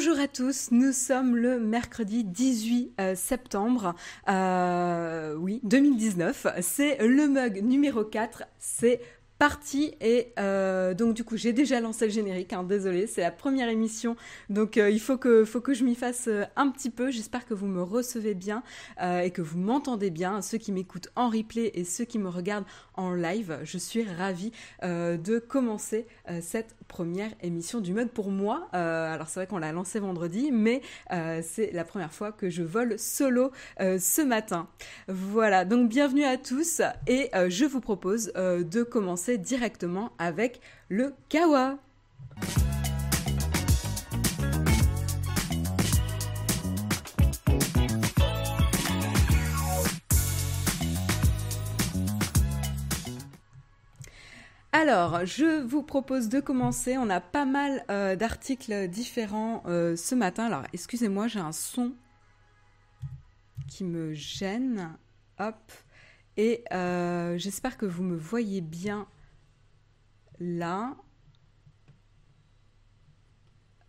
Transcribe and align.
Bonjour 0.00 0.20
à 0.20 0.28
tous, 0.28 0.68
nous 0.70 0.92
sommes 0.92 1.34
le 1.34 1.58
mercredi 1.58 2.22
18 2.22 2.92
euh, 3.00 3.14
septembre, 3.16 3.96
euh, 4.28 5.34
oui, 5.34 5.58
2019. 5.64 6.46
C'est 6.60 7.04
le 7.04 7.26
mug 7.26 7.64
numéro 7.64 8.04
4, 8.04 8.44
c'est 8.60 9.00
parti 9.40 9.96
et 10.00 10.32
euh, 10.38 10.94
donc 10.94 11.14
du 11.14 11.24
coup 11.24 11.36
j'ai 11.36 11.52
déjà 11.52 11.80
lancé 11.80 12.04
le 12.04 12.12
générique, 12.12 12.52
hein, 12.52 12.62
désolé, 12.62 13.08
c'est 13.08 13.22
la 13.22 13.32
première 13.32 13.68
émission 13.68 14.14
donc 14.50 14.76
il 14.76 15.00
faut 15.00 15.16
que, 15.16 15.44
faut 15.44 15.60
que 15.60 15.74
je 15.74 15.84
m'y 15.84 15.94
fasse 15.96 16.28
un 16.56 16.70
petit 16.70 16.90
peu, 16.90 17.10
j'espère 17.10 17.44
que 17.44 17.54
vous 17.54 17.66
me 17.66 17.82
recevez 17.82 18.34
bien 18.34 18.62
et 19.00 19.30
que 19.30 19.42
vous 19.42 19.58
m'entendez 19.58 20.10
bien, 20.10 20.42
ceux 20.42 20.58
qui 20.58 20.70
m'écoutent 20.70 21.08
en 21.16 21.28
replay 21.28 21.72
et 21.74 21.84
ceux 21.84 22.04
qui 22.04 22.18
me 22.20 22.28
regardent 22.28 22.66
en 22.94 23.14
live, 23.14 23.58
je 23.62 23.78
suis 23.78 24.04
ravie 24.04 24.50
de 24.82 25.38
commencer 25.38 26.06
cette 26.40 26.74
première 26.88 27.30
émission 27.42 27.80
du 27.80 27.92
mug 27.92 28.08
pour 28.08 28.30
moi, 28.30 28.68
alors 28.72 29.28
c'est 29.28 29.40
vrai 29.40 29.46
qu'on 29.46 29.58
l'a 29.58 29.72
lancé 29.72 30.00
vendredi 30.00 30.50
mais 30.50 30.82
c'est 31.42 31.70
la 31.72 31.84
première 31.84 32.12
fois 32.12 32.32
que 32.32 32.50
je 32.50 32.62
vole 32.62 32.98
solo 32.98 33.52
ce 33.78 34.22
matin. 34.22 34.66
Voilà, 35.06 35.64
donc 35.64 35.88
bienvenue 35.88 36.24
à 36.24 36.36
tous 36.36 36.82
et 37.06 37.30
je 37.48 37.64
vous 37.64 37.80
propose 37.80 38.32
de 38.34 38.82
commencer 38.82 39.38
directement 39.38 40.12
avec 40.18 40.60
le 40.88 41.14
kawa. 41.28 41.78
Alors, 54.72 55.24
je 55.24 55.62
vous 55.62 55.82
propose 55.82 56.28
de 56.28 56.40
commencer. 56.40 56.98
On 56.98 57.08
a 57.08 57.20
pas 57.20 57.46
mal 57.46 57.84
euh, 57.90 58.16
d'articles 58.16 58.86
différents 58.88 59.62
euh, 59.66 59.96
ce 59.96 60.14
matin. 60.14 60.44
Alors, 60.44 60.64
excusez-moi, 60.74 61.26
j'ai 61.26 61.40
un 61.40 61.52
son 61.52 61.94
qui 63.66 63.84
me 63.84 64.12
gêne. 64.12 64.94
Hop. 65.38 65.56
Et 66.36 66.64
euh, 66.72 67.38
j'espère 67.38 67.78
que 67.78 67.86
vous 67.86 68.02
me 68.02 68.16
voyez 68.16 68.60
bien 68.60 69.06
là, 70.38 70.96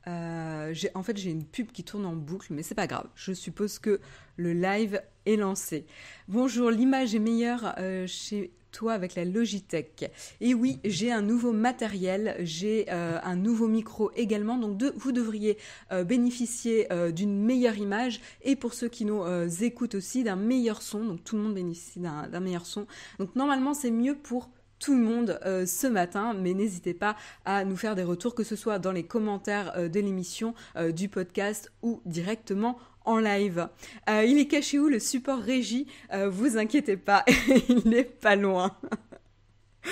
en 0.08 1.04
fait, 1.04 1.18
j'ai 1.18 1.30
une 1.30 1.46
pub 1.46 1.72
qui 1.72 1.84
tourne 1.84 2.06
en 2.06 2.16
boucle, 2.16 2.52
mais 2.52 2.64
c'est 2.64 2.74
pas 2.74 2.88
grave. 2.88 3.08
Je 3.14 3.32
suppose 3.32 3.78
que 3.78 4.00
le 4.38 4.54
live 4.54 5.04
est 5.28 5.36
lancé. 5.36 5.86
Bonjour, 6.28 6.72
l'image 6.72 7.14
est 7.14 7.20
meilleure 7.20 7.76
chez 8.08 8.52
toi 8.72 8.94
avec 8.94 9.16
la 9.16 9.26
Logitech. 9.26 10.12
Et 10.42 10.54
oui, 10.54 10.80
j'ai 10.84 11.12
un 11.12 11.22
nouveau 11.22 11.52
matériel, 11.52 12.36
j'ai 12.40 12.86
euh, 12.90 13.20
un 13.24 13.36
nouveau 13.36 13.68
micro 13.68 14.12
également, 14.16 14.58
donc 14.58 14.82
vous 14.96 15.12
devriez 15.12 15.58
bénéficier 16.06 16.88
d'une 17.14 17.44
meilleure 17.44 17.78
image 17.78 18.22
et 18.42 18.56
pour 18.56 18.74
ceux 18.74 18.88
qui 18.88 19.06
nous 19.06 19.24
écoutent 19.62 19.96
aussi 19.96 20.24
d'un 20.24 20.36
meilleur 20.36 20.82
son, 20.82 21.04
donc 21.04 21.24
tout 21.24 21.36
le 21.36 21.44
monde 21.44 21.54
bénéficie 21.56 22.00
d'un 22.00 22.40
meilleur 22.40 22.66
son. 22.66 22.86
Donc 23.20 23.36
normalement, 23.36 23.74
c'est 23.74 23.92
mieux 23.92 24.16
pour 24.16 24.50
tout 24.80 24.96
le 24.96 25.02
monde 25.02 25.40
euh, 25.46 25.66
ce 25.66 25.88
matin, 25.88 26.34
mais 26.34 26.54
n'hésitez 26.54 26.94
pas 26.94 27.16
à 27.46 27.66
nous 27.66 27.76
faire 27.76 27.96
des 27.96 28.04
retours, 28.04 28.34
que 28.34 28.44
ce 28.44 28.56
soit 28.56 28.80
dans 28.80 28.92
les 28.92 29.04
commentaires 29.04 29.74
euh, 29.76 29.90
de 29.90 30.00
l'émission, 30.00 30.56
euh, 30.78 30.92
du 30.92 31.10
podcast 31.10 31.72
ou 31.82 32.02
directement 32.06 32.80
en 33.06 33.18
live. 33.18 33.68
il 34.08 34.38
est 34.38 34.48
caché 34.48 34.80
où 34.80 34.88
le 34.88 35.00
support 35.00 35.40
régie? 35.40 35.88
Vous 36.30 36.58
inquiétez 36.58 36.98
pas, 36.98 37.24
il 37.70 37.82
n'est 37.86 38.04
pas 38.04 38.36
loin. 38.36 38.76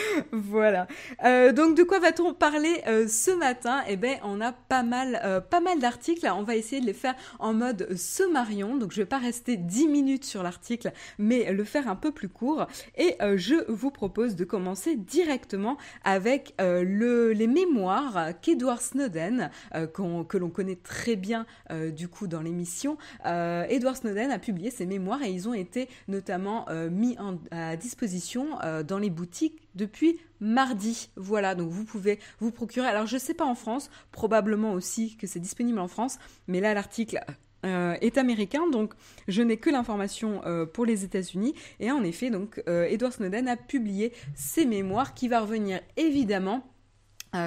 voilà. 0.32 0.88
Euh, 1.24 1.52
donc 1.52 1.76
de 1.76 1.84
quoi 1.84 2.00
va-t-on 2.00 2.34
parler 2.34 2.82
euh, 2.88 3.08
ce 3.08 3.32
matin? 3.32 3.84
Eh 3.88 3.96
bien, 3.96 4.18
on 4.24 4.42
a 4.42 4.52
pas 4.52 4.84
mal, 4.84 5.20
euh, 5.24 5.42
pas 5.42 5.60
mal 5.60 5.80
d'articles. 5.80 6.28
On 6.28 6.44
va 6.44 6.56
essayer 6.56 6.82
de 6.82 6.86
les 6.86 6.94
faire 6.94 7.16
en 7.40 7.54
mode 7.54 7.96
sommarion. 7.96 8.78
Donc 8.78 8.92
je 8.92 8.98
vais 8.98 9.06
pas 9.06 9.18
rester 9.18 9.58
10 9.58 9.88
minutes 9.88 10.26
sur 10.26 10.44
l'article, 10.44 10.92
mais 11.18 11.52
le 11.52 11.64
faire 11.64 11.88
un 11.88 11.96
peu 11.96 12.12
plus 12.12 12.30
court. 12.30 12.68
Et 12.98 13.16
je 13.36 13.70
vous 13.72 13.92
propose 13.92 14.36
de 14.36 14.44
commencer 14.44 14.96
directement 14.96 15.78
avec 16.04 16.54
le, 16.60 17.32
les 17.32 17.48
mémoires 17.48 18.30
qu'Edward 18.42 18.82
Snowden, 18.82 19.50
que 19.94 20.38
l'on 20.38 20.50
connaît 20.50 20.76
très 20.76 21.16
bien 21.16 21.46
du 21.92 22.08
coup 22.08 22.28
dans 22.28 22.42
l'émission. 22.42 22.98
Edward 23.26 23.96
Snowden 23.96 24.32
a 24.32 24.40
publié 24.40 24.72
ses 24.72 24.86
mémoires 24.86 25.24
et 25.24 25.30
ils 25.30 25.48
ont 25.48 25.54
été 25.54 25.90
notamment 26.08 26.66
mis 26.92 27.18
à 27.52 27.76
disposition 27.76 28.48
dans 28.88 29.00
les 29.00 29.10
boutiques 29.10 29.67
depuis 29.78 30.20
mardi. 30.42 31.10
Voilà, 31.16 31.56
donc 31.56 31.70
vous 31.70 31.86
pouvez 31.86 32.20
vous 32.40 32.52
procurer. 32.52 32.88
Alors 32.88 33.06
je 33.06 33.16
ne 33.16 33.20
sais 33.20 33.34
pas 33.34 33.46
en 33.46 33.56
France, 33.56 33.90
probablement 34.12 34.74
aussi 34.74 35.16
que 35.16 35.28
c'est 35.28 35.40
disponible 35.40 35.80
en 35.80 35.88
France, 35.88 36.18
mais 36.48 36.60
là 36.60 36.74
l'article 36.74 37.24
euh, 37.66 37.96
est 38.02 38.18
américain, 38.18 38.70
donc 38.70 38.94
je 39.28 39.42
n'ai 39.42 39.58
que 39.58 39.70
l'information 39.70 40.42
euh, 40.46 40.66
pour 40.66 40.86
les 40.86 41.04
États-Unis. 41.04 41.56
Et 41.80 41.92
en 41.92 42.04
effet, 42.04 42.30
donc 42.30 42.62
euh, 42.68 42.86
Edward 42.86 43.14
Snowden 43.14 43.48
a 43.48 43.58
publié 43.58 44.14
ses 44.36 44.66
mémoires 44.66 45.14
qui 45.14 45.28
va 45.28 45.42
revenir 45.42 45.80
évidemment 45.96 46.64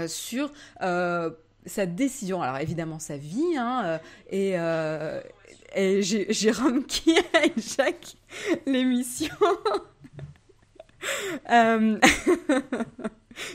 sur 0.07 0.53
sa 0.81 1.87
décision. 1.87 2.43
Alors 2.43 2.59
évidemment 2.59 3.01
sa 3.01 3.17
vie, 3.17 3.57
hein, 3.57 3.99
et, 4.31 4.55
Jérôme 6.03 6.85
qui 6.85 7.17
a 7.19 7.91
l'émission. 8.67 9.35
Euh, 11.51 11.99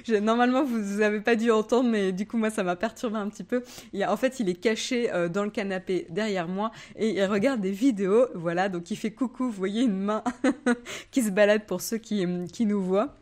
normalement, 0.22 0.64
vous 0.64 1.00
n'avez 1.00 1.22
pas 1.22 1.36
dû 1.36 1.52
entendre, 1.52 1.90
mais 1.90 2.12
du 2.12 2.26
coup, 2.28 2.38
moi, 2.38 2.50
ça 2.50 2.64
m'a 2.64 2.76
perturbé 2.76 3.18
un 3.18 3.30
petit 3.30 3.44
peu. 3.44 3.64
En 4.08 4.18
fait, 4.18 4.40
il 4.40 4.50
est 4.50 4.56
caché 4.56 5.12
euh, 5.14 5.30
dans 5.30 5.44
le 5.44 5.50
canapé 5.50 6.08
derrière 6.10 6.48
moi 6.48 6.72
et 6.96 7.10
il 7.12 7.26
regarde 7.26 7.62
des 7.62 7.72
vidéos. 7.72 8.28
Voilà, 8.34 8.70
donc 8.70 8.92
il 8.92 8.96
fait 8.96 9.12
coucou. 9.12 9.46
Vous 9.46 9.52
voyez 9.52 9.84
une 9.84 9.98
main 9.98 10.24
qui 11.12 11.22
se 11.22 11.30
balade 11.30 11.66
pour 11.66 11.82
ceux 11.82 11.98
qui, 11.98 12.26
qui 12.52 12.66
nous 12.66 12.82
voient. 12.82 13.16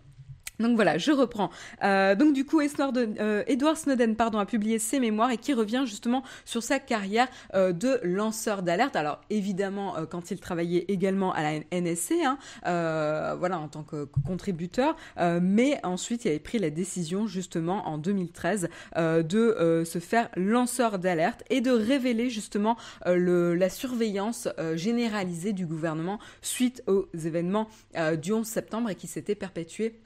Donc 0.60 0.76
voilà, 0.76 1.00
je 1.00 1.12
reprends. 1.12 1.50
Euh, 1.84 2.14
donc 2.16 2.34
du 2.34 2.46
coup, 2.46 2.62
euh, 2.62 3.44
Edward 3.48 3.76
Snowden 3.76 4.16
pardon, 4.16 4.38
a 4.38 4.46
publié 4.46 4.78
ses 4.78 5.00
mémoires 5.00 5.32
et 5.32 5.38
qui 5.38 5.54
revient 5.54 5.84
justement 5.86 6.24
sur 6.46 6.62
sa 6.62 6.80
carrière 6.80 7.28
euh, 7.56 7.74
de 7.74 8.00
lanceur 8.04 8.62
d'alerte. 8.62 8.96
Alors 8.96 9.20
évidemment, 9.32 9.96
quand 10.10 10.30
il 10.30 10.40
travaillait 10.40 10.86
également 10.90 11.34
à 11.34 11.42
la 11.42 11.60
NSC, 11.72 12.14
hein, 12.24 12.38
voilà, 12.64 13.60
en 13.60 13.68
tant 13.68 13.84
que, 13.84 14.08
contributeur, 14.26 14.96
mais 15.42 15.80
ensuite 15.84 16.26
il 16.26 16.30
avait 16.30 16.40
pris 16.40 16.60
la 16.60 16.70
décision 16.70 17.28
justement 17.28 17.88
en 17.88 17.98
2013 17.98 18.70
de 18.96 19.84
se 19.86 20.00
faire 20.00 20.30
lanceur 20.36 21.00
d'alerte 21.00 21.44
et 21.50 21.62
de 21.62 21.72
révéler 21.72 22.30
justement 22.30 22.78
la 23.06 23.70
surveillance 23.70 24.48
généralisée 24.76 25.54
du 25.54 25.66
gouvernement 25.66 26.20
suite 26.42 26.84
aux 26.88 27.08
événements 27.14 27.68
du 28.22 28.34
11 28.34 28.46
septembre 28.46 28.90
et 28.90 28.96
qui 28.96 29.08
s'était 29.08 29.36
perpétué 29.36 30.00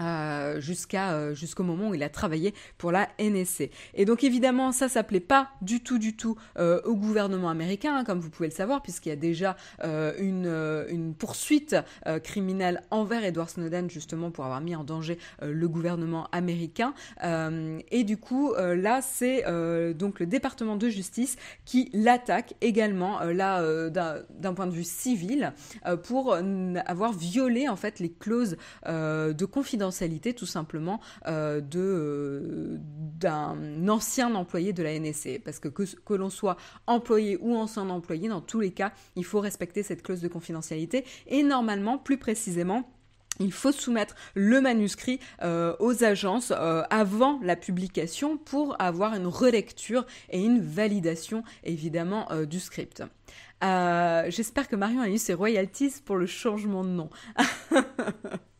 euh, 0.00 0.60
jusqu'à 0.60 1.12
euh, 1.12 1.34
jusqu'au 1.34 1.62
moment 1.62 1.90
où 1.90 1.94
il 1.94 2.02
a 2.02 2.08
travaillé 2.08 2.52
pour 2.78 2.90
la 2.90 3.08
NSC. 3.20 3.70
Et 3.94 4.04
donc 4.04 4.24
évidemment 4.24 4.72
ça 4.72 4.88
s'appelait 4.88 5.20
pas 5.20 5.50
du 5.62 5.84
tout 5.84 5.98
du 5.98 6.16
tout 6.16 6.36
euh, 6.58 6.80
au 6.82 6.96
gouvernement 6.96 7.48
américain 7.48 7.98
hein, 7.98 8.04
comme 8.04 8.18
vous 8.18 8.28
pouvez 8.28 8.48
le 8.48 8.54
savoir 8.54 8.82
puisqu'il 8.82 9.10
y 9.10 9.12
a 9.12 9.16
déjà 9.16 9.56
une, 9.82 10.46
une 10.88 11.14
poursuite 11.14 11.76
criminelle 12.24 12.82
envers 12.90 13.24
Edward 13.24 13.48
Snowden 13.48 13.88
justement 13.88 14.30
pour 14.30 14.44
avoir 14.44 14.60
mis 14.60 14.74
en 14.74 14.82
danger 14.82 15.18
le 15.42 15.68
gouvernement 15.68 16.26
américain. 16.32 16.94
et 17.22 18.04
du 18.04 18.16
coup 18.16 18.52
là 18.56 19.00
c'est 19.02 19.44
donc 19.94 20.20
le 20.20 20.26
département 20.26 20.76
de 20.76 20.88
justice 20.88 21.36
qui 21.64 21.90
l'attaque 21.92 22.54
également 22.60 23.20
là 23.22 23.62
d'un 23.90 24.54
point 24.54 24.66
de 24.66 24.72
vue 24.72 24.84
civil 24.84 25.52
pour 26.04 26.34
avoir 26.34 27.12
violé 27.12 27.68
en 27.68 27.76
fait 27.76 28.00
les 28.00 28.10
clauses 28.10 28.56
de 28.86 29.44
confidentialité 29.44 29.83
tout 30.36 30.46
simplement 30.46 31.00
euh, 31.26 31.60
de 31.60 31.80
euh, 31.80 32.76
d'un 32.80 33.88
ancien 33.88 34.34
employé 34.34 34.72
de 34.72 34.82
la 34.82 34.98
NSC 34.98 35.40
parce 35.44 35.58
que 35.58 35.68
que, 35.68 36.14
l'on 36.14 36.30
soit 36.30 36.56
employé 36.86 37.38
ou 37.40 37.56
ancien 37.56 37.88
employé 37.90 38.28
dans 38.28 38.40
tous 38.40 38.60
les 38.60 38.70
cas 38.70 38.92
il 39.16 39.24
faut 39.24 39.40
respecter 39.40 39.82
cette 39.82 40.02
clause 40.02 40.20
de 40.20 40.28
confidentialité 40.28 41.04
et 41.26 41.42
normalement 41.42 41.98
plus 41.98 42.18
précisément 42.18 42.88
il 43.40 43.52
faut 43.52 43.72
soumettre 43.72 44.14
le 44.34 44.60
manuscrit 44.60 45.18
euh, 45.42 45.74
aux 45.80 46.04
agences 46.04 46.52
avant 46.52 47.40
la 47.42 47.56
publication 47.56 48.36
pour 48.36 48.80
avoir 48.80 49.14
une 49.14 49.26
relecture 49.26 50.06
et 50.30 50.40
une 50.40 50.60
validation 50.60 51.42
évidemment 51.64 52.28
du 52.48 52.60
script. 52.60 53.02
J'espère 53.60 54.68
que 54.68 54.76
Marion 54.76 55.00
a 55.00 55.08
eu 55.08 55.18
ses 55.18 55.34
royalties 55.34 55.94
pour 56.04 56.16
le 56.16 56.26
changement 56.26 56.84
de 56.84 56.90
nom. 56.90 57.10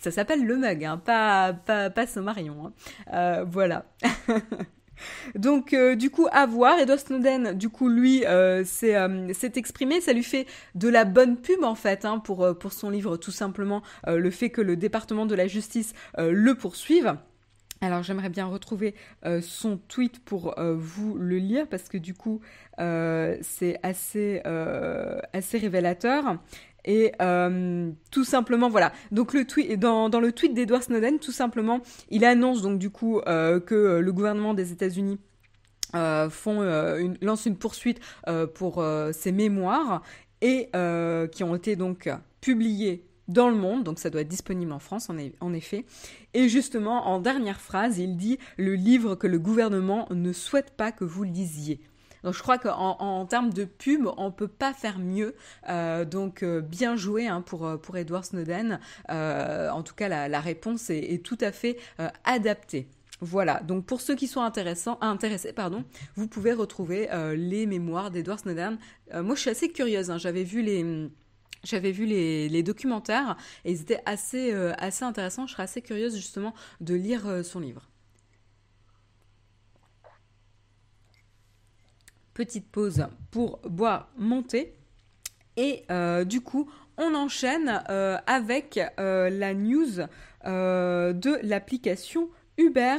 Ça 0.00 0.10
s'appelle 0.10 0.44
le 0.44 0.56
mug, 0.56 0.84
hein, 0.84 0.98
pas, 0.98 1.52
pas, 1.52 1.90
pas 1.90 2.06
Sommarion. 2.06 2.66
Hein. 2.66 2.72
Euh, 3.12 3.44
voilà. 3.48 3.86
Donc 5.34 5.72
euh, 5.72 5.96
du 5.96 6.10
coup 6.10 6.28
à 6.30 6.46
voir, 6.46 6.78
Edward 6.78 7.00
Snowden 7.00 7.54
du 7.54 7.68
coup 7.68 7.88
lui 7.88 8.24
euh, 8.24 8.62
s'est 8.64 9.52
exprimé, 9.56 10.00
ça 10.00 10.12
lui 10.12 10.22
fait 10.22 10.46
de 10.76 10.88
la 10.88 11.04
bonne 11.04 11.36
pub 11.38 11.64
en 11.64 11.74
fait 11.74 12.04
hein, 12.04 12.20
pour, 12.20 12.54
son 12.70 12.90
livre 12.90 13.16
tout 13.16 13.32
simplement 13.32 13.82
le 14.06 14.30
fait 14.30 14.50
que 14.50 14.60
le 14.60 14.76
département 14.76 15.26
de 15.26 15.34
la 15.34 15.48
justice 15.48 15.92
le 16.18 16.54
poursuive. 16.54 17.16
Alors 17.80 18.04
j'aimerais 18.04 18.28
bien 18.28 18.46
retrouver 18.46 18.94
son 19.40 19.76
tweet 19.76 20.24
pour 20.24 20.54
vous 20.56 21.18
le 21.18 21.38
lire 21.38 21.66
parce 21.68 21.88
que 21.88 21.98
du 21.98 22.14
coup 22.14 22.40
c'est 22.78 23.80
assez 23.82 24.40
révélateur. 25.58 26.38
Et 26.84 27.12
tout 28.10 28.24
simplement, 28.24 28.68
voilà. 28.68 28.92
Donc 29.12 29.32
le 29.34 29.44
tweet, 29.44 29.78
dans, 29.78 30.08
le 30.08 30.32
tweet 30.32 30.54
d'Edward 30.54 30.82
Snowden, 30.82 31.18
tout 31.18 31.32
simplement, 31.32 31.80
il 32.10 32.24
annonce 32.24 32.62
donc 32.62 32.78
du 32.78 32.90
coup 32.90 33.20
que 33.24 34.00
le 34.00 34.12
gouvernement 34.12 34.54
des 34.54 34.72
États-Unis 34.72 35.18
euh, 35.94 36.30
euh, 36.46 36.98
une, 36.98 37.56
poursuite 37.56 38.00
euh, 38.26 38.46
pour 38.46 38.84
ces 39.12 39.32
mémoires 39.32 40.02
et 40.40 40.70
qui 41.32 41.44
ont 41.44 41.54
été 41.54 41.76
donc 41.76 42.10
publiées 42.40 43.04
dans 43.28 43.48
le 43.48 43.54
monde, 43.54 43.84
donc 43.84 43.98
ça 43.98 44.10
doit 44.10 44.22
être 44.22 44.28
disponible 44.28 44.72
en 44.72 44.80
France 44.80 45.08
en, 45.08 45.16
en, 45.40 45.52
effet. 45.54 45.84
Et 46.34 46.48
justement, 46.48 47.06
en 47.06 47.20
dernière 47.20 47.60
phrase, 47.60 47.98
il 47.98 48.16
dit 48.16 48.38
le 48.58 48.74
livre 48.74 49.14
que 49.14 49.26
le 49.26 49.38
gouvernement 49.38 50.08
ne 50.10 50.32
souhaite 50.32 50.72
pas 50.76 50.90
que 50.92 51.04
vous 51.04 51.22
lisiez. 51.22 51.80
Donc 52.24 52.34
je 52.34 52.42
crois 52.42 52.58
qu'en 52.58 52.96
en, 53.00 53.26
termes 53.26 53.52
de 53.52 53.64
pub, 53.64 54.06
on 54.16 54.30
peut 54.30 54.48
pas 54.48 54.72
faire 54.72 54.98
mieux. 54.98 55.34
donc 56.10 56.44
bien 56.44 56.96
joué 56.96 57.26
hein, 57.26 57.42
pour 57.42 57.80
pour 57.80 57.96
Edward 57.96 58.24
Snowden. 58.24 58.78
en 59.08 59.82
tout 59.82 59.94
cas, 59.94 60.08
la, 60.08 60.40
réponse 60.40 60.90
est, 60.90 61.22
tout 61.24 61.38
à 61.40 61.52
fait 61.52 61.78
adaptée. 62.24 62.88
Voilà, 63.24 63.60
donc 63.60 63.86
pour 63.86 64.00
ceux 64.00 64.16
qui 64.16 64.26
sont 64.26 64.40
intéressés, 64.42 65.52
pardon, 65.52 65.84
vous 66.16 66.26
pouvez 66.26 66.52
retrouver 66.52 67.08
euh, 67.12 67.36
les 67.36 67.66
mémoires 67.66 68.10
d'Edward 68.10 68.40
Snowden. 68.40 68.78
Euh, 69.14 69.22
moi, 69.22 69.36
je 69.36 69.42
suis 69.42 69.50
assez 69.50 69.68
curieuse, 69.68 70.10
hein. 70.10 70.18
j'avais 70.18 70.42
vu 70.42 70.60
les... 70.60 71.08
J'avais 71.62 71.92
documentaires 72.64 73.36
et 73.64 73.70
ils 73.70 73.82
étaient 73.82 74.02
assez, 74.06 74.52
euh, 74.52 74.72
assez 74.78 75.04
intéressants. 75.04 75.46
Je 75.46 75.52
serais 75.52 75.62
assez 75.62 75.80
curieuse 75.80 76.16
justement 76.16 76.52
de 76.80 76.94
lire 76.94 77.44
son 77.44 77.60
livre. 77.60 77.91
Petite 82.34 82.70
pause 82.70 83.06
pour 83.30 83.58
boire 83.68 84.10
monter. 84.16 84.74
Et 85.56 85.84
du 86.24 86.40
coup, 86.40 86.70
on 86.96 87.14
enchaîne 87.14 87.68
avec 88.26 88.80
la 88.98 89.54
news 89.54 90.00
de 90.44 91.46
l'application 91.46 92.30
Uber. 92.56 92.96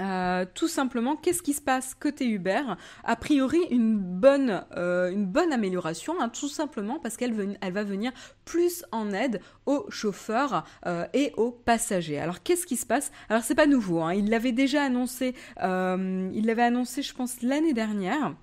Euh, 0.00 0.44
tout 0.54 0.68
simplement, 0.68 1.16
qu'est-ce 1.16 1.42
qui 1.42 1.52
se 1.52 1.60
passe 1.60 1.94
côté 1.94 2.26
Uber? 2.26 2.62
A 3.04 3.16
priori, 3.16 3.60
une 3.70 3.96
bonne, 3.96 4.64
euh, 4.76 5.10
une 5.10 5.26
bonne 5.26 5.52
amélioration, 5.52 6.14
hein, 6.20 6.28
tout 6.28 6.48
simplement 6.48 6.98
parce 6.98 7.16
qu'elle 7.16 7.56
elle 7.60 7.72
va 7.72 7.84
venir 7.84 8.12
plus 8.44 8.84
en 8.92 9.12
aide 9.12 9.40
aux 9.66 9.86
chauffeurs 9.90 10.64
euh, 10.86 11.06
et 11.14 11.32
aux 11.36 11.50
passagers. 11.50 12.18
Alors, 12.18 12.42
qu'est-ce 12.42 12.66
qui 12.66 12.76
se 12.76 12.86
passe? 12.86 13.12
Alors, 13.28 13.42
c'est 13.42 13.54
pas 13.54 13.66
nouveau. 13.66 14.00
Hein, 14.00 14.14
il 14.14 14.30
l'avait 14.30 14.52
déjà 14.52 14.82
annoncé. 14.82 15.34
il 15.60 16.46
l'avait 16.46 16.62
annoncé, 16.62 17.02
je 17.02 17.14
pense, 17.14 17.42
l'année 17.42 17.72
dernière. 17.72 18.34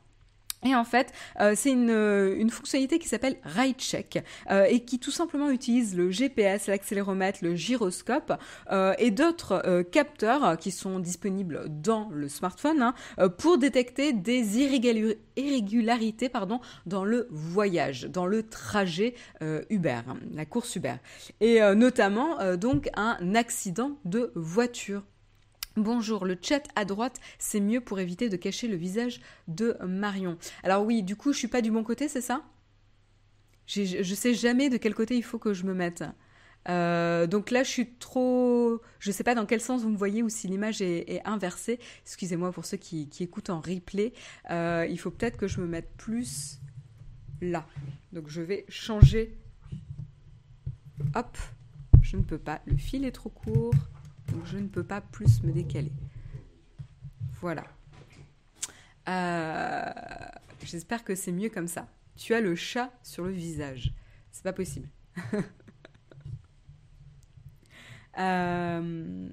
Et 0.64 0.76
en 0.76 0.84
fait, 0.84 1.12
euh, 1.40 1.54
c'est 1.56 1.72
une, 1.72 1.90
euh, 1.90 2.36
une, 2.38 2.52
fonctionnalité 2.52 3.00
qui 3.00 3.08
s'appelle 3.08 3.38
Ride 3.44 3.80
Check 3.80 4.24
euh, 4.52 4.66
et 4.66 4.82
qui 4.82 5.00
tout 5.00 5.12
simplement 5.12 5.50
utilise 5.50 5.96
le 5.96 6.12
GPS, 6.12 6.68
l'accéléromètre, 6.68 7.40
le 7.42 7.56
gyroscope 7.56 8.34
et 8.98 9.12
d'autres 9.12 9.84
capteurs 9.92 10.58
qui 10.58 10.72
sont 10.72 11.00
disponibles 11.00 11.66
dans 11.68 12.10
le 12.12 12.28
smartphone 12.30 12.82
hein, 12.82 12.94
pour 13.38 13.58
détecter 13.58 14.14
des 14.14 14.60
irrégularités 14.60 16.30
pardon, 16.30 16.60
dans 16.86 17.04
le 17.04 17.28
voyage, 17.32 18.04
dans 18.04 18.26
le 18.26 18.44
trajet 18.44 19.16
Uber, 19.70 20.02
la 20.34 20.46
course 20.46 20.76
Uber. 20.76 20.96
Et 21.40 21.60
notamment 21.76 22.56
donc 22.56 22.90
un 22.96 23.36
accident 23.36 23.98
de 24.06 24.32
voiture. 24.36 25.04
Bonjour, 25.78 26.26
le 26.26 26.38
chat 26.42 26.64
à 26.76 26.84
droite, 26.84 27.22
c'est 27.40 27.62
mieux 27.62 27.80
pour 27.80 28.00
éviter 28.02 28.28
de 28.28 28.36
cacher 28.36 28.68
le 28.68 28.76
visage 28.76 29.22
de 29.48 29.78
Marion. 29.88 30.38
Alors 30.64 30.84
oui, 30.84 31.02
du 31.02 31.16
coup, 31.16 31.32
je 31.32 31.38
suis 31.38 31.48
pas 31.48 31.62
du 31.62 31.72
bon 31.72 31.82
côté, 31.84 32.10
c'est 32.10 32.20
ça? 32.20 32.44
Je 33.68 34.14
sais 34.14 34.34
jamais 34.34 34.70
de 34.70 34.76
quel 34.76 34.94
côté 34.94 35.16
il 35.16 35.24
faut 35.24 35.40
que 35.40 35.54
je 35.54 35.64
me 35.64 35.74
mette. 35.74 36.04
Euh, 36.68 37.26
donc 37.26 37.52
là, 37.52 37.64
je 37.64 37.70
suis 37.70 37.94
trop. 37.94 38.82
Je 39.00 39.12
sais 39.12 39.24
pas 39.24 39.34
dans 39.34 39.46
quel 39.46 39.62
sens 39.62 39.82
vous 39.82 39.90
me 39.90 39.96
voyez 39.96 40.22
ou 40.22 40.28
si 40.28 40.50
l'image 40.50 40.82
est, 40.82 41.22
inversée. 41.24 41.80
Excusez-moi 42.04 42.52
pour 42.52 42.66
ceux 42.66 42.76
qui, 42.76 43.10
écoutent 43.22 43.50
en 43.50 43.62
replay. 43.62 44.12
Euh, 44.50 44.86
il 44.90 45.00
faut 45.00 45.10
peut-être 45.10 45.38
que 45.38 45.48
je 45.48 45.62
me 45.62 45.68
mette 45.68 45.90
plus 45.96 46.60
là. 47.40 47.66
Donc 48.12 48.28
je 48.28 48.42
vais 48.42 48.66
changer. 48.68 49.38
Hop, 51.16 51.38
je 52.02 52.18
ne 52.18 52.24
peux 52.24 52.38
pas. 52.38 52.62
Le 52.66 52.76
fil 52.76 53.06
est 53.06 53.14
trop 53.14 53.30
court 53.30 53.74
donc 54.32 54.46
je 54.46 54.58
ne 54.58 54.68
peux 54.68 54.84
pas 54.84 55.02
plus 55.02 55.44
me 55.44 55.52
décaler. 55.52 55.92
Voilà. 57.42 57.64
Euh, 59.10 59.92
j'espère 60.64 61.04
que 61.04 61.16
c'est 61.16 61.32
mieux 61.32 61.50
comme 61.50 61.68
ça. 61.68 61.88
Tu 62.16 62.34
as 62.34 62.42
le 62.42 62.56
chat 62.56 62.92
sur 63.04 63.26
le 63.26 63.32
visage. 63.32 63.94
C'est 64.32 64.44
pas 64.44 64.54
possible. 64.54 64.90
euh, 68.20 69.30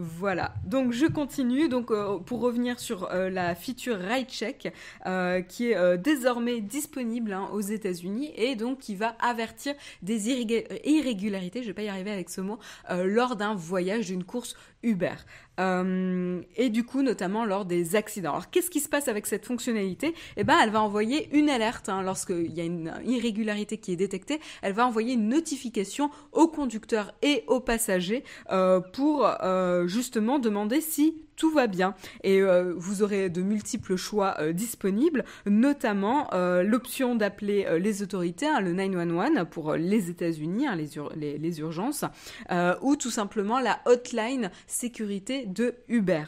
voilà, 0.00 0.54
donc 0.64 0.92
je 0.92 1.06
continue. 1.06 1.68
Donc 1.68 1.90
euh, 1.90 2.18
pour 2.18 2.40
revenir 2.40 2.78
sur 2.78 3.10
euh, 3.10 3.28
la 3.30 3.56
feature 3.56 3.98
Ride 3.98 4.28
Check, 4.28 4.72
euh, 5.06 5.42
qui 5.42 5.72
est 5.72 5.98
désormais 5.98 6.60
disponible 6.60 7.32
hein, 7.32 7.48
aux 7.52 7.60
États-Unis 7.60 8.32
et 8.36 8.54
donc 8.54 8.78
qui 8.78 8.94
va 8.94 9.16
avertir 9.18 9.74
des 10.02 10.30
irrégularités, 10.30 11.62
je 11.62 11.66
vais 11.66 11.74
pas 11.74 11.82
y 11.82 11.88
arriver 11.88 12.12
avec 12.12 12.30
ce 12.30 12.40
mot, 12.40 12.60
lors 12.90 13.34
d'un 13.34 13.54
voyage 13.54 14.06
d'une 14.06 14.22
course 14.22 14.54
Uber. 14.84 15.16
Euh, 15.58 16.40
et 16.56 16.70
du 16.70 16.84
coup, 16.84 17.02
notamment 17.02 17.44
lors 17.44 17.64
des 17.64 17.96
accidents. 17.96 18.30
Alors, 18.30 18.50
qu'est-ce 18.50 18.70
qui 18.70 18.80
se 18.80 18.88
passe 18.88 19.08
avec 19.08 19.26
cette 19.26 19.46
fonctionnalité? 19.46 20.14
Eh 20.36 20.44
ben, 20.44 20.56
elle 20.62 20.70
va 20.70 20.82
envoyer 20.82 21.28
une 21.32 21.50
alerte 21.50 21.88
hein, 21.88 22.02
lorsqu'il 22.02 22.52
y 22.52 22.60
a 22.60 22.64
une 22.64 22.92
irrégularité 23.04 23.78
qui 23.78 23.92
est 23.92 23.96
détectée. 23.96 24.40
Elle 24.62 24.72
va 24.72 24.86
envoyer 24.86 25.14
une 25.14 25.28
notification 25.28 26.10
aux 26.32 26.48
conducteurs 26.48 27.14
et 27.22 27.44
aux 27.46 27.60
passagers 27.60 28.24
euh, 28.50 28.80
pour 28.80 29.26
euh, 29.42 29.86
justement 29.86 30.38
demander 30.38 30.80
si 30.80 31.27
tout 31.38 31.50
va 31.50 31.66
bien. 31.66 31.94
Et 32.22 32.42
euh, 32.42 32.74
vous 32.76 33.02
aurez 33.02 33.30
de 33.30 33.40
multiples 33.40 33.96
choix 33.96 34.34
euh, 34.40 34.52
disponibles, 34.52 35.24
notamment 35.46 36.28
euh, 36.34 36.62
l'option 36.62 37.14
d'appeler 37.14 37.66
les 37.78 38.02
autorités, 38.02 38.46
hein, 38.46 38.60
le 38.60 38.74
911 38.74 39.46
pour 39.50 39.74
les 39.74 40.10
États-Unis, 40.10 40.66
hein, 40.66 40.76
les, 40.76 41.60
urgences, 41.60 42.04
ou 42.82 42.96
tout 42.96 43.10
simplement 43.10 43.60
la 43.60 43.78
hotline 43.86 44.50
sécurité 44.66 45.46
de 45.46 45.76
Uber. 45.88 46.24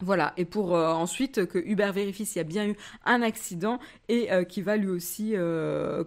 Voilà, 0.00 0.32
et 0.36 0.44
pour 0.44 0.72
ensuite 0.72 1.46
que 1.46 1.58
Uber 1.58 1.90
vérifie 1.94 2.24
s'il 2.24 2.38
y 2.38 2.40
a 2.40 2.44
bien 2.44 2.66
eu 2.66 2.76
un 3.04 3.22
accident 3.22 3.78
et 4.08 4.30
qui 4.48 4.62
va 4.62 4.76
lui 4.76 4.88
aussi 4.88 5.34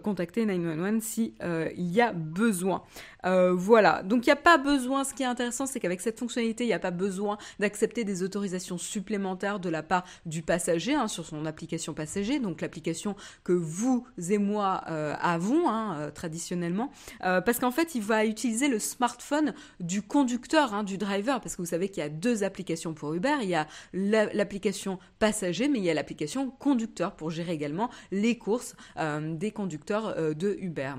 contacter 0.02 0.44
911 0.44 1.02
si 1.02 1.34
il 1.40 1.92
y 1.92 2.00
a 2.02 2.12
besoin. 2.12 2.82
Euh, 3.26 3.52
voilà, 3.52 4.02
donc 4.02 4.26
il 4.26 4.28
n'y 4.28 4.32
a 4.32 4.36
pas 4.36 4.58
besoin, 4.58 5.04
ce 5.04 5.12
qui 5.12 5.22
est 5.22 5.26
intéressant, 5.26 5.66
c'est 5.66 5.80
qu'avec 5.80 6.00
cette 6.00 6.18
fonctionnalité, 6.18 6.64
il 6.64 6.68
n'y 6.68 6.72
a 6.72 6.78
pas 6.78 6.90
besoin 6.90 7.38
d'accepter 7.58 8.04
des 8.04 8.22
autorisations 8.22 8.78
supplémentaires 8.78 9.58
de 9.58 9.68
la 9.68 9.82
part 9.82 10.04
du 10.26 10.42
passager 10.42 10.94
hein, 10.94 11.08
sur 11.08 11.26
son 11.26 11.44
application 11.44 11.92
passager, 11.92 12.38
donc 12.38 12.60
l'application 12.60 13.16
que 13.42 13.52
vous 13.52 14.06
et 14.30 14.38
moi 14.38 14.84
euh, 14.88 15.14
avons 15.20 15.68
hein, 15.68 15.96
euh, 15.98 16.10
traditionnellement, 16.10 16.90
parce 17.20 17.58
qu'en 17.58 17.70
fait, 17.70 17.94
il 17.94 18.02
va 18.02 18.24
utiliser 18.24 18.68
le 18.68 18.78
smartphone 18.78 19.54
du 19.80 20.02
conducteur, 20.02 20.74
hein, 20.74 20.84
du 20.84 20.98
driver, 20.98 21.40
parce 21.40 21.56
que 21.56 21.62
vous 21.62 21.68
savez 21.68 21.88
qu'il 21.88 22.02
y 22.02 22.06
a 22.06 22.08
deux 22.08 22.44
applications 22.44 22.94
pour 22.94 23.14
Uber, 23.14 23.34
il 23.42 23.48
y 23.48 23.54
a 23.54 23.66
l'application 23.92 24.98
passager, 25.18 25.68
mais 25.68 25.78
il 25.78 25.84
y 25.84 25.90
a 25.90 25.94
l'application 25.94 26.50
conducteur 26.50 27.16
pour 27.16 27.30
gérer 27.30 27.52
également 27.52 27.90
les 28.12 28.38
courses 28.38 28.76
des 28.96 29.50
conducteurs 29.50 30.34
de 30.34 30.56
Uber. 30.60 30.94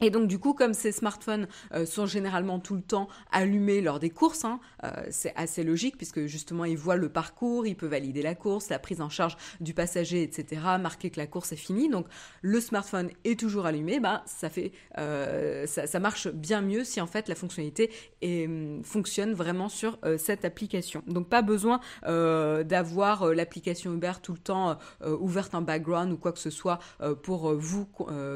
Et 0.00 0.10
donc 0.10 0.28
du 0.28 0.38
coup, 0.38 0.52
comme 0.52 0.74
ces 0.74 0.92
smartphones 0.92 1.46
euh, 1.74 1.86
sont 1.86 2.06
généralement 2.06 2.58
tout 2.58 2.74
le 2.74 2.82
temps 2.82 3.08
allumés 3.32 3.80
lors 3.80 3.98
des 3.98 4.10
courses, 4.10 4.44
hein, 4.44 4.60
euh, 4.84 4.90
c'est 5.10 5.32
assez 5.36 5.64
logique 5.64 5.96
puisque 5.96 6.26
justement 6.26 6.64
ils 6.64 6.76
voient 6.76 6.96
le 6.96 7.08
parcours, 7.08 7.66
ils 7.66 7.76
peuvent 7.76 7.90
valider 7.90 8.22
la 8.22 8.34
course, 8.34 8.68
la 8.68 8.78
prise 8.78 9.00
en 9.00 9.08
charge 9.08 9.36
du 9.60 9.74
passager, 9.74 10.22
etc., 10.22 10.62
marquer 10.80 11.10
que 11.10 11.18
la 11.18 11.26
course 11.26 11.52
est 11.52 11.56
finie. 11.56 11.88
Donc 11.88 12.06
le 12.42 12.60
smartphone 12.60 13.10
est 13.24 13.38
toujours 13.38 13.66
allumé, 13.66 14.00
bah 14.00 14.22
ça 14.26 14.50
fait, 14.50 14.72
euh, 14.98 15.66
ça, 15.66 16.00
marche 16.00 16.28
bien 16.28 16.60
mieux 16.60 16.84
si 16.84 17.00
en 17.00 17.06
fait 17.06 17.28
la 17.28 17.34
fonctionnalité 17.34 17.90
hum, 18.22 18.82
fonctionne 18.84 19.32
vraiment 19.32 19.68
sur 19.68 19.98
cette 20.18 20.44
application. 20.44 21.02
Donc 21.06 21.28
pas 21.28 21.42
besoin 21.42 21.80
d'avoir 22.04 23.32
l'application 23.32 23.94
Uber 23.94 24.12
tout 24.22 24.32
le 24.32 24.38
temps 24.38 24.78
ouverte 25.04 25.54
en 25.54 25.62
background 25.62 26.12
ou 26.12 26.16
quoi 26.16 26.32
que 26.32 26.38
ce 26.38 26.50
soit 26.50 26.78
pour 27.22 27.54
vous 27.54 27.88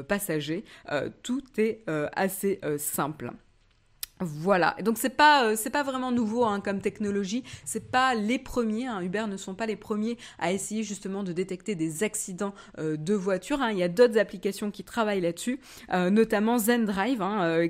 passagers. 0.07 0.63
Euh, 1.59 2.07
assez 2.15 2.59
euh, 2.63 2.77
simple. 2.77 3.31
Voilà, 4.23 4.75
donc 4.83 4.99
c'est 4.99 5.09
pas 5.09 5.45
euh, 5.45 5.55
c'est 5.57 5.71
pas 5.71 5.81
vraiment 5.81 6.11
nouveau 6.11 6.45
hein, 6.45 6.61
comme 6.61 6.79
technologie, 6.79 7.43
c'est 7.65 7.89
pas 7.89 8.13
les 8.13 8.37
premiers. 8.37 8.85
Hein. 8.85 9.01
Uber 9.01 9.25
ne 9.27 9.35
sont 9.35 9.55
pas 9.55 9.65
les 9.65 9.75
premiers 9.75 10.15
à 10.37 10.51
essayer 10.51 10.83
justement 10.83 11.23
de 11.23 11.33
détecter 11.33 11.73
des 11.73 12.03
accidents 12.03 12.53
de 12.77 13.13
voiture. 13.15 13.61
Hein. 13.61 13.71
Il 13.71 13.79
y 13.79 13.83
a 13.83 13.87
d'autres 13.87 14.19
applications 14.19 14.69
qui 14.69 14.83
travaillent 14.83 15.21
là-dessus, 15.21 15.59
notamment 15.91 16.59
ZenDrive 16.59 17.23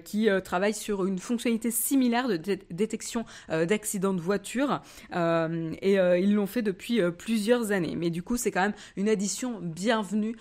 qui 0.03 0.27
travaille 0.43 0.73
sur 0.73 1.05
une 1.05 1.19
fonctionnalité 1.19 1.71
similaire 1.71 2.27
de 2.27 2.35
détection 2.69 3.23
d'accidents 3.47 4.13
de 4.13 4.21
voiture 4.21 4.81
et 5.13 5.93
ils 5.93 6.33
l'ont 6.33 6.47
fait 6.47 6.61
depuis 6.61 6.99
plusieurs 7.17 7.71
années. 7.71 7.95
Mais 7.95 8.09
du 8.09 8.23
coup 8.23 8.35
c'est 8.35 8.51
quand 8.51 8.61
même 8.61 8.75
une 8.97 9.07
addition 9.07 9.59
bienvenue 9.61 10.35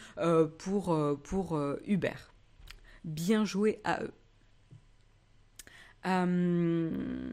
pour 0.59 0.99
pour 1.23 1.61
Uber. 1.87 2.30
Bien 3.05 3.45
joué 3.45 3.81
à 3.85 4.03
eux. 4.03 4.13
Euh, 6.07 7.33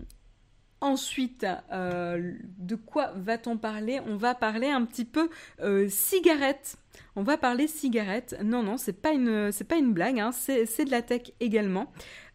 ensuite, 0.82 1.46
euh, 1.72 2.34
de 2.58 2.76
quoi 2.76 3.12
va-t-on 3.16 3.58
parler? 3.58 4.00
On 4.06 4.18
va 4.18 4.36
parler 4.36 4.70
un 4.70 4.86
petit 4.86 5.06
peu 5.06 5.30
euh, 5.62 5.88
cigarettes. 5.90 6.78
On 7.16 7.24
va 7.24 7.38
parler 7.38 7.68
cigarettes. 7.68 8.36
Non, 8.44 8.64
non, 8.64 8.78
c'est 8.78 9.02
pas 9.02 9.12
une, 9.12 9.52
pas 9.68 9.78
une 9.78 9.94
blague. 9.94 10.20
Hein. 10.20 10.32
C'est, 10.32 10.86
de 10.86 10.92
la 10.92 11.02
tech 11.02 11.32
également. 11.40 11.92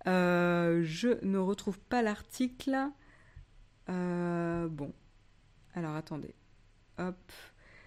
je 0.07 1.25
ne 1.25 1.39
retrouve 1.39 1.79
pas 1.79 2.03
l'article. 2.03 2.77
bon, 3.89 4.93
alors 5.75 5.95
attendez. 5.97 6.35
Hop, 6.99 7.33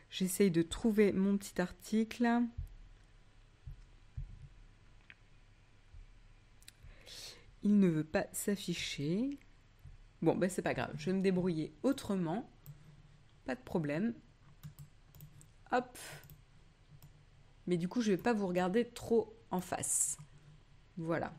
j'essaye 0.09 0.51
de 0.51 0.61
trouver 0.63 1.11
mon 1.11 1.37
petit 1.37 1.61
article. 1.61 2.41
Il 7.65 7.79
ne 7.79 7.87
veut 7.87 8.03
pas 8.05 8.27
s'afficher. 8.31 9.39
Bon, 10.21 10.35
ben 10.35 10.49
c'est 10.49 10.61
pas 10.61 10.75
grave, 10.75 10.93
je 10.97 11.07
vais 11.07 11.17
me 11.17 11.21
débrouiller 11.21 11.73
autrement. 11.81 12.47
Pas 13.43 13.55
de 13.55 13.61
problème. 13.61 14.13
Hop. 15.71 15.97
Mais 17.65 17.77
du 17.77 17.87
coup, 17.87 18.01
je 18.01 18.11
vais 18.11 18.21
pas 18.21 18.33
vous 18.33 18.45
regarder 18.47 18.85
trop 18.85 19.35
en 19.49 19.61
face. 19.61 20.17
Voilà. 20.95 21.33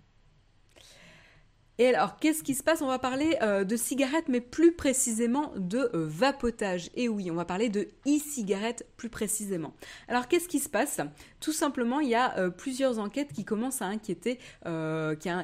Et 1.79 1.89
alors, 1.89 2.19
qu'est-ce 2.19 2.43
qui 2.43 2.55
se 2.55 2.63
passe? 2.63 2.81
On 2.81 2.87
va 2.87 2.99
parler 2.99 3.37
euh, 3.43 3.65
de 3.65 3.77
cigarettes, 3.77 4.29
mais 4.29 4.41
plus 4.41 4.73
précisément 4.73 5.53
de 5.57 5.91
euh, 5.93 6.07
vapotage. 6.07 6.91
Et 6.95 7.07
oui, 7.09 7.31
on 7.31 7.35
va 7.35 7.45
parler 7.45 7.69
de 7.69 7.89
e-cigarettes 8.07 8.87
plus 8.97 9.11
précisément. 9.11 9.75
Alors, 10.09 10.27
qu'est-ce 10.27 10.49
qui 10.49 10.59
se 10.59 10.71
passe? 10.71 11.01
Tout 11.39 11.53
simplement, 11.53 12.01
il 12.01 12.09
y 12.09 12.15
a 12.15 12.39
euh, 12.39 12.49
plusieurs 12.49 12.99
enquêtes 12.99 13.35
qui 13.35 13.45
commencent 13.45 13.83
à 13.83 13.87
inquiéter, 13.87 14.39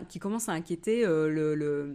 qui, 0.08 0.18
commencent 0.18 0.48
à 0.48 0.52
inquiéter 0.52 1.04
le, 1.04 1.92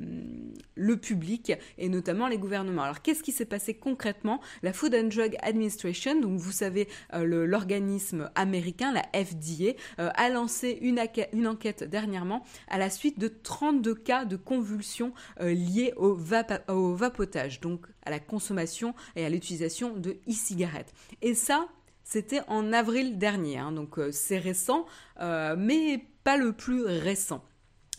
public 1.01 1.53
et 1.77 1.89
notamment 1.89 2.27
les 2.27 2.37
gouvernements. 2.37 2.83
Alors, 2.83 3.01
qu'est-ce 3.01 3.23
qui 3.23 3.31
s'est 3.31 3.45
passé 3.45 3.73
concrètement? 3.73 4.39
La 4.61 4.71
Food 4.71 4.93
and 4.93 5.07
Drug 5.07 5.35
Administration, 5.41 6.19
donc 6.19 6.39
vous 6.39 6.51
savez, 6.51 6.87
l'organisme 7.13 8.29
américain, 8.35 8.93
la 8.93 9.03
FDA, 9.13 9.73
a 9.97 10.29
lancé 10.29 10.77
une, 10.81 10.99
une 11.33 11.47
enquête 11.47 11.83
dernièrement 11.83 12.43
à 12.67 12.77
la 12.77 12.89
suite 12.89 13.19
de 13.19 13.27
32 13.27 13.95
cas 13.95 14.25
de 14.27 14.35
convulsions 14.35 15.13
euh, 15.39 15.53
liées 15.53 15.93
au, 15.95 16.13
vapotage, 16.13 17.59
donc 17.59 17.85
à 18.05 18.09
la 18.09 18.19
consommation 18.19 18.93
et 19.15 19.25
à 19.25 19.29
l'utilisation 19.29 19.95
de 19.95 20.17
e-cigarettes. 20.29 20.93
Et 21.21 21.33
ça, 21.33 21.67
c'était 22.03 22.41
en 22.47 22.71
avril 22.73 23.17
dernier, 23.17 23.57
hein, 23.57 23.71
donc 23.71 23.99
euh, 23.99 24.11
c'est 24.11 24.37
récent, 24.37 24.85
euh, 25.19 25.55
mais 25.57 26.05
pas 26.23 26.37
le 26.37 26.53
plus 26.53 26.83
récent. 26.83 27.43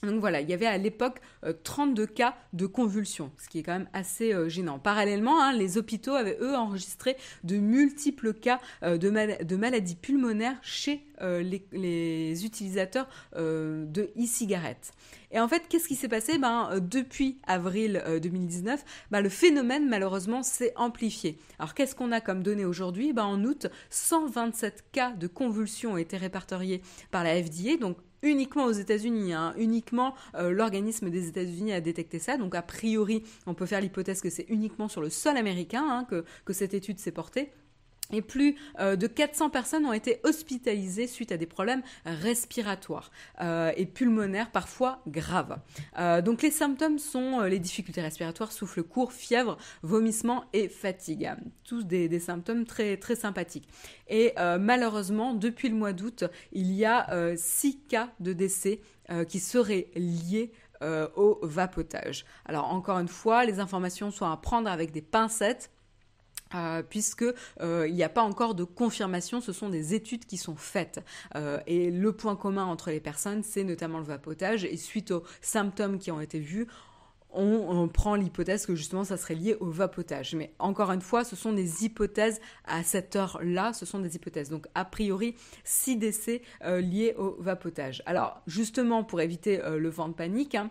Donc 0.02 0.21
voilà, 0.21 0.40
il 0.40 0.49
y 0.49 0.52
avait 0.52 0.67
à 0.67 0.78
l'époque 0.78 1.21
32 1.64 2.07
cas 2.07 2.37
de 2.52 2.67
convulsions, 2.67 3.33
ce 3.37 3.49
qui 3.49 3.59
est 3.59 3.62
quand 3.62 3.73
même 3.73 3.88
assez 3.93 4.33
gênant. 4.49 4.78
Parallèlement, 4.78 5.43
hein, 5.43 5.52
les 5.52 5.76
hôpitaux 5.76 6.14
avaient 6.14 6.38
eux 6.40 6.55
enregistré 6.55 7.17
de 7.43 7.57
multiples 7.57 8.33
cas 8.33 8.61
de, 8.83 9.57
maladies 9.57 9.97
pulmonaires 9.97 10.59
chez 10.62 11.05
les, 11.21 12.45
utilisateurs 12.45 13.09
de 13.37 14.11
e-cigarettes. 14.17 14.93
Et 15.31 15.40
en 15.40 15.49
fait, 15.49 15.64
qu'est-ce 15.69 15.88
qui 15.88 15.95
s'est 15.95 16.09
passé? 16.09 16.38
Ben, 16.38 16.69
euh, 16.73 16.81
Depuis 16.81 17.38
avril 17.47 18.02
2019, 18.23 18.81
euh, 18.81 18.85
ben, 19.11 19.21
le 19.21 19.28
phénomène, 19.28 19.88
malheureusement, 19.88 20.43
s'est 20.43 20.73
amplifié. 20.76 21.38
Alors, 21.59 21.75
qu'est-ce 21.75 21.95
qu'on 21.95 22.12
a 22.12 22.21
comme 22.21 22.43
données 22.43 22.64
aujourd'hui? 22.64 23.12
Ben, 23.12 23.25
En 23.25 23.45
août, 23.45 23.67
127 23.90 24.85
cas 24.93 25.12
de 25.12 25.26
convulsions 25.26 25.93
ont 25.93 25.97
été 25.99 26.17
répertoriés 26.17 26.83
par 27.11 27.25
la 27.25 27.43
FDA, 27.43 27.76
uniquement 28.23 28.65
aux 28.65 28.73
États-Unis, 28.73 29.33
hein. 29.33 29.55
uniquement 29.57 30.15
euh, 30.35 30.51
l'organisme 30.51 31.11
des 31.11 31.29
États-Unis 31.29 31.73
a 31.73 31.81
détecté 31.81 32.19
ça. 32.19 32.37
Donc 32.37 32.55
a 32.55 32.63
priori, 32.63 33.23
on 33.47 33.55
peut 33.55 33.67
faire 33.67 33.81
l'hypothèse 33.81 34.21
que 34.21 34.31
c'est 34.31 34.47
uniquement 34.49 34.89
sur 34.89 35.01
le 35.01 35.11
sol 35.11 35.37
américain 35.37 35.87
hein, 35.89 36.05
que, 36.05 36.25
que 36.45 36.53
cette 36.53 36.75
étude 36.75 36.99
s'est 36.99 37.13
portée 37.13 37.53
et 38.12 38.23
plus 38.23 38.57
euh, 38.81 38.97
de 38.97 39.07
400 39.07 39.50
personnes 39.50 39.85
ont 39.85 39.93
été 39.93 40.21
hospitalisées 40.25 41.07
suite 41.07 41.31
à 41.31 41.37
des 41.37 41.47
problèmes 41.47 41.83
respiratoires 42.07 43.11
euh, 43.43 43.71
et 43.77 43.85
pulmonaires 43.85 44.50
parfois 44.50 45.03
graves. 45.07 45.59
Euh, 45.99 46.23
donc 46.23 46.41
les 46.43 46.50
symptômes 46.50 46.99
sont 46.99 47.41
les 47.41 47.59
difficultés 47.59 48.00
respiratoires, 48.00 48.53
souffle 48.53 48.83
court, 48.83 49.12
fièvre, 49.12 49.59
vomissement 49.83 50.45
et 50.55 50.69
fatigue. 50.69 51.31
Tous 51.65 51.85
des, 51.85 52.19
symptômes 52.19 52.65
très, 52.65 52.97
très 52.97 53.15
sympathiques. 53.15 53.69
Et 54.09 54.35
malheureusement, 54.59 55.35
depuis 55.35 55.69
le 55.69 55.75
mois 55.75 55.93
d'août, 55.93 56.25
il 56.53 56.73
y 56.73 56.85
a 56.85 57.35
6 57.37 57.81
cas 57.88 58.11
de 58.21 58.33
décès 58.33 58.81
qui 59.29 59.38
seraient 59.38 59.88
liés 59.95 60.53
au 60.83 61.38
vapotage. 61.43 62.25
Alors 62.47 62.73
encore 62.73 62.99
une 62.99 63.09
fois, 63.09 63.45
les 63.45 63.61
informations 63.61 64.11
sont 64.11 64.27
à 64.27 64.37
prendre 64.37 64.71
avec 64.71 64.91
des 64.93 65.03
pincettes 65.03 65.71
euh, 66.55 66.83
puisque 66.83 67.25
euh, 67.61 67.87
il 67.88 67.95
n'y 67.95 68.02
a 68.02 68.09
pas 68.09 68.23
encore 68.23 68.55
de 68.55 68.64
confirmation, 68.64 69.40
ce 69.40 69.52
sont 69.52 69.69
des 69.69 69.95
études 69.95 70.25
qui 70.25 70.37
sont 70.37 70.57
faites. 70.57 71.00
Euh, 71.35 71.59
et 71.67 71.90
le 71.90 72.12
point 72.12 72.37
commun 72.37 72.64
entre 72.64 72.90
les 72.90 73.00
personnes, 73.00 73.43
c'est 73.43 73.64
notamment 73.64 73.99
le 73.99 74.05
vapotage. 74.05 74.64
Et 74.64 74.76
suite 74.76 75.11
aux 75.11 75.25
symptômes 75.43 75.99
qui 75.99 76.11
ont 76.11 76.21
été 76.21 76.38
vus, 76.38 76.67
on, 77.31 77.88
prend 77.88 78.14
l'hypothèse 78.14 78.64
que 78.64 78.75
justement 78.75 79.05
ça 79.05 79.19
serait 79.19 79.35
lié 79.35 79.55
au 79.61 79.71
vapotage. 79.71 80.35
Mais 80.35 80.55
encore 80.59 80.90
une 80.90 81.02
fois, 81.02 81.25
ce 81.25 81.37
sont 81.37 81.52
des 81.52 81.85
hypothèses 81.85 82.40
à 82.64 82.83
cette 82.83 83.17
heure-là, 83.17 83.75
ce 83.75 83.85
sont 83.85 83.99
des 83.99 84.17
hypothèses. 84.17 84.49
Donc 84.49 84.67
a 84.75 84.87
priori, 84.87 85.35
6 85.64 85.97
décès 85.97 86.40
liés 86.64 87.14
au 87.19 87.37
vapotage. 87.38 88.02
Alors 88.07 88.40
justement, 88.47 89.05
pour 89.05 89.21
éviter 89.21 89.61
le 89.62 89.88
vent 89.90 90.09
de 90.09 90.14
panique, 90.14 90.55
hein, 90.55 90.71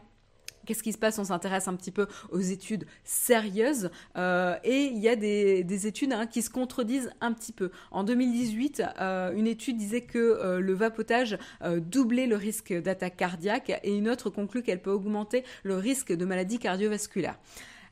Qu'est-ce 0.67 0.83
qui 0.83 0.91
se 0.91 0.97
passe 0.97 1.17
On 1.17 1.23
s'intéresse 1.23 1.69
un 1.69 1.75
petit 1.75 1.91
peu 1.91 2.07
aux 2.29 2.41
études 2.41 2.85
sérieuses 3.05 3.89
euh, 4.17 4.57
et 4.65 4.83
il 4.83 4.97
y 4.97 5.07
a 5.07 5.15
des, 5.15 5.87
études 5.87 6.11
hein, 6.11 6.27
qui 6.27 6.41
se 6.41 6.49
contredisent 6.49 7.09
un 7.21 7.31
petit 7.31 7.53
peu. 7.53 7.71
En 7.89 8.03
2018, 8.03 8.83
euh, 8.99 9.31
une 9.31 9.47
étude 9.47 9.77
disait 9.77 10.01
que 10.01 10.17
euh, 10.17 10.59
le 10.59 10.73
vapotage 10.73 11.37
doublait 11.77 12.27
le 12.27 12.35
risque 12.35 12.73
d'attaque 12.73 13.15
cardiaque 13.15 13.79
et 13.81 13.95
une 13.95 14.09
autre 14.09 14.29
conclut 14.29 14.61
qu'elle 14.61 14.81
peut 14.81 14.91
augmenter 14.91 15.45
le 15.63 15.77
risque 15.77 16.11
de 16.11 16.25
maladie 16.25 16.59
cardiovasculaire. 16.59 17.39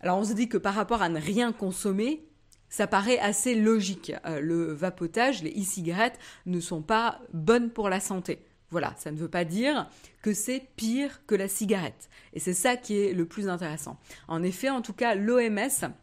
Alors 0.01 0.17
on 0.17 0.25
se 0.25 0.33
dit 0.33 0.49
que 0.49 0.57
par 0.57 0.73
rapport 0.73 1.01
à 1.01 1.07
ne 1.07 1.19
rien 1.19 1.53
consommer, 1.53 2.25
ça 2.67 2.87
paraît 2.87 3.19
assez 3.19 3.55
logique. 3.55 4.11
le 4.41 4.73
vapotage, 4.73 5.43
les 5.43 5.51
e-cigarettes 5.51 6.19
ne 6.45 6.59
sont 6.59 6.81
pas 6.81 7.21
bonnes 7.31 7.69
pour 7.69 7.87
la 7.87 8.01
santé. 8.01 8.39
Voilà, 8.75 8.93
ça 8.97 9.09
ne 9.09 9.15
veut 9.15 9.29
pas 9.29 9.45
dire 9.45 9.87
que 10.21 10.33
c'est 10.33 10.61
pire 10.75 11.21
que 11.27 11.33
la 11.33 11.47
cigarette. 11.47 12.09
Et 12.33 12.41
c'est 12.41 12.53
ça 12.53 12.75
qui 12.75 12.99
est 12.99 13.13
le 13.13 13.25
plus 13.25 13.47
intéressant. 13.47 13.97
En 14.27 14.43
effet, 14.43 14.69
en 14.69 14.81
tout 14.81 14.91
cas, 14.91 15.15
l'OMS 15.15 15.93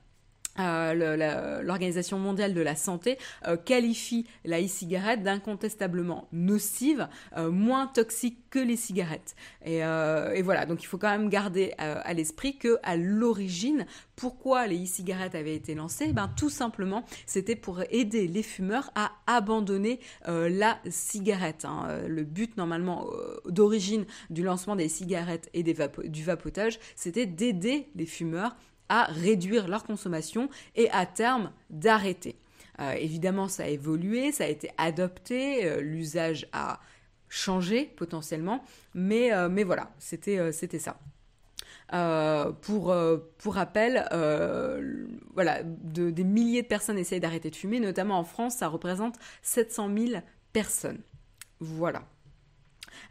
euh, 0.58 1.62
l'Organisation 1.62 2.18
mondiale 2.18 2.52
de 2.52 2.60
la 2.60 2.76
santé 2.76 3.16
euh, 3.46 3.56
qualifie 3.56 4.26
la 4.44 4.60
e-cigarette 4.60 5.22
d'incontestablement 5.22 6.28
nocive, 6.32 7.08
euh, 7.38 7.50
moins 7.50 7.86
toxique 7.86 8.38
que 8.50 8.58
les 8.58 8.76
cigarettes. 8.76 9.34
Et, 9.64 9.80
voilà, 10.42 10.66
donc 10.66 10.82
il 10.82 10.86
faut 10.86 10.98
quand 10.98 11.10
même 11.10 11.28
garder 11.28 11.72
à 11.78 12.12
l'esprit 12.12 12.58
que 12.58 12.78
à 12.82 12.96
l'origine, 12.96 13.86
pourquoi 14.16 14.66
les 14.66 14.84
e-cigarettes 14.84 15.34
avaient 15.34 15.54
été 15.54 15.74
lancées 15.74 16.12
Ben 16.12 16.28
tout 16.36 16.50
simplement, 16.50 17.04
c'était 17.26 17.56
pour 17.56 17.82
aider 17.90 18.26
les 18.26 18.42
fumeurs 18.42 18.90
à 18.94 19.12
abandonner 19.26 20.00
la 20.26 20.78
cigarette. 20.90 21.64
Hein. 21.64 22.02
Le 22.06 22.24
but 22.24 22.56
normalement 22.56 23.06
d'origine 23.46 24.04
du 24.30 24.42
lancement 24.42 24.76
des 24.76 24.88
cigarettes 24.88 25.48
et 25.54 25.62
du 25.62 26.24
vapotage, 26.24 26.78
c'était 26.96 27.26
d'aider 27.26 27.88
les 27.94 28.06
fumeurs 28.06 28.56
à 28.92 29.04
réduire 29.04 29.68
leur 29.68 29.84
consommation 29.84 30.50
et 30.76 30.90
à 30.90 31.06
terme 31.06 31.50
d'arrêter. 31.70 32.36
Euh, 32.78 32.92
évidemment, 32.92 33.48
ça 33.48 33.62
a 33.62 33.68
évolué, 33.68 34.32
ça 34.32 34.44
a 34.44 34.48
été 34.48 34.70
adopté, 34.76 35.64
euh, 35.64 35.80
l'usage 35.80 36.46
a 36.52 36.78
changé 37.30 37.86
potentiellement, 37.96 38.62
mais, 38.92 39.32
euh, 39.32 39.48
voilà, 39.64 39.90
c'était 39.98 40.52
ça. 40.78 40.98
pour, 42.60 42.94
pour 43.38 43.54
rappel, 43.54 44.06
voilà, 45.32 45.62
des 45.62 46.24
milliers 46.24 46.62
de 46.62 46.66
personnes 46.66 46.98
essayent 46.98 47.20
d'arrêter 47.20 47.48
de 47.48 47.56
fumer, 47.56 47.80
notamment 47.80 48.18
en 48.18 48.24
France, 48.24 48.56
ça 48.56 48.68
représente 48.68 49.16
700 49.40 49.90
000 49.96 50.22
personnes. 50.52 51.00
Voilà. 51.60 52.02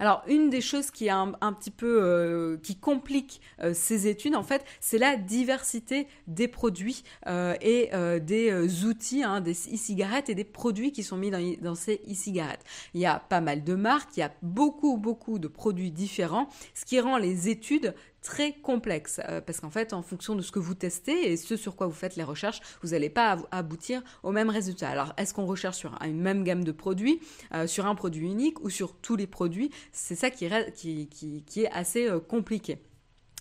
Alors, 0.01 0.23
une 0.27 0.49
des 0.49 0.61
choses 0.61 0.89
qui 0.89 1.05
est 1.05 1.11
un, 1.11 1.53
petit 1.53 1.69
peu 1.69 1.99
euh, 2.01 2.57
qui 2.63 2.75
complique 2.75 3.39
euh, 3.61 3.71
ces 3.75 4.07
études, 4.07 4.35
en 4.35 4.41
fait, 4.41 4.65
c'est 4.79 4.97
la 4.97 5.15
diversité 5.15 6.07
des 6.25 6.47
produits 6.47 7.03
euh, 7.27 7.53
et 7.61 7.91
des 8.19 8.83
outils, 8.83 9.21
hein, 9.21 9.41
des 9.41 9.51
e-cigarettes 9.51 10.27
et 10.29 10.33
des 10.33 10.43
produits 10.43 10.91
qui 10.91 11.03
sont 11.03 11.17
mis 11.17 11.29
dans, 11.29 11.55
dans 11.61 11.75
ces 11.75 12.01
e-cigarettes. 12.09 12.63
Il 12.95 12.99
y 12.99 13.05
a 13.05 13.19
pas 13.19 13.41
mal 13.41 13.63
de 13.63 13.75
marques, 13.75 14.17
il 14.17 14.21
y 14.21 14.23
a 14.23 14.33
beaucoup, 14.41 14.97
beaucoup 14.97 15.37
de 15.37 15.47
produits 15.47 15.91
différents, 15.91 16.49
ce 16.73 16.83
qui 16.83 16.99
rend 16.99 17.17
les 17.17 17.47
études 17.49 17.93
très 18.21 18.53
complexe 18.53 19.19
euh, 19.27 19.41
parce 19.41 19.59
qu'en 19.59 19.69
fait 19.69 19.93
en 19.93 20.01
fonction 20.01 20.35
de 20.35 20.41
ce 20.41 20.51
que 20.51 20.59
vous 20.59 20.75
testez 20.75 21.31
et 21.31 21.37
ce 21.37 21.57
sur 21.57 21.75
quoi 21.75 21.87
vous 21.87 21.93
faites 21.93 22.15
les 22.15 22.23
recherches 22.23 22.61
vous 22.81 22.89
n'allez 22.89 23.09
pas 23.09 23.37
aboutir 23.51 24.01
au 24.23 24.31
même 24.31 24.49
résultat. 24.49 24.89
Alors 24.89 25.13
est-ce 25.17 25.33
qu'on 25.33 25.45
recherche 25.45 25.77
sur 25.77 25.97
une 26.03 26.21
même 26.21 26.43
gamme 26.43 26.63
de 26.63 26.71
produits 26.71 27.19
euh, 27.53 27.67
sur 27.67 27.85
un 27.85 27.95
produit 27.95 28.27
unique 28.27 28.61
ou 28.61 28.69
sur 28.69 28.95
tous 28.95 29.15
les 29.15 29.27
produits? 29.27 29.71
C'est 29.91 30.15
ça 30.15 30.29
qui, 30.29 30.45
est 30.45 31.71
assez 31.71 32.07
euh, 32.07 32.19
compliqué 32.19 32.77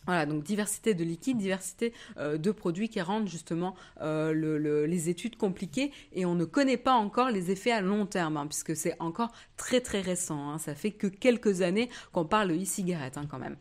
voilà, 0.07 0.26
donc 0.26 0.42
diversité 0.42 0.95
de 0.95 1.04
liquides, 1.04 1.37
diversité 1.37 1.92
de 2.19 2.50
produits 2.50 2.88
qui 2.88 3.00
rendent 3.00 3.28
justement 3.28 3.75
les 4.00 5.09
études 5.09 5.37
compliquées 5.37 5.92
et 6.12 6.26
on 6.26 6.35
ne 6.35 6.45
connaît 6.45 6.76
pas 6.76 6.95
encore 6.95 7.30
les 7.30 7.50
effets 7.50 7.73
à 7.73 7.80
long 7.80 8.07
terme 8.07 8.37
hein, 8.37 8.47
puisque 8.47 8.75
c'est 8.76 8.97
encore 8.99 9.30
très 9.57 9.80
très 9.80 10.00
récent. 10.00 10.50
Hein, 10.50 10.59
ça 10.59 10.75
fait 10.75 10.90
que 10.90 11.07
quelques 11.07 11.62
années 11.62 11.90
qu'on 12.12 12.25
parle 12.25 12.49
de 12.49 12.54
e-cigarette 12.54 13.16
hein, 13.16 13.26
quand 13.30 13.38
même. 13.38 13.57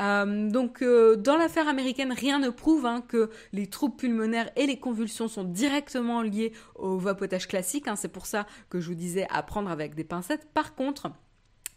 Euh, 0.00 0.50
donc, 0.50 0.82
euh, 0.82 1.16
dans 1.16 1.36
l'affaire 1.36 1.68
américaine, 1.68 2.12
rien 2.12 2.38
ne 2.38 2.50
prouve 2.50 2.86
que 3.08 3.30
les 3.52 3.66
troubles 3.66 3.96
pulmonaires 3.96 4.50
et 4.56 4.66
les 4.66 4.78
convulsions 4.78 5.28
sont 5.28 5.44
directement 5.44 6.22
liés 6.22 6.52
au 6.76 6.98
vapotage 6.98 7.48
classique. 7.48 7.86
C'est 7.96 8.08
pour 8.08 8.26
ça 8.26 8.46
que 8.70 8.80
je 8.80 8.88
vous 8.88 8.94
disais 8.94 9.26
à 9.30 9.42
prendre 9.42 9.70
avec 9.70 9.94
des 9.94 10.04
pincettes. 10.04 10.48
Par 10.52 10.74
contre, 10.74 11.10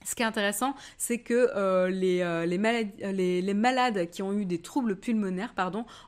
ce 0.03 0.15
qui 0.15 0.23
est 0.23 0.25
intéressant, 0.25 0.73
c'est 0.97 1.19
que 1.19 1.49
euh, 1.55 1.89
les, 1.89 2.19
les, 2.47 3.41
les, 3.41 3.53
malades 3.53 4.09
qui 4.09 4.23
ont 4.23 4.33
eu 4.33 4.45
des 4.45 4.59
troubles 4.59 4.95
pulmonaires 4.95 5.53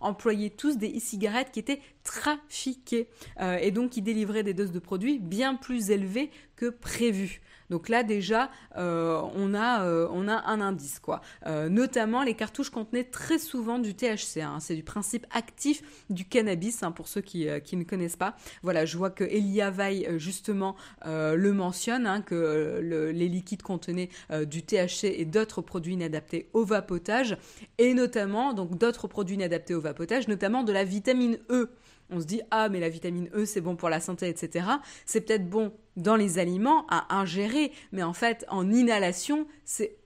employaient 0.02 0.50
tous 0.50 0.78
des 0.78 0.98
e-cigarettes 0.98 1.52
qui 1.52 1.60
étaient 1.60 1.82
trafiquées 2.04 3.08
et 3.40 3.72
donc 3.72 3.92
qui 3.92 4.02
délivraient 4.02 4.44
des 4.44 4.54
doses 4.54 4.72
de 4.72 4.80
produits 4.80 5.20
bien 5.20 5.56
plus 5.56 5.92
élevées 5.92 6.32
que 6.56 6.70
prévues. 6.70 7.42
Donc 7.74 7.89
là 7.89 8.03
déjà, 8.03 8.51
euh, 8.77 9.20
on, 9.34 9.56
a, 9.56 9.84
euh, 9.84 10.08
on 10.12 10.27
a 10.27 10.44
un 10.46 10.62
indice 10.62 11.00
quoi. 11.00 11.22
Euh, 11.48 11.70
notamment, 11.70 12.22
les 12.22 12.36
cartouches 12.36 12.70
contenaient 12.70 13.03
très 13.03 13.39
souvent 13.39 13.80
du 13.80 13.96
THC. 13.96 14.42
Hein. 14.44 14.60
C'est 14.60 14.75
du 14.75 14.84
principe 14.84 15.25
actif 15.32 15.82
du 16.12 16.24
cannabis 16.24 16.84
hein, 16.84 16.92
pour 16.92 17.08
ceux 17.08 17.22
qui, 17.22 17.48
ne 17.48 17.84
connaissent 17.84 18.15
pas. 18.15 18.38
Voilà, 18.62 18.86
je 18.86 18.96
vois 18.96 19.10
que 19.10 19.24
Elia 19.24 19.72
Veil 19.72 20.08
justement 20.18 20.75
le 21.03 21.51
mentionne 21.51 22.06
hein, 22.06 22.22
que 22.22 22.80
les 23.12 23.27
liquides 23.27 23.63
contenaient 23.63 24.10
du 24.46 24.62
THC 24.62 25.06
et 25.06 25.25
d'autres 25.25 25.63
produits 25.63 25.96
inadaptés 25.96 26.50
au 26.53 26.65
vapotage 26.65 27.38
et 27.80 27.96
notamment 27.96 28.53
donc 28.53 28.77
d'autres 28.77 29.08
produits 29.08 29.36
inadaptés 29.36 29.74
au 29.74 29.82
vapotage, 29.82 30.27
notamment 30.27 30.63
de 30.63 30.72
la 30.72 30.84
vitamine 30.84 31.39
E 31.50 31.72
on 32.10 32.20
se 32.20 32.26
dit 32.26 32.42
ah 32.52 32.70
mais 32.70 32.80
la 32.80 32.90
vitamine 32.90 33.30
E 33.34 33.46
c'est 33.46 33.62
bon 33.62 33.76
pour 33.76 33.90
la 33.90 34.00
santé 34.00 34.28
etc. 34.28 34.66
C'est 35.06 35.22
peut-être 35.22 35.50
bon 35.50 35.74
dans 35.96 36.16
les 36.16 36.39
aliments 36.39 36.86
à 36.89 37.16
ingérer, 37.16 37.72
mais 37.92 38.04
en 38.04 38.13
fait 38.13 38.46
en 38.50 38.72
inhalation 38.72 39.48
c'est 39.66 39.98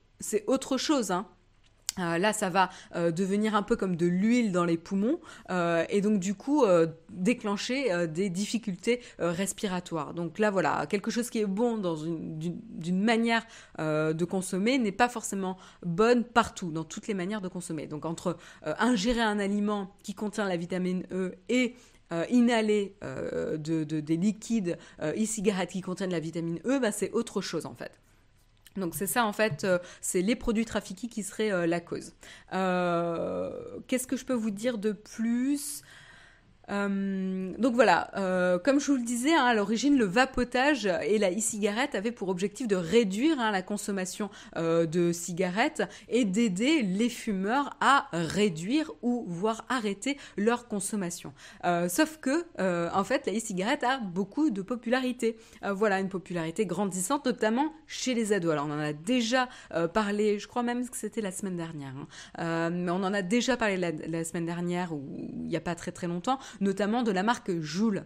autre 0.47 0.77
chose. 0.77 1.11
Hein. 1.11 1.27
Euh, 1.99 2.17
là, 2.17 2.33
ça 2.33 2.49
va 2.49 2.69
euh, 2.95 3.11
devenir 3.11 3.55
un 3.55 3.63
peu 3.63 3.75
comme 3.75 3.95
de 3.95 4.05
l'huile 4.05 4.51
dans 4.51 4.65
les 4.65 4.77
poumons 4.77 5.19
euh, 5.49 5.85
et 5.89 6.01
donc 6.01 6.19
du 6.19 6.35
coup 6.35 6.65
déclencher 7.09 8.07
des 8.07 8.29
difficultés 8.29 9.01
respiratoires. 9.19 10.13
Donc 10.13 10.39
là, 10.39 10.51
voilà, 10.51 10.85
quelque 10.87 11.11
chose 11.11 11.29
qui 11.29 11.39
est 11.39 11.45
bon 11.45 11.77
d'une 11.77 13.01
manière 13.01 13.45
de 13.79 14.25
consommer 14.25 14.77
n'est 14.77 14.91
pas 14.91 15.09
forcément 15.09 15.57
bonne 15.85 16.23
partout, 16.23 16.71
dans 16.71 16.83
toutes 16.83 17.07
les 17.07 17.13
manières 17.13 17.41
de 17.41 17.47
consommer. 17.47 17.87
Donc 17.87 18.05
entre 18.05 18.37
ingérer 18.63 19.21
un 19.21 19.39
aliment 19.39 19.95
qui 20.03 20.13
contient 20.13 20.47
la 20.47 20.57
vitamine 20.57 21.03
E 21.11 21.35
et 21.49 21.75
inhaler 22.29 22.95
de, 23.01 23.83
des 23.83 24.17
liquides 24.17 24.77
e-cigarettes 25.01 25.71
qui 25.71 25.81
contiennent 25.81 26.11
la 26.11 26.19
vitamine 26.19 26.59
E, 26.65 26.79
bah, 26.79 26.91
c'est 26.91 27.11
autre 27.11 27.41
chose 27.41 27.65
en 27.65 27.75
fait. 27.75 27.91
Donc 28.77 28.95
c'est 28.95 29.07
ça 29.07 29.25
en 29.25 29.33
fait, 29.33 29.63
euh, 29.63 29.79
c'est 30.01 30.21
les 30.21 30.35
produits 30.35 30.65
trafiqués 30.65 31.07
qui 31.07 31.23
seraient 31.23 31.51
euh, 31.51 31.65
la 31.65 31.79
cause. 31.79 32.13
Euh, 32.53 33.49
qu'est-ce 33.87 34.07
que 34.07 34.15
je 34.17 34.25
peux 34.25 34.33
vous 34.33 34.51
dire 34.51 34.77
de 34.77 34.91
plus? 34.91 35.81
Euh, 36.69 37.53
donc 37.57 37.75
voilà, 37.75 38.11
euh, 38.17 38.59
comme 38.59 38.79
je 38.79 38.91
vous 38.91 38.97
le 38.97 39.03
disais, 39.03 39.33
hein, 39.33 39.45
à 39.45 39.53
l'origine, 39.53 39.97
le 39.97 40.05
vapotage 40.05 40.85
et 40.85 41.17
la 41.17 41.31
e-cigarette 41.31 41.95
avaient 41.95 42.11
pour 42.11 42.29
objectif 42.29 42.67
de 42.67 42.75
réduire 42.75 43.39
hein, 43.39 43.51
la 43.51 43.61
consommation 43.61 44.29
euh, 44.57 44.85
de 44.85 45.11
cigarettes 45.11 45.83
et 46.09 46.25
d'aider 46.25 46.81
les 46.81 47.09
fumeurs 47.09 47.77
à 47.79 48.07
réduire 48.11 48.91
ou 49.01 49.25
voire 49.27 49.65
arrêter 49.69 50.17
leur 50.35 50.67
consommation. 50.67 51.33
sauf 51.89 52.17
que, 52.17 52.45
en 52.93 53.03
fait, 53.03 53.25
la 53.25 53.33
e-cigarette 53.33 53.83
a 53.83 53.99
beaucoup 53.99 54.49
de 54.49 54.61
popularité. 54.61 55.37
voilà, 55.63 55.99
une 55.99 56.09
popularité 56.09 56.65
grandissante, 56.65 57.25
notamment 57.25 57.73
chez 57.85 58.13
les 58.13 58.33
ados. 58.33 58.51
Alors 58.51 58.65
on 58.67 58.71
en 58.71 58.79
a 58.79 58.93
déjà 58.93 59.49
parlé, 59.93 60.39
je 60.39 60.47
crois 60.47 60.63
même 60.63 60.87
que 60.87 60.97
c'était 60.97 61.21
la 61.21 61.31
semaine 61.31 61.55
dernière, 61.55 61.93
hein. 62.37 62.69
mais 62.69 62.91
on 62.91 63.03
en 63.03 63.13
a 63.13 63.21
déjà 63.21 63.57
parlé 63.57 63.77
la, 63.77 63.91
la 63.91 64.23
semaine 64.23 64.45
dernière 64.45 64.93
ou 64.93 65.03
il 65.17 65.47
n'y 65.47 65.55
a 65.55 65.61
pas 65.61 65.75
très 65.75 65.91
très 65.91 66.07
longtemps 66.07 66.39
notamment 66.59 67.03
de 67.03 67.11
la 67.11 67.23
marque 67.23 67.51
Joule. 67.59 68.05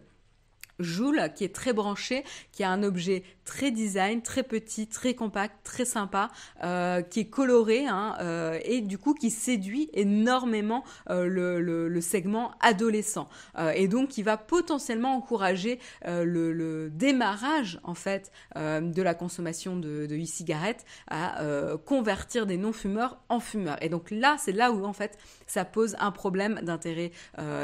Joule, 0.80 1.32
qui 1.36 1.44
est 1.44 1.54
très 1.54 1.74
branché, 1.74 2.24
qui 2.52 2.64
a 2.64 2.70
un 2.70 2.84
objet 2.84 3.24
très 3.52 3.72
design, 3.72 4.22
très 4.22 4.44
petit, 4.44 4.88
très 4.88 5.14
compact, 5.14 5.56
très 5.64 5.84
sympa, 5.84 6.30
euh, 6.64 7.02
qui 7.02 7.20
est 7.22 7.30
coloré 7.30 7.86
hein, 7.86 8.16
euh, 8.22 8.58
et 8.64 8.82
du 8.82 8.98
coup 8.98 9.14
qui 9.14 9.30
séduit 9.30 9.90
énormément 9.94 10.84
euh, 11.10 11.26
le, 11.26 12.02
segment 12.02 12.52
adolescent 12.62 13.30
et 13.76 13.88
donc 13.88 14.10
qui 14.10 14.24
va 14.24 14.36
potentiellement 14.36 15.16
encourager 15.16 15.78
le, 16.04 16.90
démarrage 16.90 17.80
en 17.84 17.94
fait 17.94 18.32
de 18.56 19.02
la 19.02 19.14
consommation 19.14 19.76
de, 19.76 20.08
e-cigarettes 20.10 20.84
à 21.08 21.44
convertir 21.86 22.48
des 22.48 22.58
non-fumeurs 22.58 23.20
en 23.30 23.40
fumeurs. 23.40 23.78
Et 23.82 23.90
donc 23.90 24.10
là, 24.10 24.36
c'est 24.40 24.52
là 24.52 24.72
où 24.72 24.84
en 24.84 24.94
fait 24.94 25.20
ça 25.46 25.64
pose 25.64 25.96
un 26.00 26.12
problème 26.12 26.60
d'intérêt 26.64 27.12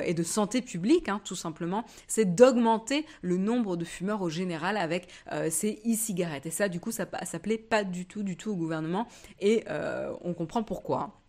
et 0.05 0.13
de 0.13 0.23
santé 0.23 0.61
publique, 0.61 1.09
hein, 1.09 1.19
tout 1.25 1.35
simplement, 1.35 1.83
c'est 2.07 2.35
d'augmenter 2.35 3.06
le 3.21 3.37
nombre 3.37 3.77
de 3.77 3.85
fumeurs 3.85 4.21
au 4.21 4.29
général 4.29 4.77
avec 4.77 5.07
euh, 5.31 5.49
ces 5.49 5.81
e-cigarettes. 5.85 6.45
Et 6.45 6.51
ça, 6.51 6.69
du 6.69 6.79
coup, 6.79 6.91
ça, 6.91 7.05
ça 7.23 7.39
plaît 7.39 7.57
pas 7.57 7.83
du 7.83 8.05
tout, 8.05 8.23
du 8.23 8.37
tout 8.37 8.51
au 8.51 8.55
gouvernement. 8.55 9.07
Et 9.39 9.63
euh, 9.69 10.11
on 10.21 10.33
comprend 10.33 10.63
pourquoi. 10.63 11.21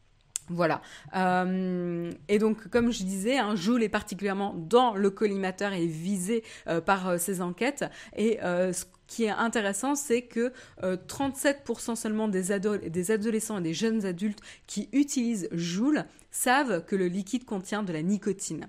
Voilà. 0.50 0.80
Euh, 1.14 2.10
et 2.28 2.38
donc, 2.38 2.68
comme 2.68 2.90
je 2.90 3.02
disais, 3.02 3.36
un 3.36 3.54
Joule 3.54 3.82
est 3.82 3.90
particulièrement 3.90 4.54
dans 4.54 4.94
le 4.94 5.10
collimateur 5.10 5.74
et 5.74 5.86
visé 5.86 6.42
par 6.86 7.20
ces 7.20 7.42
enquêtes. 7.42 7.84
Et 8.16 8.38
ce 8.40 8.84
qui 9.06 9.24
est 9.24 9.30
intéressant, 9.30 9.94
c'est 9.94 10.22
que 10.22 10.50
37% 10.82 11.96
seulement 11.96 12.28
des, 12.28 12.58
des, 12.88 13.10
adolescents 13.10 13.58
et 13.58 13.62
des 13.62 13.74
jeunes 13.74 14.06
adultes 14.06 14.40
qui 14.66 14.88
utilisent 14.92 15.50
Joule 15.52 16.06
savent 16.30 16.82
que 16.86 16.96
le 16.96 17.08
liquide 17.08 17.44
contient 17.44 17.82
de 17.82 17.92
la 17.92 18.00
nicotine. 18.00 18.68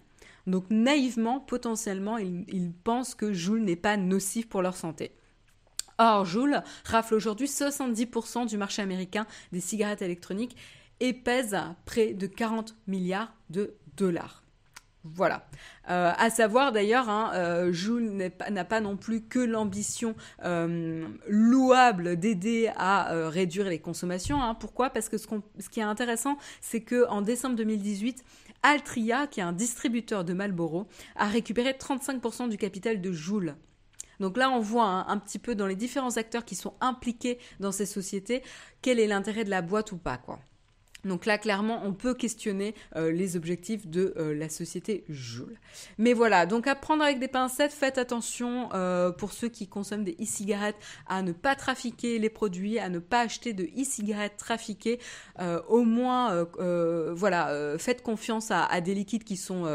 Donc 0.49 0.65
naïvement, 0.69 1.39
potentiellement, 1.39 2.17
ils, 2.17 2.71
pensent 2.83 3.15
que 3.15 3.33
Joule 3.33 3.61
n'est 3.61 3.75
pas 3.75 3.97
nocif 3.97 4.47
pour 4.49 4.61
leur 4.61 4.75
santé. 4.75 5.11
Or, 5.97 6.25
Joule 6.25 6.61
rafle 6.85 7.15
aujourd'hui 7.15 7.47
70% 7.47 8.47
du 8.47 8.57
marché 8.57 8.81
américain 8.81 9.27
des 9.51 9.59
cigarettes 9.59 10.01
électroniques 10.01 10.55
et 10.99 11.13
pèse 11.13 11.57
près 11.85 12.13
de 12.13 12.27
40 12.27 12.75
milliards 12.87 13.33
de 13.49 13.75
dollars. 13.97 14.43
Voilà. 15.05 15.47
Euh, 15.89 16.11
à 16.17 16.29
savoir 16.29 16.73
d'ailleurs, 16.73 17.09
hein, 17.09 17.31
euh, 17.33 17.71
Joule 17.71 18.11
n'a 18.49 18.65
pas 18.65 18.81
non 18.81 18.97
plus 18.97 19.21
que 19.21 19.39
l'ambition 19.39 20.13
euh, 20.43 21.07
louable 21.27 22.17
d'aider 22.17 22.69
à 22.75 23.29
réduire 23.29 23.69
les 23.69 23.79
consommations. 23.79 24.41
Hein. 24.41 24.55
Pourquoi? 24.55 24.89
Parce 24.89 25.07
que 25.07 25.17
ce, 25.17 25.25
ce, 25.59 25.69
qui 25.69 25.79
est 25.79 25.83
intéressant, 25.83 26.37
c'est 26.59 26.81
que 26.81 27.07
en 27.07 27.21
décembre 27.21 27.55
2018, 27.55 28.23
Altria, 28.63 29.27
qui 29.27 29.39
est 29.39 29.43
un 29.43 29.53
distributeur 29.53 30.23
de 30.23 30.33
Marlboro, 30.33 30.87
a 31.15 31.27
récupéré 31.27 31.71
35% 31.71 32.49
du 32.49 32.57
capital 32.57 33.01
de 33.01 33.11
Joule. 33.11 33.55
Donc 34.19 34.37
là, 34.37 34.49
on 34.49 34.59
voit 34.59 34.85
un, 34.85 35.17
petit 35.17 35.39
peu 35.39 35.55
dans 35.55 35.67
les 35.67 35.75
différents 35.75 36.17
acteurs 36.17 36.43
qui 36.43 36.55
sont 36.55 36.73
impliqués 36.81 37.39
dans 37.59 37.71
ces 37.71 37.85
sociétés, 37.85 38.43
quel 38.81 38.99
est 38.99 39.07
l'intérêt 39.07 39.45
de 39.45 39.49
la 39.49 39.61
boîte 39.61 39.91
ou 39.91 39.97
pas, 39.97 40.17
quoi. 40.17 40.39
Donc 41.05 41.25
là, 41.25 41.37
clairement, 41.37 41.81
on 41.85 41.93
peut 41.93 42.13
questionner 42.13 42.75
euh, 42.95 43.11
les 43.11 43.35
objectifs 43.35 43.87
de 43.87 44.13
euh, 44.17 44.35
la 44.35 44.49
société 44.49 45.05
Joule. 45.07 45.57
Mais 45.97 46.13
voilà, 46.13 46.45
donc 46.45 46.67
à 46.67 46.75
prendre 46.75 47.03
avec 47.03 47.19
des 47.19 47.27
pincettes, 47.27 47.71
faites 47.71 47.97
attention 47.97 48.69
euh, 48.73 49.11
pour 49.11 49.31
ceux 49.31 49.47
qui 49.47 49.67
consomment 49.67 50.03
des 50.03 50.17
e-cigarettes 50.21 50.75
à 51.07 51.21
ne 51.21 51.31
pas 51.31 51.55
trafiquer 51.55 52.19
les 52.19 52.29
produits, 52.29 52.79
à 52.79 52.89
ne 52.89 52.99
pas 52.99 53.21
acheter 53.21 53.53
de 53.53 53.63
e-cigarettes 53.63 54.37
trafiquées. 54.37 54.99
au 55.67 55.83
moins, 55.83 56.47
voilà, 57.11 57.77
faites 57.77 58.01
confiance 58.01 58.51
à, 58.51 58.65
à, 58.65 58.81
des 58.81 58.93
liquides 58.93 59.23
qui 59.23 59.37
sont 59.37 59.65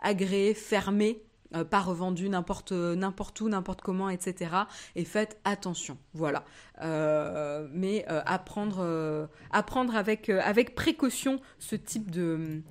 agréés, 0.00 0.54
fermés 0.54 1.22
pas 1.70 1.80
revendus 1.80 2.28
n'importe 2.28 2.72
n'importe 2.72 3.40
où, 3.40 3.48
n'importe 3.48 3.80
comment, 3.80 4.08
etc. 4.08 4.52
Et 4.96 5.04
faites 5.04 5.38
attention, 5.44 5.98
voilà. 6.14 6.44
mais 7.72 8.04
apprendre, 8.06 9.28
apprendre 9.50 9.96
avec, 9.96 10.28
avec 10.28 10.74
précaution 10.74 11.40
ce 11.58 11.76
type 11.76 12.10
de, 12.10 12.62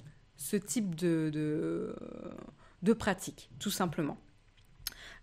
pratique, 2.97 3.49
tout 3.59 3.71
simplement. 3.71 4.17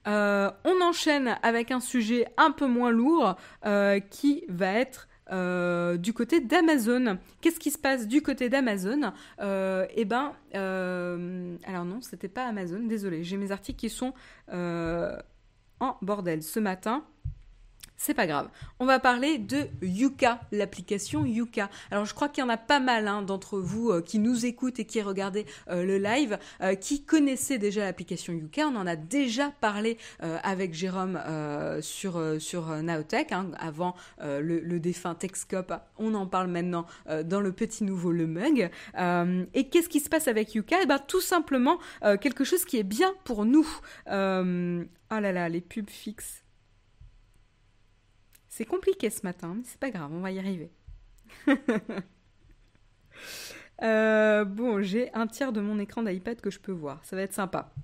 Euh, 0.07 0.51
on 0.65 0.81
enchaîne 0.83 1.37
avec 1.43 1.71
un 1.71 1.81
sujet 1.81 2.29
un 2.37 2.53
peu 2.53 2.67
moins 2.67 2.91
lourd 2.91 3.37
euh, 3.65 3.99
qui 3.99 4.45
va 4.49 4.73
être 4.73 5.09
euh, 5.33 5.97
du 5.97 6.13
côté 6.13 6.41
d'Amazon. 6.41 7.19
Qu'est-ce 7.41 7.61
qui 7.61 7.71
se 7.71 7.79
passe 7.79 8.07
du 8.07 8.23
côté 8.23 8.49
d'Amazon 8.49 9.13
Eh 9.41 10.05
ben, 10.05 10.33
alors 10.53 11.85
non, 11.85 12.01
c'était 12.01 12.29
pas 12.29 12.47
Amazon. 12.47 12.81
Désolé, 12.87 13.25
j'ai 13.25 13.37
mes 13.37 13.51
articles 13.51 13.79
qui 13.79 13.91
sont 13.91 14.13
en 14.49 15.97
bordel 16.03 16.43
ce 16.43 16.61
matin 16.61 17.05
c'est 17.97 18.15
pas 18.15 18.27
grave. 18.27 18.49
On 18.79 18.87
va 18.87 19.01
parler 19.01 19.39
de 19.39 19.67
Yuka, 19.83 20.41
l'application 20.53 21.25
Yuka. 21.25 21.71
Alors 21.91 22.05
je 22.05 22.15
crois 22.15 22.29
qu'il 22.29 22.43
y 22.43 22.47
en 22.47 22.51
a 22.51 22.59
pas 22.59 22.79
mal 22.79 23.09
hein, 23.09 23.23
d'entre 23.23 23.59
vous 23.59 23.91
euh, 23.91 24.03
qui 24.03 24.19
nous 24.19 24.45
écoutent 24.45 24.79
et 24.79 24.85
qui 24.85 25.01
regardent 25.01 25.45
euh, 25.71 25.85
le 25.85 25.99
live, 25.99 26.39
euh, 26.61 26.75
qui 26.75 27.05
connaissaient 27.05 27.59
déjà 27.59 27.85
l'application 27.85 28.35
Yuka. 28.35 28.69
On 28.69 28.77
en 28.77 28.87
a 28.87 28.97
déjà 28.97 29.51
parlé 29.61 29.97
avec 30.21 30.75
Jérôme 30.75 31.21
sur, 31.81 32.23
sur 32.39 32.69
Naotech, 32.83 33.33
hein, 33.33 33.51
avant 33.59 33.95
le, 34.21 34.79
défunt 34.79 35.15
Techscope. 35.15 35.73
On 35.99 36.15
en 36.15 36.27
parle 36.27 36.49
maintenant 36.49 36.87
dans 37.25 37.41
le 37.41 37.53
petit 37.53 37.85
nouveau 37.85 38.13
Le 38.13 38.27
Mug. 38.27 38.71
et 39.55 39.69
qu'est-ce 39.69 39.89
qui 39.89 40.01
se 40.01 40.09
passe 40.09 40.29
avec 40.29 40.55
Yuka? 40.55 40.77
Eh 40.83 40.87
bien 40.87 40.99
tout 40.99 41.21
simplement 41.21 41.79
quelque 42.21 42.45
chose 42.45 42.65
qui 42.65 42.79
est 42.79 42.85
bien 42.85 43.15
pour 43.25 43.45
nous. 43.45 43.67
oh 44.07 44.11
là 44.13 45.33
là, 45.33 45.49
les 45.49 45.61
pubs 45.61 45.91
fixes. 45.91 46.46
C'est 48.57 48.65
compliqué 48.65 49.11
ce 49.11 49.21
matin, 49.23 49.53
mais 49.55 49.65
c'est 49.67 49.79
pas 49.79 49.91
grave, 49.91 50.11
on 50.15 50.21
va 50.21 50.31
y 50.31 50.39
arriver. 50.39 50.71
Euh, 53.83 54.47
bon, 54.47 54.81
j'ai 54.81 55.13
un 55.13 55.27
tiers 55.27 55.53
de 55.53 55.61
mon 55.61 55.79
écran 55.79 56.03
d'iPad 56.03 56.41
que 56.41 56.49
je 56.49 56.59
peux 56.59 56.73
voir, 56.73 56.99
ça 57.05 57.15
va 57.15 57.21
être 57.21 57.35
sympa. 57.35 57.75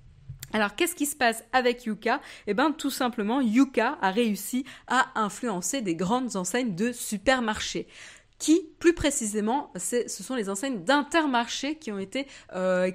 Alors, 0.51 0.73
qu'est-ce 0.73 0.95
qui 0.95 1.05
se 1.05 1.15
passe 1.15 1.43
avec 1.51 1.85
Yuka? 1.85 2.19
Eh 2.47 2.55
bien, 2.55 2.71
tout 2.71 2.89
simplement, 2.89 3.41
Yuka 3.41 3.99
a 4.01 4.09
réussi 4.09 4.65
à 4.87 5.11
influencer 5.13 5.81
des 5.81 5.93
grandes 5.93 6.35
enseignes 6.35 6.73
de 6.73 6.91
supermarchés 6.91 7.87
qui, 8.43 8.67
plus 8.77 8.93
précisément, 8.93 9.71
ce 9.77 10.05
sont 10.05 10.35
les 10.35 10.49
enseignes 10.49 10.83
d'Intermarché 10.83 11.75
qui 11.75 11.93
ont 11.93 11.97
été 11.97 12.27
euh, 12.53 12.91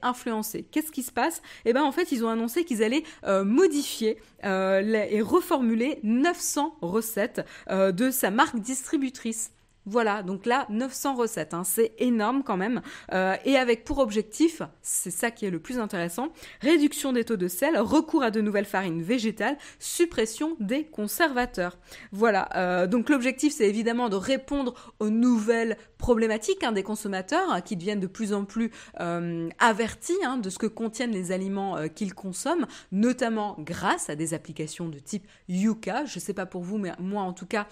influencées. 0.00 0.62
Qu'est-ce 0.62 0.90
qui 0.90 1.02
se 1.02 1.12
passe? 1.12 1.42
Eh 1.66 1.74
ben 1.74 1.82
en 1.82 1.92
fait, 1.92 2.12
ils 2.12 2.24
ont 2.24 2.30
annoncé 2.30 2.64
qu'ils 2.64 2.82
allaient 2.82 3.02
euh, 3.24 3.44
modifier 3.44 4.16
euh, 4.44 4.80
et 5.10 5.20
reformuler 5.20 5.98
900 6.02 6.78
recettes 6.80 7.44
de 7.68 8.10
sa 8.10 8.30
marque 8.30 8.58
distributrice. 8.58 9.50
Voilà, 9.86 10.24
donc 10.24 10.46
là, 10.46 10.66
900 10.68 11.14
recettes, 11.14 11.54
hein, 11.54 11.62
c'est 11.64 11.92
énorme 11.98 12.42
quand 12.42 12.56
même. 12.56 12.82
Euh, 13.12 13.36
et 13.44 13.56
avec 13.56 13.84
pour 13.84 13.98
objectif, 13.98 14.60
c'est 14.82 15.12
ça 15.12 15.30
qui 15.30 15.46
est 15.46 15.50
le 15.50 15.60
plus 15.60 15.78
intéressant, 15.78 16.28
réduction 16.60 17.12
des 17.12 17.24
taux 17.24 17.36
de 17.36 17.46
sel, 17.46 17.78
recours 17.78 18.24
à 18.24 18.32
de 18.32 18.40
nouvelles 18.40 18.64
farines 18.64 19.00
végétales, 19.00 19.56
suppression 19.78 20.56
des 20.58 20.84
conservateurs. 20.84 21.78
Voilà, 22.10 22.48
euh, 22.56 22.86
donc 22.88 23.08
l'objectif 23.08 23.52
c'est 23.52 23.68
évidemment 23.68 24.08
de 24.08 24.16
répondre 24.16 24.74
aux 24.98 25.10
nouvelles 25.10 25.76
problématiques 25.98 26.62
hein, 26.64 26.72
des 26.72 26.82
consommateurs 26.82 27.50
hein, 27.50 27.60
qui 27.60 27.76
deviennent 27.76 28.00
de 28.00 28.06
plus 28.06 28.32
en 28.32 28.44
plus 28.44 28.70
euh, 29.00 29.48
avertis 29.58 30.12
hein, 30.24 30.36
de 30.38 30.50
ce 30.50 30.58
que 30.58 30.66
contiennent 30.66 31.12
les 31.12 31.32
aliments 31.32 31.76
qu'ils 31.94 32.14
consomment, 32.14 32.66
notamment 32.92 33.56
grâce 33.58 34.10
à 34.10 34.16
des 34.16 34.34
applications 34.34 34.88
de 34.88 34.98
type 34.98 35.26
Yuka. 35.48 36.04
Je 36.04 36.18
sais 36.18 36.34
pas 36.34 36.46
pour 36.46 36.62
vous, 36.62 36.78
mais 36.78 36.92
moi 36.98 37.22
en 37.22 37.32
tout 37.32 37.46
cas, 37.46 37.66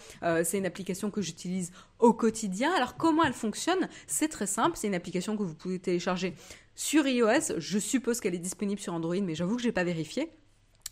c'est 0.45 0.59
une 0.59 0.67
application 0.67 1.11
que 1.11 1.23
j'utilise 1.23 1.73
au 1.99 2.13
quotidien. 2.13 2.73
Alors 2.75 2.97
comment 2.97 3.25
elle 3.25 3.33
fonctionne? 3.33 3.89
C'est 4.07 4.29
très 4.29 4.47
simple, 4.47 4.77
c'est 4.77 4.87
une 4.87 4.95
application 4.95 5.37
que 5.37 5.43
vous 5.43 5.55
pouvez 5.55 5.79
télécharger 5.79 6.35
sur 6.75 7.07
iOS. 7.07 7.59
Je 7.59 7.79
suppose 7.79 8.21
qu'elle 8.21 8.35
est 8.35 8.39
disponible 8.39 8.81
sur 8.81 8.95
Android, 8.95 9.21
mais 9.21 9.35
j'avoue 9.35 9.57
que 9.57 9.63
je 9.63 9.69
n'ai 9.69 9.73
pas 9.73 9.85
vérifié. 9.85 10.31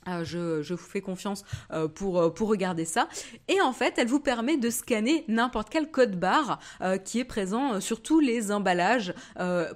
Euh, 0.09 0.25
je, 0.25 0.75
vous 0.75 0.77
fais 0.77 1.01
confiance 1.01 1.45
euh, 1.73 1.87
pour, 1.87 2.21
euh, 2.21 2.31
pour 2.31 2.49
regarder 2.49 2.85
ça. 2.85 3.09
Et 3.47 3.61
en 3.61 3.73
fait, 3.73 3.95
elle 3.99 4.09
vous 4.09 4.19
permet 4.19 4.57
de 4.57 4.69
scanner 4.69 5.25
n'importe 5.29 5.69
quel 5.71 5.91
code 5.91 6.19
barre 6.19 6.59
qui 7.05 7.21
est 7.21 7.25
présent 7.25 7.81
sur 7.81 8.03
tous 8.03 8.21
les 8.21 8.51
emballages, 8.53 9.15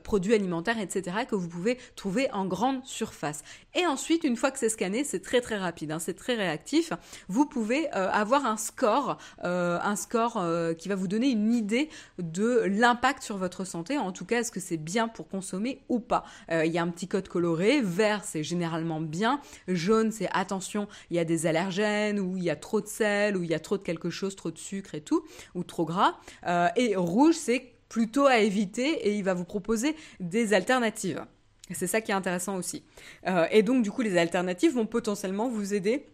produits 0.03 0.35
alimentaires, 0.35 0.79
etc., 0.79 1.19
que 1.29 1.35
vous 1.35 1.49
pouvez 1.49 1.79
trouver 1.95 2.31
en 2.33 2.47
grande 2.47 2.85
surface. 2.85 3.43
Et 3.75 3.87
ensuite, 3.87 4.25
une 4.25 4.37
fois 4.37 4.51
que 4.51 4.59
c'est 4.59 4.69
scanné, 4.69 5.05
c'est 5.05 5.21
très 5.21 5.41
très 5.41 5.57
rapide, 5.57 5.93
hein, 5.93 5.99
c'est 5.99 6.15
très 6.15 6.35
réactif. 6.35 6.93
Vous 7.29 7.47
pouvez 7.47 7.89
avoir 7.91 8.47
un 8.47 8.57
score, 8.57 9.19
un 9.43 9.97
score 9.97 10.45
qui 10.79 10.89
va 10.89 10.95
vous 10.95 11.09
donner 11.09 11.31
une 11.31 11.53
idée 11.53 11.89
de 12.19 12.63
l'impact 12.67 13.23
sur 13.23 13.37
votre 13.37 13.65
santé. 13.65 13.99
En 13.99 14.13
tout 14.13 14.25
cas, 14.25 14.41
est-ce 14.41 14.53
que 14.53 14.61
c'est 14.61 14.77
bien 14.77 15.09
pour 15.09 15.29
consommer 15.29 15.83
ou 15.89 16.01
pas 16.01 16.25
Il 16.51 16.71
y 16.73 16.79
a 16.79 16.83
un 16.83 16.89
petit 16.89 17.09
code 17.09 17.29
coloré. 17.29 17.81
Vert, 17.81 18.25
c'est 18.25 18.43
généralement 18.43 19.01
bien. 19.01 19.41
Jaune, 19.69 20.13
c'est 20.17 20.29
attention, 20.33 20.89
il 21.11 21.17
y 21.17 21.19
a 21.19 21.25
des 21.25 21.47
allergènes, 21.47 22.19
ou 22.21 22.37
il 22.37 22.45
y 22.45 22.51
a 22.51 22.57
trop 22.57 22.81
de 22.81 22.87
sel, 22.87 23.37
ou 23.37 23.43
il 23.43 23.51
y 23.51 23.55
a 23.55 23.61
trop 23.61 23.77
de 23.77 23.83
quelque 23.83 24.11
chose, 24.11 24.37
trop 24.37 24.51
de 24.51 24.59
sucre 24.59 24.95
et 24.95 25.01
tout, 25.01 25.25
ou 25.55 25.65
trop 25.65 25.85
gras. 25.85 26.17
Euh, 26.47 26.69
et 26.77 26.97
rouge, 26.97 27.35
c'est 27.37 27.73
plutôt 27.89 28.27
à 28.27 28.39
éviter 28.39 28.89
et 29.07 29.17
il 29.17 29.23
va 29.23 29.35
vous 29.35 29.45
proposer 29.45 29.95
des 30.19 30.55
alternatives. 30.55 31.25
C'est 31.73 31.87
ça 31.87 32.01
qui 32.01 32.13
est 32.13 32.15
intéressant 32.15 32.57
aussi. 32.57 32.85
Euh, 33.27 33.47
et 33.51 33.63
donc, 33.63 33.83
du 33.83 33.91
coup, 33.91 34.03
les 34.03 34.17
alternatives 34.17 34.73
vont 34.75 34.87
potentiellement 34.87 35.49
vous 35.49 35.75
aider 35.75 36.07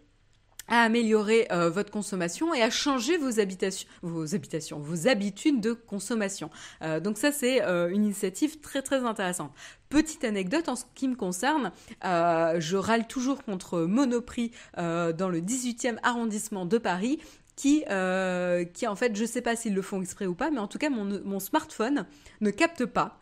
à 0.72 0.84
améliorer 0.84 1.46
euh, 1.52 1.68
votre 1.68 1.90
consommation 1.90 2.54
et 2.54 2.62
à 2.62 2.70
changer 2.70 3.18
vos 3.18 3.40
habitations, 3.40 3.86
vos 4.00 5.06
habitudes 5.06 5.60
de 5.60 5.74
consommation. 5.74 6.48
Euh, 6.80 6.98
donc 6.98 7.18
ça 7.18 7.30
c'est 7.30 7.62
euh, 7.62 7.90
une 7.90 8.04
initiative 8.04 8.58
très 8.60 8.80
très 8.80 9.04
intéressante. 9.04 9.52
Petite 9.90 10.24
anecdote 10.24 10.70
en 10.70 10.74
ce 10.74 10.84
qui 10.94 11.08
me 11.08 11.14
concerne, 11.14 11.70
je 12.02 12.76
râle 12.76 13.06
toujours 13.06 13.44
contre 13.44 13.80
Monoprix 13.80 14.50
dans 14.74 15.28
le 15.28 15.40
18e 15.42 15.98
arrondissement 16.02 16.64
de 16.64 16.78
Paris 16.78 17.20
qui, 17.56 17.84
en 17.86 18.96
fait, 18.96 19.14
je 19.14 19.24
sais 19.26 19.42
pas 19.42 19.54
s'ils 19.54 19.74
le 19.74 19.82
font 19.82 20.00
exprès 20.00 20.24
ou 20.24 20.34
pas, 20.34 20.50
mais 20.50 20.60
en 20.60 20.66
tout 20.66 20.78
cas, 20.78 20.88
mon 20.88 21.40
smartphone 21.40 22.06
ne 22.40 22.50
capte 22.50 22.86
pas 22.86 23.21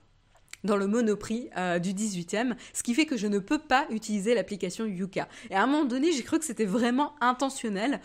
dans 0.64 0.76
le 0.76 0.86
Monoprix 0.86 1.50
euh, 1.56 1.78
du 1.78 1.90
18e, 1.92 2.54
ce 2.72 2.82
qui 2.82 2.94
fait 2.94 3.06
que 3.06 3.16
je 3.16 3.26
ne 3.26 3.38
peux 3.38 3.58
pas 3.58 3.86
utiliser 3.90 4.34
l'application 4.34 4.86
Yuka. 4.86 5.28
Et 5.50 5.54
à 5.54 5.62
un 5.62 5.66
moment 5.66 5.84
donné, 5.84 6.12
j'ai 6.12 6.22
cru 6.22 6.38
que 6.38 6.44
c'était 6.44 6.64
vraiment 6.64 7.14
intentionnel. 7.20 8.00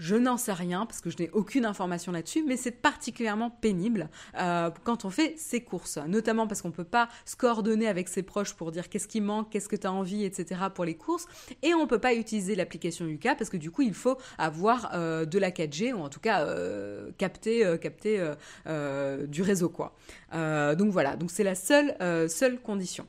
Je 0.00 0.16
n'en 0.16 0.38
sais 0.38 0.54
rien 0.54 0.86
parce 0.86 1.02
que 1.02 1.10
je 1.10 1.18
n'ai 1.18 1.28
aucune 1.34 1.66
information 1.66 2.10
là-dessus, 2.10 2.42
mais 2.42 2.56
c'est 2.56 2.70
particulièrement 2.70 3.50
pénible 3.50 4.08
euh, 4.38 4.70
quand 4.82 5.04
on 5.04 5.10
fait 5.10 5.34
ses 5.36 5.60
courses, 5.60 5.98
notamment 6.08 6.46
parce 6.46 6.62
qu'on 6.62 6.68
ne 6.68 6.74
peut 6.74 6.84
pas 6.84 7.10
se 7.26 7.36
coordonner 7.36 7.86
avec 7.86 8.08
ses 8.08 8.22
proches 8.22 8.54
pour 8.54 8.72
dire 8.72 8.88
qu'est-ce 8.88 9.06
qui 9.06 9.20
manque, 9.20 9.50
qu'est-ce 9.50 9.68
que 9.68 9.76
tu 9.76 9.86
as 9.86 9.92
envie, 9.92 10.24
etc. 10.24 10.62
pour 10.74 10.86
les 10.86 10.96
courses, 10.96 11.26
et 11.62 11.74
on 11.74 11.82
ne 11.82 11.86
peut 11.86 11.98
pas 11.98 12.14
utiliser 12.14 12.54
l'application 12.54 13.06
Yuka 13.06 13.34
parce 13.34 13.50
que 13.50 13.58
du 13.58 13.70
coup 13.70 13.82
il 13.82 13.92
faut 13.92 14.16
avoir 14.38 14.90
euh, 14.94 15.26
de 15.26 15.38
la 15.38 15.50
4G 15.50 15.92
ou 15.92 16.00
en 16.00 16.08
tout 16.08 16.20
cas 16.20 16.46
euh, 16.46 17.10
capter, 17.18 17.60
du 19.28 19.42
réseau 19.42 19.68
quoi. 19.68 19.94
donc 20.32 20.90
voilà, 20.92 21.16
c'est 21.28 21.44
la 21.44 21.54
seule 21.54 22.58
condition. 22.62 23.06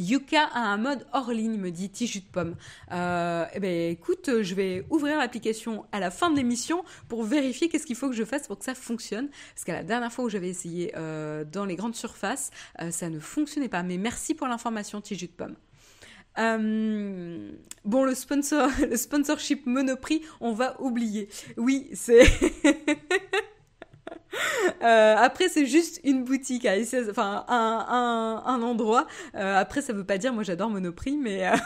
Yuka 0.00 0.44
a 0.54 0.60
un 0.60 0.78
mode 0.78 1.06
hors 1.12 1.30
ligne, 1.30 1.58
me 1.58 1.70
dit 1.70 1.90
Tijut 1.90 2.20
de 2.20 2.24
Pomme. 2.32 2.56
Euh, 2.90 3.44
eh 3.54 3.60
ben, 3.60 3.90
écoute, 3.90 4.30
je 4.42 4.54
vais 4.54 4.86
ouvrir 4.88 5.18
l'application 5.18 5.84
à 5.92 6.00
la 6.00 6.10
fin 6.10 6.30
de 6.30 6.36
l'émission 6.36 6.82
pour 7.08 7.22
vérifier 7.22 7.68
qu'est-ce 7.68 7.84
qu'il 7.84 7.96
faut 7.96 8.08
que 8.08 8.16
je 8.16 8.24
fasse 8.24 8.46
pour 8.46 8.58
que 8.58 8.64
ça 8.64 8.74
fonctionne. 8.74 9.28
Parce 9.54 9.64
qu'à 9.64 9.74
la 9.74 9.84
dernière 9.84 10.10
fois 10.10 10.24
où 10.24 10.30
j'avais 10.30 10.48
essayé 10.48 10.92
euh, 10.96 11.44
dans 11.44 11.66
les 11.66 11.76
grandes 11.76 11.94
surfaces, 11.94 12.50
euh, 12.80 12.90
ça 12.90 13.10
ne 13.10 13.20
fonctionnait 13.20 13.68
pas. 13.68 13.82
Mais 13.82 13.98
merci 13.98 14.34
pour 14.34 14.48
l'information, 14.48 15.02
Tijut 15.02 15.26
de 15.26 15.32
Pomme. 15.32 15.56
bon, 17.84 18.04
le 18.04 18.14
sponsor, 18.14 18.70
le 18.90 18.96
sponsorship 18.96 19.66
Monoprix, 19.66 20.22
on 20.40 20.52
va 20.52 20.80
oublier. 20.80 21.28
Oui, 21.58 21.90
c'est. 21.92 22.24
Euh, 24.82 25.16
après, 25.16 25.48
c'est 25.48 25.66
juste 25.66 26.00
une 26.04 26.24
boutique 26.24 26.66
à 26.66 26.74
enfin 27.10 27.44
un, 27.48 28.42
un, 28.44 28.62
endroit. 28.62 29.06
Euh, 29.34 29.56
après, 29.58 29.82
ça 29.82 29.92
veut 29.92 30.04
pas 30.04 30.18
dire, 30.18 30.32
moi 30.32 30.42
j'adore 30.42 30.70
Monoprix, 30.70 31.16
mais. 31.16 31.46
Euh, 31.48 31.56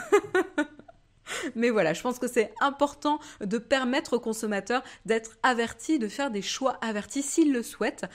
mais 1.55 1.69
voilà, 1.69 1.93
je 1.93 2.01
pense 2.01 2.19
que 2.19 2.27
c'est 2.27 2.53
important 2.61 3.19
de 3.41 3.57
permettre 3.57 4.13
aux 4.17 4.19
consommateurs 4.19 4.83
d'être 5.05 5.37
avertis, 5.43 5.99
de 5.99 6.07
faire 6.07 6.29
des 6.29 6.41
choix 6.41 6.77
avertis 6.81 7.23
s'ils 7.23 7.51
le 7.51 7.63
souhaitent 7.63 8.05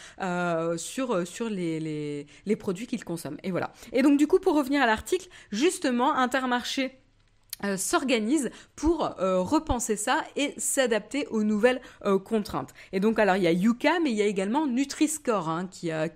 sur, 0.76 1.26
sur 1.26 1.48
les, 1.50 1.80
les, 1.80 2.26
les 2.46 2.56
produits 2.56 2.86
qu'ils 2.86 3.04
consomment. 3.04 3.38
Et 3.42 3.50
voilà. 3.50 3.72
Et 3.92 4.02
donc 4.02 4.18
du 4.18 4.26
coup, 4.26 4.38
pour 4.38 4.54
revenir 4.54 4.82
à 4.82 4.86
l'article, 4.86 5.28
justement, 5.50 6.14
Intermarché 6.14 6.99
euh, 7.64 7.76
s'organise 7.76 8.50
pour 8.74 9.20
euh, 9.20 9.40
repenser 9.40 9.96
ça 9.96 10.24
et 10.34 10.54
s'adapter 10.56 11.26
aux 11.26 11.42
nouvelles 11.42 11.80
euh, 12.06 12.18
contraintes. 12.18 12.72
Et 12.92 13.00
donc 13.00 13.18
alors 13.18 13.36
il 13.36 13.42
y 13.42 13.46
a 13.46 13.52
Yuka 13.52 14.00
mais 14.00 14.10
il 14.10 14.16
y 14.16 14.22
a 14.22 14.26
également 14.26 14.66
Nutri-Score 14.66 15.48
hein, 15.48 15.68
qui, 15.70 15.90
a, 15.90 16.08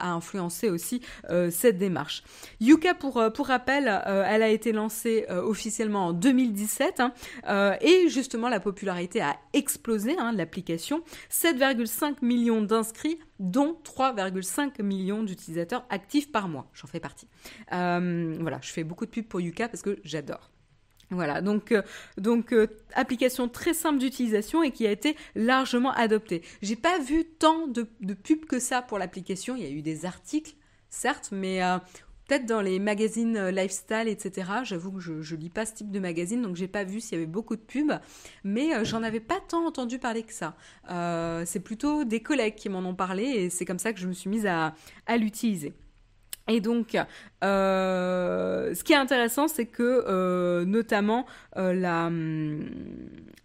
influencé 0.00 0.68
aussi 0.68 1.00
cette 1.50 1.78
démarche. 1.78 2.22
Yuka 2.60 2.94
pour, 2.94 3.22
pour 3.34 3.46
rappel, 3.46 3.84
elle 4.06 4.42
a 4.42 4.48
été 4.48 4.72
lancée 4.72 5.26
officiellement 5.28 6.08
en 6.08 6.12
2017 6.12 7.00
hein, 7.00 7.76
et 7.80 8.08
justement 8.08 8.48
la 8.48 8.60
popularité 8.60 9.20
a 9.20 9.36
explosé 9.52 10.16
hein, 10.18 10.32
l'application. 10.32 11.02
7,5 11.30 12.16
millions 12.22 12.62
d'inscrits 12.62 13.18
dont 13.38 13.76
3,5 13.84 14.82
millions 14.82 15.22
d'utilisateurs 15.22 15.84
actifs 15.90 16.30
par 16.30 16.48
mois. 16.48 16.68
J'en 16.74 16.88
fais 16.88 17.00
partie. 17.00 17.28
voilà, 17.70 18.58
je 18.62 18.70
fais 18.70 18.84
beaucoup 18.84 19.06
de 19.06 19.10
pubs 19.10 19.26
pour 19.26 19.40
Yuka 19.40 19.68
parce 19.68 19.82
que 19.82 19.98
j'adore. 20.04 20.50
Voilà, 21.10 21.42
donc, 21.42 21.72
euh, 21.72 21.82
euh, 22.24 22.66
application 22.94 23.48
très 23.48 23.74
simple 23.74 23.98
d'utilisation 23.98 24.62
et 24.62 24.70
qui 24.70 24.86
a 24.86 24.92
été 24.92 25.16
largement 25.34 25.92
adoptée. 25.92 26.42
J'ai 26.62 26.76
pas 26.76 26.98
vu 27.00 27.24
tant 27.24 27.66
de, 27.66 27.82
pubs 28.14 28.44
que 28.46 28.60
ça 28.60 28.80
pour 28.80 28.98
l'application. 28.98 29.56
Il 29.56 29.62
y 29.62 29.66
a 29.66 29.70
eu 29.70 29.82
des 29.82 30.06
articles, 30.06 30.54
certes, 30.88 31.30
mais 31.32 31.64
euh, 31.64 31.78
peut-être 32.28 32.46
dans 32.46 32.60
les 32.60 32.78
magazines 32.78 33.48
lifestyle, 33.48 34.06
etc. 34.06 34.50
J'avoue 34.62 34.92
que 34.92 35.00
je, 35.00 35.20
je 35.20 35.34
lis 35.34 35.50
pas 35.50 35.66
ce 35.66 35.74
type 35.74 35.90
de 35.90 35.98
magazine, 35.98 36.42
donc 36.42 36.54
j'ai 36.54 36.68
pas 36.68 36.84
vu 36.84 37.00
s'il 37.00 37.14
y 37.14 37.16
avait 37.16 37.26
beaucoup 37.26 37.56
de 37.56 37.62
pubs, 37.62 37.98
mais 38.44 38.84
j'en 38.84 39.02
avais 39.02 39.18
pas 39.18 39.40
tant 39.48 39.66
entendu 39.66 39.98
parler 39.98 40.22
que 40.22 40.32
ça. 40.32 40.54
c'est 41.44 41.60
plutôt 41.60 42.04
des 42.04 42.20
collègues 42.20 42.54
qui 42.54 42.68
m'en 42.68 42.88
ont 42.88 42.94
parlé 42.94 43.24
et 43.24 43.50
c'est 43.50 43.64
comme 43.64 43.80
ça 43.80 43.92
que 43.92 43.98
je 43.98 44.06
me 44.06 44.12
suis 44.12 44.30
mise 44.30 44.46
à, 44.46 44.76
à 45.06 45.16
l'utiliser. 45.16 45.74
Et 46.50 46.60
donc, 46.60 46.96
euh, 47.42 48.74
ce 48.74 48.84
qui 48.84 48.92
est 48.92 48.96
intéressant, 48.96 49.48
c'est 49.48 49.66
que 49.66 50.04
euh, 50.06 50.64
notamment 50.64 51.26
euh, 51.56 51.72
hum, 51.72 52.68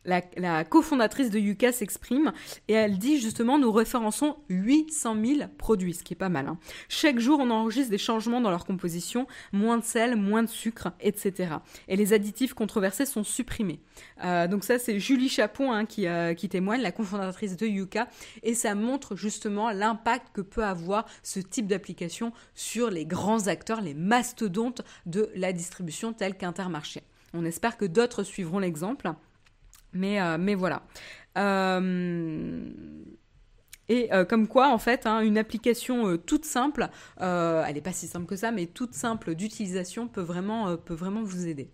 la, 0.04 0.22
la, 0.38 0.64
cofondatrice 0.64 1.32
de 1.32 1.40
Yuka 1.40 1.72
s'exprime 1.72 2.32
et 2.68 2.74
elle 2.74 3.00
dit 3.00 3.20
justement 3.20 3.58
nous 3.58 3.72
référençons 3.72 4.36
800 4.50 5.16
000 5.26 5.50
produits, 5.58 5.94
ce 5.94 6.04
qui 6.04 6.14
est 6.14 6.18
pas 6.18 6.30
mal. 6.30 6.48
Hein. 6.48 6.58
Chaque 6.90 7.20
jour, 7.20 7.40
on 7.40 7.50
enregistre 7.50 7.90
des 7.90 7.98
changements 7.98 8.42
dans 8.42 8.52
leur 8.52 8.66
composition, 8.66 9.28
moins 9.52 9.78
de 9.78 9.84
sel, 9.84 10.16
moins 10.16 10.44
de 10.44 10.50
sucre, 10.50 10.90
etc. 11.00 11.56
Et 11.88 11.96
les 11.96 12.14
additifs 12.14 12.54
controversés 12.54 13.06
sont 13.06 13.24
supprimés. 13.24 13.80
donc 14.22 14.64
ça, 14.64 14.78
c'est 14.78 15.00
Julie 15.00 15.30
Chapon 15.30 15.72
hein, 15.72 15.86
qui, 15.86 16.06
qui 16.38 16.50
témoigne, 16.50 16.82
la 16.82 16.92
cofondatrice 16.92 17.58
de 17.58 17.66
Yuka, 17.66 18.08
et 18.44 18.54
ça 18.54 18.76
montre 18.76 19.16
justement 19.16 19.72
l'impact 19.72 20.28
que 20.34 20.42
peut 20.42 20.64
avoir 20.64 21.06
ce 21.24 21.40
type 21.40 21.66
d'application 21.66 22.32
sur 22.54 22.92
les 22.92 23.06
grands 23.06 23.48
acteurs, 23.48 23.82
les 23.86 23.94
mastodontes 23.94 24.82
de 25.06 25.30
la 25.36 25.54
distribution 25.54 26.12
tels 26.12 26.36
qu'Intermarché. 26.36 27.04
On 27.34 27.46
espère 27.46 27.78
que 27.78 27.86
d'autres 27.86 28.24
suivront 28.24 28.60
l'exemple. 28.60 29.14
Mais, 29.94 30.22
euh, 30.22 30.56
voilà. 30.58 30.84
Euh, 31.38 32.70
et 33.88 34.14
euh, 34.14 34.26
comme 34.26 34.48
quoi, 34.48 34.70
en 34.70 34.78
fait, 34.78 35.06
hein, 35.06 35.22
une 35.22 35.38
application 35.38 36.18
toute 36.18 36.46
simple, 36.46 36.90
elle 37.18 37.74
n'est 37.74 37.82
pas 37.82 37.94
si 37.94 38.08
simple 38.08 38.26
que 38.26 38.36
ça, 38.36 38.52
mais 38.52 38.68
toute 38.68 38.94
simple 38.94 39.36
d'utilisation 39.36 40.08
peut 40.08 40.22
vraiment, 40.22 40.76
peut 40.78 40.94
vraiment 40.94 41.24
vous 41.24 41.48
aider. 41.48 41.72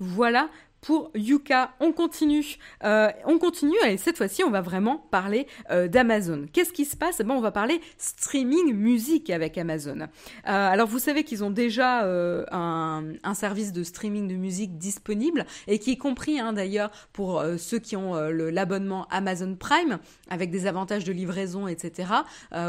Voilà 0.00 0.48
pour 0.80 1.10
Yuka. 1.14 1.72
On 1.80 1.92
continue. 1.92 2.56
Euh, 2.84 3.10
on 3.26 3.38
continue 3.38 3.76
et 3.86 3.96
cette 3.96 4.16
fois-ci, 4.16 4.44
on 4.44 4.50
va 4.50 4.60
vraiment 4.60 4.98
parler 5.10 5.46
euh, 5.70 5.88
d'Amazon. 5.88 6.46
Qu'est-ce 6.52 6.72
qui 6.72 6.84
se 6.84 6.96
passe? 6.96 7.16
Eh 7.20 7.24
ben, 7.24 7.34
On 7.34 7.40
va 7.40 7.50
parler 7.50 7.80
streaming 7.96 8.74
musique 8.74 9.30
avec 9.30 9.58
Amazon. 9.58 10.00
Euh, 10.00 10.06
alors, 10.44 10.88
vous 10.88 10.98
savez 10.98 11.24
qu'ils 11.24 11.44
ont 11.44 11.50
déjà 11.50 12.04
un, 12.50 13.34
service 13.34 13.72
de 13.72 13.84
streaming 13.84 14.26
de 14.26 14.34
musique 14.34 14.78
disponible 14.78 15.46
et 15.68 15.78
qui 15.78 15.92
est 15.92 15.96
compris 15.96 16.40
hein, 16.40 16.52
d'ailleurs 16.52 16.90
pour 17.12 17.44
ceux 17.56 17.78
qui 17.78 17.94
ont 17.94 18.14
l'abonnement 18.30 19.06
Amazon 19.10 19.54
Prime 19.54 19.98
avec 20.28 20.50
des 20.50 20.66
avantages 20.66 21.04
de 21.04 21.12
livraison, 21.12 21.68
etc. 21.68 22.10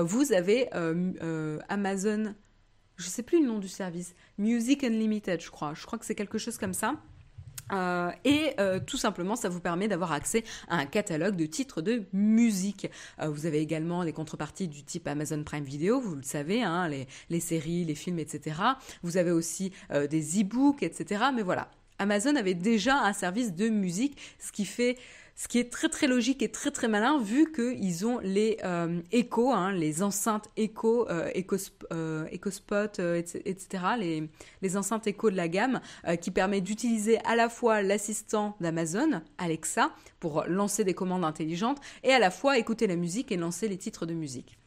vous 0.02 0.32
avez 0.32 0.70
Amazon, 1.70 2.36
je 2.98 3.08
sais 3.08 3.24
plus 3.24 3.42
le 3.42 3.48
nom 3.48 3.58
du 3.58 3.68
service, 3.68 4.14
Music 4.38 4.84
Unlimited, 4.84 5.42
je 5.42 5.50
crois. 5.50 5.74
Je 5.74 5.86
crois 5.86 5.98
que 5.98 6.06
c'est 6.06 6.16
quelque 6.16 6.38
chose 6.38 6.58
comme 6.58 6.74
ça. 6.74 6.96
Euh, 7.72 8.12
et 8.24 8.54
euh, 8.60 8.80
tout 8.80 8.98
simplement, 8.98 9.36
ça 9.36 9.50
vous 9.50 9.60
permet 9.60 9.88
d'avoir 9.88 10.12
accès 10.12 10.44
à 10.68 10.78
un 10.78 10.86
catalogue 10.86 11.36
de 11.36 11.46
titres 11.46 11.82
de 11.82 12.04
musique. 12.14 12.90
Euh, 13.22 13.30
vous 13.30 13.46
avez 13.46 13.60
également 13.60 14.04
des 14.04 14.14
contreparties 14.14 14.68
du 14.68 14.84
type 14.84 15.08
Amazon 15.08 15.44
Prime 15.44 15.64
Video, 15.64 16.00
vous 16.00 16.16
le 16.16 16.24
savez, 16.24 16.64
hein, 16.64 16.88
les, 16.88 17.08
les, 17.30 17.40
séries, 17.40 17.86
les 17.86 17.96
films, 17.96 18.20
etc. 18.20 18.62
Vous 19.04 19.18
avez 19.18 19.32
aussi 19.32 19.72
des 19.90 20.42
e-books, 20.42 20.84
etc. 20.84 21.26
Mais 21.34 21.42
voilà, 21.42 21.70
Amazon 22.00 22.36
avait 22.36 22.54
déjà 22.54 23.02
un 23.04 23.14
service 23.14 23.54
de 23.54 23.70
musique, 23.70 24.18
ce 24.40 24.52
qui 24.52 24.66
fait 24.66 24.98
ce 25.40 25.48
qui 25.48 25.58
est 25.58 25.72
très 25.72 25.88
très 25.88 26.08
logique 26.08 26.44
et 26.44 26.52
très 26.52 26.70
très 26.70 26.90
malin 26.90 27.18
vu 27.18 27.50
qu'ils 27.50 28.06
ont 28.06 28.20
les 28.20 28.58
euh, 28.66 29.00
échos, 29.14 29.54
hein, 29.54 29.72
les 29.72 30.04
enceintes 30.04 30.50
échos, 30.58 31.10
euh, 31.10 31.32
euh, 31.94 32.26
EcoSpot, 32.34 33.00
etc., 33.46 33.84
les, 33.98 34.30
les 34.62 34.76
enceintes 34.76 35.08
échos 35.08 35.32
de 35.32 35.38
la 35.38 35.48
gamme, 35.48 35.80
qui 36.20 36.32
permet 36.32 36.60
d'utiliser 36.60 37.20
à 37.26 37.38
la 37.38 37.48
fois 37.48 37.82
l'assistant 37.82 38.58
d'Amazon, 38.60 39.22
Alexa, 39.38 39.92
pour 40.20 40.44
lancer 40.46 40.84
des 40.84 40.94
commandes 40.94 41.24
intelligentes, 41.24 41.80
et 42.04 42.12
à 42.12 42.20
la 42.20 42.32
fois 42.32 42.58
écouter 42.58 42.86
la 42.86 42.98
musique 42.98 43.32
et 43.32 43.38
lancer 43.38 43.70
les 43.70 43.78
titres 43.78 44.06
de 44.06 44.14
musique. 44.14 44.60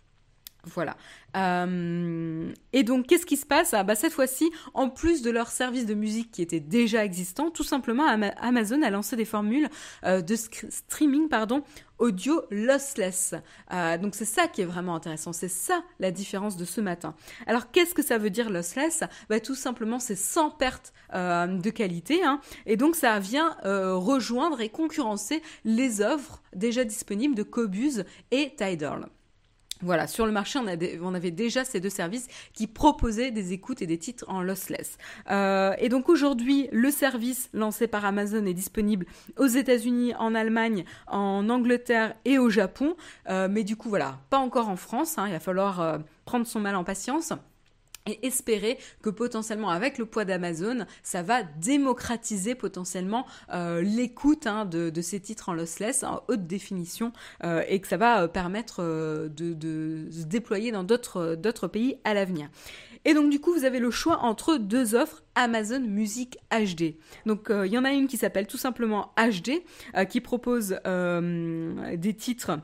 Voilà. 0.64 0.96
Euh, 1.37 2.53
et 2.72 2.85
donc, 2.85 3.07
qu'est-ce 3.07 3.27
qui 3.27 3.37
se 3.37 3.46
passe 3.46 3.75
ah, 3.75 3.83
bah, 3.83 3.96
Cette 3.96 4.12
fois-ci, 4.12 4.51
en 4.75 4.88
plus 4.88 5.22
de 5.22 5.31
leur 5.31 5.48
service 5.48 5.87
de 5.87 5.94
musique 5.94 6.31
qui 6.31 6.40
était 6.40 6.61
déjà 6.61 7.05
existant, 7.05 7.51
tout 7.51 7.64
simplement, 7.64 8.07
Amazon 8.40 8.83
a 8.83 8.90
lancé 8.90 9.16
des 9.16 9.25
formules 9.25 9.68
euh, 10.05 10.20
de 10.20 10.37
streaming 10.37 11.29
pardon, 11.29 11.64
audio 11.98 12.42
lossless. 12.51 13.35
Euh, 13.72 13.98
donc, 13.98 14.14
c'est 14.14 14.25
ça 14.25 14.46
qui 14.46 14.61
est 14.61 14.64
vraiment 14.64 14.94
intéressant. 14.94 15.33
C'est 15.33 15.48
ça 15.48 15.83
la 15.98 16.12
différence 16.12 16.57
de 16.57 16.64
ce 16.64 16.81
matin. 16.81 17.16
Alors, 17.48 17.72
qu'est-ce 17.72 17.94
que 17.94 18.03
ça 18.03 18.18
veut 18.18 18.31
dire 18.31 18.48
lossless? 18.48 19.03
Bah, 19.29 19.40
Tout 19.40 19.57
simplement, 19.57 19.98
c'est 19.98 20.16
sans 20.16 20.51
perte 20.51 20.92
de 21.12 21.70
qualité. 21.70 22.22
Hein, 22.25 22.40
et 22.66 22.77
donc, 22.77 22.94
ça 22.94 23.18
vient 23.18 23.57
rejoindre 23.64 24.61
et 24.61 24.68
concurrencer 24.68 25.42
les 25.64 26.01
offres 26.01 26.40
déjà 26.55 26.85
disponibles 26.85 27.35
de 27.35 27.42
Cobuz 27.42 28.05
et 28.31 28.55
Tidal. 28.57 29.09
Voilà, 29.82 30.06
sur 30.06 30.26
le 30.26 30.32
marché, 30.32 30.60
on, 31.02 31.14
avait 31.14 31.30
déjà 31.30 31.64
ces 31.64 31.80
deux 31.80 31.90
services 31.90 32.28
qui 32.52 32.68
proposaient 32.68 33.32
des 33.32 33.52
écoutes 33.52 33.82
et 33.82 33.86
des 33.86 33.98
titres 33.98 34.24
en 34.28 34.40
lossless. 34.40 34.96
Euh, 35.30 35.74
et 35.78 35.88
donc 35.88 36.08
aujourd'hui, 36.08 36.68
le 36.72 36.90
service 36.90 37.50
lancé 37.52 37.88
par 37.88 38.04
Amazon 38.04 38.46
est 38.46 38.54
disponible 38.54 39.06
aux 39.36 39.46
États-Unis, 39.46 40.14
en 40.18 40.34
Allemagne, 40.34 40.84
en 41.08 41.48
Angleterre 41.48 42.14
et 42.24 42.38
au 42.38 42.48
Japon. 42.48 42.96
Euh, 43.28 43.48
mais 43.50 43.64
du 43.64 43.76
coup, 43.76 43.88
voilà, 43.88 44.20
pas 44.30 44.38
encore 44.38 44.68
en 44.68 44.76
France. 44.76 45.18
Hein, 45.18 45.26
il 45.26 45.32
va 45.32 45.40
falloir 45.40 45.80
euh, 45.80 45.98
prendre 46.24 46.46
son 46.46 46.60
mal 46.60 46.76
en 46.76 46.84
patience 46.84 47.32
et 48.06 48.26
espérer 48.26 48.78
que 49.02 49.10
potentiellement 49.10 49.70
avec 49.70 49.98
le 49.98 50.06
poids 50.06 50.24
d'Amazon, 50.24 50.86
ça 51.02 51.22
va 51.22 51.42
démocratiser 51.42 52.54
potentiellement 52.54 53.26
euh, 53.52 53.82
l'écoute 53.82 54.46
hein, 54.46 54.64
de, 54.64 55.00
ces 55.00 55.20
titres 55.20 55.48
en 55.48 55.54
lossless, 55.54 56.02
en 56.02 56.22
haute 56.28 56.46
définition, 56.46 57.12
euh, 57.44 57.62
et 57.68 57.80
que 57.80 57.88
ça 57.88 57.96
va 57.96 58.22
euh, 58.22 58.28
permettre 58.28 58.82
de, 59.28 60.08
se 60.10 60.24
déployer 60.24 60.72
dans 60.72 60.84
d'autres 60.84 61.66
pays 61.68 61.96
à 62.04 62.14
l'avenir. 62.14 62.48
Et 63.04 63.14
donc 63.14 63.30
du 63.30 63.40
coup, 63.40 63.52
vous 63.52 63.64
avez 63.64 63.80
le 63.80 63.90
choix 63.90 64.20
entre 64.20 64.56
deux 64.56 64.94
offres 64.94 65.22
Amazon 65.34 65.80
Music 65.80 66.38
HD. 66.52 66.94
Donc 67.26 67.50
il 67.50 67.72
y 67.72 67.78
en 67.78 67.84
a 67.84 67.92
une 67.92 68.06
qui 68.06 68.16
s'appelle 68.16 68.46
tout 68.46 68.58
simplement 68.58 69.12
HD, 69.16 69.62
qui 70.08 70.20
propose 70.20 70.78
des 70.84 72.14
titres 72.14 72.58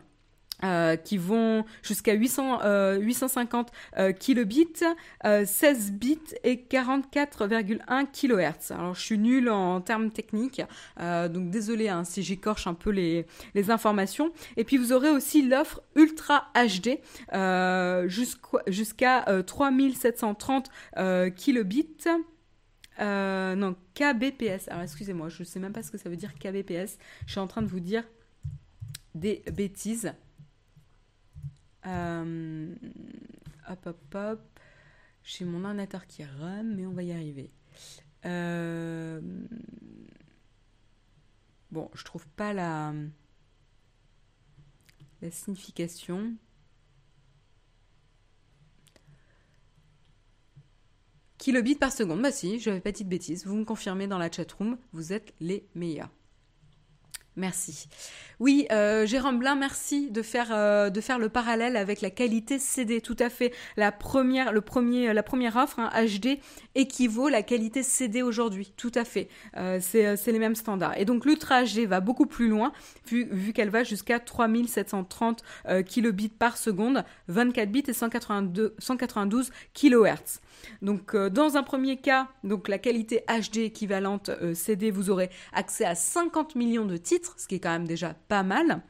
euh, 0.64 0.96
qui 0.96 1.18
vont 1.18 1.64
jusqu'à 1.82 2.14
800, 2.14 2.62
euh, 2.64 2.98
850 2.98 3.70
euh, 3.96 4.10
kilobits, 4.10 4.82
16 5.22 5.92
bits 5.92 6.18
et 6.42 6.56
44,1 6.68 8.06
kHz. 8.10 8.72
Alors 8.72 8.94
je 8.96 9.00
suis 9.00 9.18
nulle 9.18 9.50
en 9.50 9.80
termes 9.80 10.10
techniques, 10.10 10.62
donc 10.98 11.50
désolé 11.50 11.88
hein, 11.88 12.02
si 12.02 12.24
j'écorche 12.24 12.66
un 12.66 12.74
peu 12.74 12.90
les, 12.90 13.26
les, 13.54 13.70
informations. 13.70 14.32
Et 14.56 14.64
puis 14.64 14.78
vous 14.78 14.92
aurez 14.92 15.10
aussi 15.10 15.46
l'offre 15.46 15.80
Ultra 15.94 16.50
HD 16.56 16.98
jusqu'à 18.66 19.26
3730 19.46 20.70
kilobits. 21.36 22.04
non, 22.98 23.76
kbps. 23.94 24.68
Alors 24.68 24.82
excusez-moi, 24.82 25.28
je 25.28 25.42
ne 25.42 25.44
sais 25.44 25.60
même 25.60 25.72
pas 25.72 25.84
ce 25.84 25.92
que 25.92 25.98
ça 25.98 26.08
veut 26.08 26.16
dire 26.16 26.34
kbps. 26.34 26.98
Je 27.26 27.30
suis 27.30 27.40
en 27.40 27.46
train 27.46 27.62
de 27.62 27.68
vous 27.68 27.80
dire 27.80 28.02
des 29.14 29.42
bêtises. 29.52 30.12
Euh, 31.86 32.74
hop, 33.68 33.86
hop, 33.86 34.14
hop. 34.14 34.60
J'ai 35.22 35.44
mon 35.44 35.64
ordinateur 35.64 36.06
qui 36.06 36.24
rame, 36.24 36.74
mais 36.74 36.86
on 36.86 36.92
va 36.92 37.02
y 37.02 37.12
arriver. 37.12 37.50
Euh, 38.24 39.20
bon, 41.70 41.90
je 41.94 42.04
trouve 42.04 42.26
pas 42.28 42.52
la, 42.52 42.92
la 45.22 45.30
signification. 45.30 46.36
kilobits 51.38 51.76
par 51.76 51.92
seconde? 51.92 52.20
Bah 52.20 52.32
si, 52.32 52.60
je 52.60 52.68
n'avais 52.68 52.82
pas 52.82 52.92
dit 52.92 53.04
de 53.04 53.08
bêtises. 53.08 53.46
Vous 53.46 53.56
me 53.56 53.64
confirmez 53.64 54.06
dans 54.06 54.18
la 54.18 54.30
chatroom, 54.30 54.76
vous 54.92 55.12
êtes 55.12 55.34
les 55.40 55.66
meilleurs. 55.74 56.10
Merci. 57.38 57.88
Oui, 58.40 58.66
euh, 58.72 59.06
Jérôme 59.06 59.38
Blin, 59.38 59.54
merci 59.54 60.10
de 60.10 60.22
faire 60.22 60.48
euh, 60.50 60.90
de 60.90 61.00
faire 61.00 61.18
le 61.18 61.28
parallèle 61.28 61.76
avec 61.76 62.00
la 62.00 62.10
qualité 62.10 62.58
CD. 62.58 63.00
Tout 63.00 63.16
à 63.20 63.30
fait. 63.30 63.52
La 63.76 63.92
première, 63.92 64.52
le 64.52 64.60
premier, 64.60 65.12
la 65.12 65.22
première 65.22 65.56
offre 65.56 65.78
HD 65.78 66.26
hein, 66.26 66.36
équivaut 66.74 67.28
la 67.28 67.42
qualité 67.42 67.84
CD 67.84 68.22
aujourd'hui. 68.22 68.72
Tout 68.76 68.92
à 68.94 69.04
fait. 69.04 69.28
Euh, 69.56 69.78
c'est 69.80 70.32
les 70.32 70.38
mêmes 70.38 70.56
standards. 70.56 70.98
Et 70.98 71.04
donc 71.04 71.24
l'Ultra 71.24 71.62
HD 71.62 71.86
va 71.86 72.00
beaucoup 72.00 72.26
plus 72.26 72.48
loin 72.48 72.72
vu, 73.06 73.28
vu 73.30 73.52
qu'elle 73.52 73.70
va 73.70 73.84
jusqu'à 73.84 74.18
3730 74.18 75.42
kilobits 75.86 76.28
par 76.28 76.56
seconde, 76.56 77.04
24 77.28 77.70
bits 77.70 77.84
et 77.86 77.92
182, 77.92 78.74
192 78.78 79.50
kHz. 79.74 80.40
Donc 80.82 81.16
dans 81.16 81.56
un 81.56 81.62
premier 81.62 81.96
cas, 81.96 82.28
donc 82.44 82.68
la 82.68 82.78
qualité 82.78 83.24
HD 83.28 83.58
équivalente 83.58 84.30
CD, 84.54 84.90
vous 84.90 85.10
aurez 85.10 85.30
accès 85.52 85.84
à 85.84 85.94
50 85.94 86.54
millions 86.54 86.86
de 86.86 86.96
titres 86.96 87.34
ce 87.38 87.46
qui 87.46 87.56
est 87.56 87.60
quand 87.60 87.70
même 87.70 87.86
déjà 87.86 88.14
pas 88.28 88.42
mal. 88.42 88.82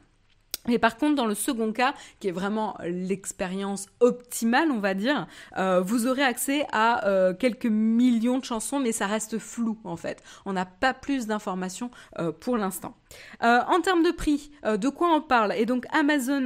Et 0.67 0.77
par 0.77 0.97
contre, 0.97 1.15
dans 1.15 1.25
le 1.25 1.35
second 1.35 1.71
cas, 1.71 1.93
qui 2.19 2.27
est 2.27 2.31
vraiment 2.31 2.77
l'expérience 2.83 3.87
optimale, 4.01 4.71
on 4.71 4.79
va 4.79 4.93
dire, 4.93 5.27
euh, 5.57 5.81
vous 5.81 6.05
aurez 6.05 6.23
accès 6.23 6.65
à 6.71 7.07
euh, 7.07 7.33
quelques 7.33 7.65
millions 7.65 8.39
de 8.39 8.45
chansons, 8.45 8.79
mais 8.79 8.91
ça 8.91 9.07
reste 9.07 9.39
flou 9.39 9.79
en 9.83 9.95
fait. 9.95 10.21
On 10.45 10.53
n'a 10.53 10.65
pas 10.65 10.93
plus 10.93 11.27
d'informations 11.27 11.91
euh, 12.19 12.31
pour 12.31 12.57
l'instant. 12.57 12.95
en 13.41 13.81
termes 13.81 14.03
de 14.03 14.11
prix, 14.11 14.51
de 14.63 14.89
quoi 14.89 15.15
on 15.15 15.21
parle? 15.21 15.53
Et 15.53 15.65
donc 15.65 15.85
Amazon 15.91 16.45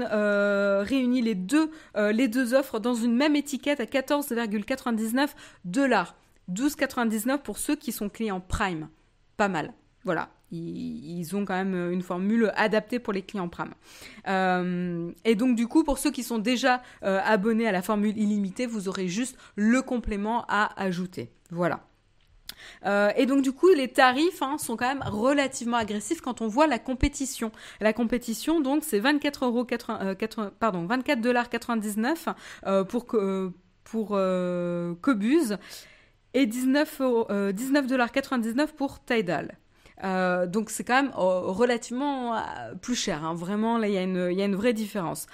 réunit 0.86 1.22
les 1.22 1.36
deux, 1.36 1.72
les 1.96 2.28
deux 2.28 2.54
offres 2.54 2.80
dans 2.80 2.94
une 2.94 3.16
même 3.16 3.36
étiquette 3.36 3.80
à 3.80 3.86
14,99 3.86 5.30
dollars. 5.66 6.16
12,99 6.52 7.40
pour 7.40 7.58
ceux 7.58 7.76
qui 7.76 7.92
sont 7.92 8.10
clients 8.10 8.42
Prime. 8.42 8.90
Pas 9.38 9.48
mal. 9.48 9.74
Voilà, 10.04 10.30
ils, 10.54 11.36
ont 11.36 11.46
quand 11.46 11.56
même 11.56 11.92
une 11.92 12.02
formule 12.02 12.52
adaptée 12.56 13.00
pour 13.00 13.14
les 13.14 13.22
clients 13.22 13.50
Prime. 13.50 13.74
Euh, 14.28 15.12
et 15.26 15.36
donc 15.36 15.56
du 15.56 15.68
coup, 15.68 15.84
pour 15.84 15.98
ceux 15.98 16.12
qui 16.12 16.24
sont 16.24 16.40
déjà 16.40 16.82
euh, 17.04 17.20
abonnés 17.24 17.68
à 17.68 17.72
la 17.72 17.82
formule 17.82 18.18
illimitée, 18.18 18.66
vous 18.66 18.88
aurez 18.88 19.08
juste 19.08 19.38
le 19.56 19.82
complément 19.82 20.46
à 20.48 20.80
ajouter. 20.82 21.32
Voilà. 21.50 21.82
Euh, 22.86 23.12
et 23.18 23.26
donc 23.26 23.42
du 23.42 23.52
coup, 23.52 23.70
les 23.70 23.88
tarifs 23.88 24.42
hein, 24.42 24.58
sont 24.58 24.78
quand 24.78 24.88
même 24.88 25.04
relativement 25.06 25.78
agressifs 25.78 26.22
quand 26.22 26.42
on 26.42 26.48
voit 26.48 26.68
la 26.68 26.80
compétition. 26.80 27.52
La 27.82 27.94
compétition, 27.94 28.62
donc, 28.62 28.84
c'est 28.84 29.00
24 29.00 29.46
euros 29.46 29.68
pardon, 30.60 30.86
24 30.86 31.22
dollars 31.22 31.50
99 31.50 32.30
pour 32.88 33.06
pour 33.84 34.08
Cobuz 35.02 35.58
et 36.34 36.46
19 36.46 37.02
dollars 37.88 38.12
99 38.12 38.76
pour 38.76 39.04
Tidal. 39.04 39.58
Euh, 40.04 40.48
donc 40.48 40.70
c'est 40.70 40.84
quand 40.84 41.02
même 41.02 41.12
euh, 41.18 41.42
relativement 41.42 42.36
euh, 42.36 42.76
plus 42.82 42.96
cher. 42.96 43.24
Hein. 43.24 43.34
Vraiment, 43.34 43.78
là, 43.78 43.88
il 43.88 43.94
y, 43.94 43.98
a 43.98 44.04
une, 44.04 44.56
vraie 44.56 44.74
différence. 44.74 45.28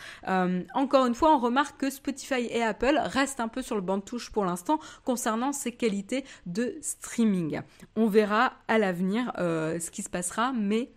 encore 0.73 1.05
une 1.05 1.15
fois, 1.15 1.35
on 1.35 1.39
remarque 1.39 1.79
que 1.79 1.89
Spotify 1.89 2.47
et 2.49 2.63
Apple 2.63 2.99
restent 3.03 3.39
un 3.39 3.47
peu 3.47 3.61
sur 3.61 3.75
le 3.75 3.81
banc 3.81 3.97
de 3.97 4.03
touche 4.03 4.31
pour 4.31 4.45
l'instant 4.45 4.79
concernant 5.03 5.51
ces 5.51 5.71
qualités 5.71 6.25
de 6.45 6.75
streaming. 6.81 7.61
On 7.95 8.07
verra 8.07 8.53
à 8.67 8.77
l'avenir 8.77 9.31
ce 9.37 9.91
qui 9.91 10.03
se 10.03 10.09
passera, 10.09 10.53
mais 10.53 10.91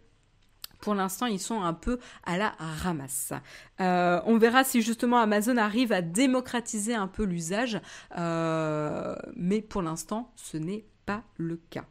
pour 0.81 0.95
l'instant, 0.95 1.27
ils 1.27 1.41
sont 1.41 1.63
un 1.63 1.75
peu 1.75 1.99
à 2.25 2.37
la 2.39 2.55
ramasse. 2.59 3.33
on 3.79 4.39
verra 4.39 4.65
si 4.65 4.83
justement 4.83 5.19
Amazon 5.19 5.57
arrive 5.57 5.93
à 5.93 6.03
démocratiser 6.03 6.95
un 6.95 7.09
peu 7.09 7.25
l'usage, 7.25 7.81
mais 8.17 9.63
pour 9.63 9.83
l'instant, 9.83 10.33
ce 10.37 10.57
n'est 10.57 10.85
pas 11.07 11.23
le 11.37 11.57
cas. 11.71 11.85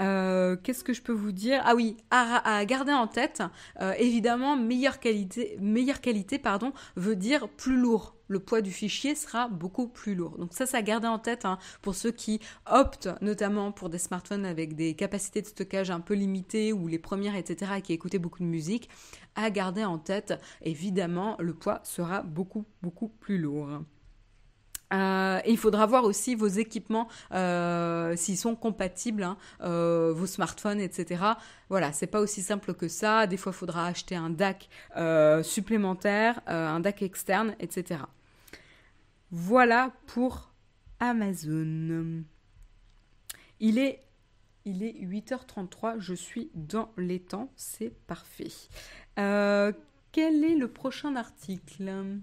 Euh, 0.00 0.56
qu'est-ce 0.62 0.84
que 0.84 0.92
je 0.92 1.02
peux 1.02 1.12
vous 1.12 1.32
dire? 1.32 1.62
Ah 1.64 1.74
oui, 1.74 1.96
à, 2.10 2.64
garder 2.64 2.92
en 2.92 3.06
tête, 3.06 3.42
euh, 3.80 3.94
évidemment, 3.98 4.56
meilleure 4.56 5.00
qualité, 5.00 5.56
meilleure 5.60 6.00
qualité 6.00 6.38
pardon, 6.38 6.72
veut 6.96 7.16
dire 7.16 7.48
plus 7.48 7.76
lourd. 7.76 8.14
Le 8.28 8.40
poids 8.40 8.60
du 8.60 8.72
fichier 8.72 9.14
sera 9.14 9.48
beaucoup 9.48 9.86
plus 9.86 10.14
lourd. 10.14 10.36
Donc 10.36 10.52
ça, 10.52 10.66
ça 10.66 10.78
à 10.78 10.82
garder 10.82 11.06
en 11.06 11.18
tête 11.18 11.44
hein, 11.44 11.58
pour 11.80 11.94
ceux 11.94 12.10
qui 12.10 12.40
optent 12.66 13.08
notamment 13.20 13.70
pour 13.70 13.88
des 13.88 13.98
smartphones 13.98 14.44
avec 14.44 14.74
des 14.74 14.94
capacités 14.94 15.42
de 15.42 15.46
stockage 15.46 15.90
un 15.90 16.00
peu 16.00 16.14
limitées 16.14 16.72
ou 16.72 16.88
les 16.88 16.98
premières, 16.98 17.36
etc., 17.36 17.80
qui 17.82 17.92
écoutaient 17.92 18.18
beaucoup 18.18 18.42
de 18.42 18.48
musique. 18.48 18.90
À 19.36 19.50
garder 19.50 19.84
en 19.84 19.98
tête, 19.98 20.34
évidemment, 20.62 21.36
le 21.38 21.54
poids 21.54 21.80
sera 21.84 22.22
beaucoup, 22.22 22.64
beaucoup 22.82 23.08
plus 23.08 23.38
lourd. 23.38 23.68
Euh, 24.92 25.40
il 25.46 25.58
faudra 25.58 25.86
voir 25.86 26.04
aussi 26.04 26.34
vos 26.34 26.46
équipements 26.46 27.08
euh, 27.32 28.14
s'ils 28.16 28.36
sont 28.36 28.54
compatibles, 28.54 29.24
hein, 29.24 29.36
euh, 29.62 30.12
vos 30.14 30.26
smartphones, 30.26 30.80
etc. 30.80 31.24
Voilà, 31.68 31.92
c'est 31.92 32.06
pas 32.06 32.20
aussi 32.20 32.42
simple 32.42 32.74
que 32.74 32.88
ça. 32.88 33.26
Des 33.26 33.36
fois, 33.36 33.52
il 33.52 33.58
faudra 33.58 33.86
acheter 33.86 34.14
un 34.14 34.30
DAC 34.30 34.68
supplémentaire, 35.42 36.40
un 36.46 36.80
DAC 36.80 37.02
externe, 37.02 37.56
etc. 37.58 38.00
Voilà 39.30 39.92
pour 40.06 40.52
Amazon. 41.00 42.24
Il 43.58 43.78
est, 43.78 44.04
il 44.64 44.82
est 44.82 44.92
8h33, 44.92 45.98
je 45.98 46.14
suis 46.14 46.50
dans 46.54 46.92
les 46.96 47.20
temps, 47.20 47.50
c'est 47.56 47.90
parfait. 48.06 48.52
quel 49.16 50.44
est 50.44 50.54
le 50.54 50.68
prochain 50.68 51.16
article? 51.16 52.20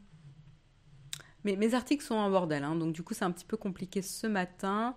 Mais 1.43 1.56
mes 1.56 1.73
articles 1.73 2.03
sont 2.03 2.15
en 2.15 2.29
bordel, 2.29 2.63
hein, 2.63 2.75
donc 2.75 2.93
du 2.93 3.03
coup 3.03 3.13
c'est 3.13 3.25
un 3.25 3.32
petit 3.32 3.45
peu 3.45 3.58
compliqué 3.58 4.01
ce 4.01 4.27
matin. 4.27 4.95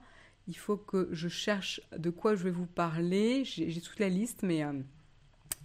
Il 0.48 0.56
faut 0.56 0.76
que 0.76 1.08
je 1.10 1.28
cherche 1.28 1.80
de 1.96 2.10
quoi 2.10 2.34
je 2.34 2.44
vais 2.44 2.50
vous 2.50 2.66
parler. 2.66 3.44
J'ai 3.44 3.80
toute 3.80 3.98
la 3.98 4.08
liste, 4.08 4.42
mais... 4.42 4.64
Euh, 4.64 4.72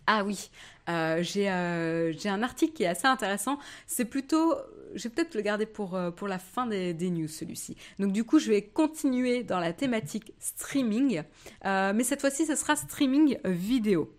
ah 0.07 0.23
oui, 0.25 0.49
euh, 0.89 1.23
euh, 1.37 2.13
j'ai 2.17 2.29
un 2.29 2.43
article 2.43 2.73
qui 2.73 2.83
est 2.83 2.87
assez 2.87 3.05
intéressant. 3.05 3.59
C'est 3.85 4.05
plutôt, 4.05 4.55
je 4.95 5.03
vais 5.03 5.09
peut-être 5.09 5.35
le 5.35 5.41
garder 5.41 5.67
pour, 5.67 5.99
pour 6.15 6.27
la 6.27 6.39
fin 6.39 6.65
des, 6.65 6.95
des 6.95 7.11
news, 7.11 7.27
celui-ci. 7.27 7.77
Donc 7.99 8.11
du 8.11 8.23
coup, 8.23 8.39
je 8.39 8.49
vais 8.49 8.63
continuer 8.63 9.43
dans 9.43 9.59
la 9.59 9.73
thématique 9.73 10.33
streaming, 10.39 11.21
mais 11.63 12.03
cette 12.03 12.21
fois-ci, 12.21 12.47
ce 12.47 12.55
sera 12.55 12.75
streaming 12.75 13.37
vidéo. 13.45 14.11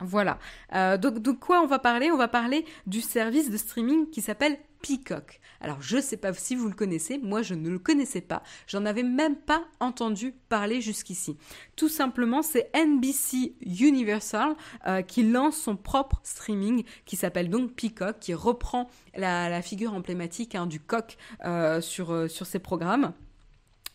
Voilà. 0.00 0.38
donc 0.98 1.20
de 1.20 1.30
quoi 1.30 1.62
on 1.62 1.66
va 1.66 1.78
parler? 1.78 2.10
On 2.10 2.18
va 2.18 2.28
parler 2.28 2.66
du 2.86 3.00
service 3.00 3.50
de 3.50 3.56
streaming 3.56 4.10
qui 4.10 4.20
s'appelle 4.20 4.58
Peacock. 4.82 5.40
Alors 5.64 5.80
je 5.80 5.96
ne 5.96 6.02
sais 6.02 6.18
pas 6.18 6.34
si 6.34 6.56
vous 6.56 6.68
le 6.68 6.74
connaissez, 6.74 7.16
moi 7.16 7.40
je 7.40 7.54
ne 7.54 7.70
le 7.70 7.78
connaissais 7.78 8.20
pas, 8.20 8.42
j'en 8.66 8.84
avais 8.84 9.02
même 9.02 9.34
pas 9.34 9.64
entendu 9.80 10.34
parler 10.50 10.82
jusqu'ici. 10.82 11.38
Tout 11.74 11.88
simplement 11.88 12.42
c'est 12.42 12.70
NBC 12.76 13.54
Universal 13.62 14.56
euh, 14.86 15.00
qui 15.00 15.22
lance 15.22 15.56
son 15.56 15.76
propre 15.76 16.20
streaming 16.22 16.84
qui 17.06 17.16
s'appelle 17.16 17.48
donc 17.48 17.72
Peacock, 17.72 18.18
qui 18.20 18.34
reprend 18.34 18.90
la, 19.16 19.62
figure 19.62 19.94
emblématique 19.94 20.54
hein, 20.54 20.66
du 20.66 20.80
coq 20.80 21.16
euh, 21.46 21.80
euh, 21.80 22.28
sur 22.28 22.46
ses 22.46 22.58
programmes. 22.58 23.14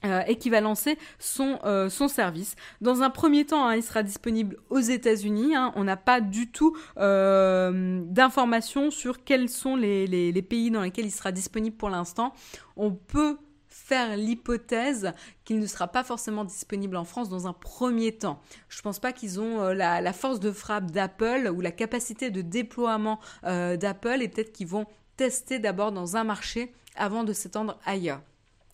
Euh, 0.06 0.22
et 0.28 0.38
qui 0.38 0.50
va 0.50 0.62
lancer 0.62 0.98
son, 1.20 1.60
euh, 1.66 1.90
son 1.90 2.08
service. 2.08 2.56
Dans 2.80 3.02
un 3.02 3.10
premier 3.10 3.46
temps, 3.46 3.68
hein, 3.68 3.76
il 3.76 3.84
sera 3.84 4.02
disponible 4.02 4.56
aux 4.70 4.80
États-Unis. 4.80 5.58
Hein. 5.58 5.74
On 5.76 5.84
n'a 5.84 5.98
pas 5.98 6.22
du 6.22 6.50
tout 6.50 6.78
euh, 6.98 8.02
d'informations 8.06 8.92
sur 8.92 9.26
quels 9.26 9.50
sont 9.50 9.76
les, 9.76 10.08
les, 10.08 10.32
les, 10.32 10.42
pays 10.42 10.72
dans 10.72 10.84
lesquels 10.84 11.06
il 11.06 11.12
sera 11.12 11.34
disponible 11.34 11.76
pour 11.76 11.90
l'instant. 11.90 12.34
On 12.78 12.92
peut 12.92 13.40
faire 13.68 14.16
l'hypothèse 14.16 15.12
qu'il 15.44 15.60
ne 15.60 15.66
sera 15.66 15.90
pas 15.90 16.06
forcément 16.06 16.46
disponible 16.46 16.96
en 16.96 17.04
France 17.04 17.28
dans 17.28 17.48
un 17.48 17.54
premier 17.54 18.14
temps. 18.14 18.40
Je 18.70 18.80
ne 18.80 18.84
pense 18.84 19.00
pas 19.00 19.12
qu'ils 19.12 19.42
ont 19.42 19.68
la, 19.74 20.00
la, 20.00 20.14
force 20.14 20.40
de 20.40 20.54
frappe 20.54 20.92
d'Apple 20.92 21.52
ou 21.54 21.60
la 21.60 21.72
capacité 21.72 22.32
de 22.32 22.42
déploiement 22.42 23.20
d'Apple 23.44 24.22
et 24.22 24.30
peut-être 24.30 24.54
qu'ils 24.54 24.68
vont 24.68 24.86
tester 25.18 25.60
d'abord 25.60 25.92
dans 25.92 26.16
un 26.16 26.24
marché 26.24 26.72
avant 26.96 27.26
de 27.26 27.34
s'étendre 27.34 27.78
ailleurs. 27.86 28.22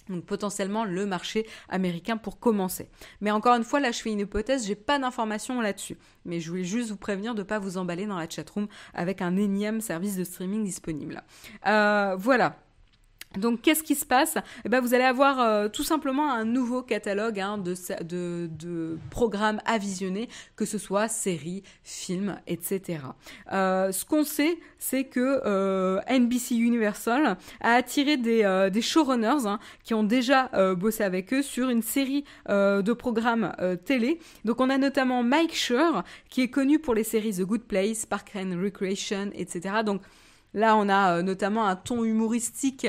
Donc 0.09 0.25
potentiellement 0.25 0.85
le 0.85 1.05
marché 1.05 1.47
américain 1.69 2.17
pour 2.17 2.39
commencer. 2.39 2.89
Mais 3.21 3.31
encore 3.31 3.55
une 3.55 3.63
fois, 3.63 3.79
là 3.79 3.91
je 3.91 3.99
fais 3.99 4.11
une 4.11 4.19
hypothèse, 4.19 4.65
j'ai 4.67 4.75
pas 4.75 4.99
d'informations 4.99 5.61
là-dessus. 5.61 5.97
Mais 6.25 6.39
je 6.39 6.49
voulais 6.49 6.63
juste 6.63 6.89
vous 6.89 6.97
prévenir 6.97 7.33
de 7.35 7.39
ne 7.39 7.43
pas 7.43 7.59
vous 7.59 7.77
emballer 7.77 8.05
dans 8.05 8.17
la 8.17 8.29
chatroom 8.29 8.67
avec 8.93 9.21
un 9.21 9.35
énième 9.35 9.81
service 9.81 10.15
de 10.15 10.23
streaming 10.23 10.63
disponible. 10.63 11.23
Euh, 11.67 12.15
voilà. 12.17 12.57
Donc 13.37 13.61
qu'est-ce 13.61 13.83
qui 13.83 13.95
se 13.95 14.05
passe? 14.05 14.37
Eh 14.65 14.69
ben, 14.69 14.81
Vous 14.81 14.93
allez 14.93 15.03
avoir 15.03 15.39
euh, 15.39 15.67
tout 15.69 15.83
simplement 15.83 16.31
un 16.31 16.45
nouveau 16.45 16.81
catalogue 16.81 17.39
hein, 17.39 17.57
de, 17.57 17.75
de, 18.47 18.97
programmes 19.09 19.59
à 19.65 19.77
visionner, 19.77 20.29
que 20.55 20.65
ce 20.65 20.77
soit 20.77 21.07
séries, 21.07 21.63
films, 21.83 22.37
etc. 22.47 22.99
Euh, 23.51 23.91
ce 23.91 24.05
qu'on 24.05 24.23
sait, 24.23 24.57
c'est 24.79 25.05
que 25.05 25.41
euh, 25.45 25.99
NBC 26.09 26.55
Universal 26.55 27.37
a 27.61 27.73
attiré 27.73 28.17
des, 28.17 28.69
des 28.71 28.81
showrunners 28.81 29.45
hein, 29.45 29.59
qui 29.83 29.93
ont 29.93 30.03
déjà 30.03 30.49
bossé 30.75 31.03
avec 31.03 31.33
eux 31.33 31.41
sur 31.41 31.69
une 31.69 31.81
série 31.81 32.23
de 32.47 32.93
programmes 32.93 33.51
télé. 33.85 34.19
Donc 34.43 34.61
on 34.61 34.69
a 34.69 34.77
notamment 34.77 35.23
Mike 35.23 35.55
Schur, 35.55 36.03
qui 36.29 36.41
est 36.41 36.49
connu 36.49 36.79
pour 36.79 36.93
les 36.93 37.03
séries 37.03 37.33
The 37.33 37.41
Good 37.41 37.63
Place, 37.63 38.05
Park 38.05 38.31
and 38.35 38.59
Recreation, 38.61 39.31
etc. 39.33 39.83
Donc 39.85 40.01
Là, 40.55 40.75
on 40.75 40.89
a 40.89 41.21
notamment 41.21 41.67
un 41.67 41.75
ton 41.75 42.03
humoristique 42.03 42.87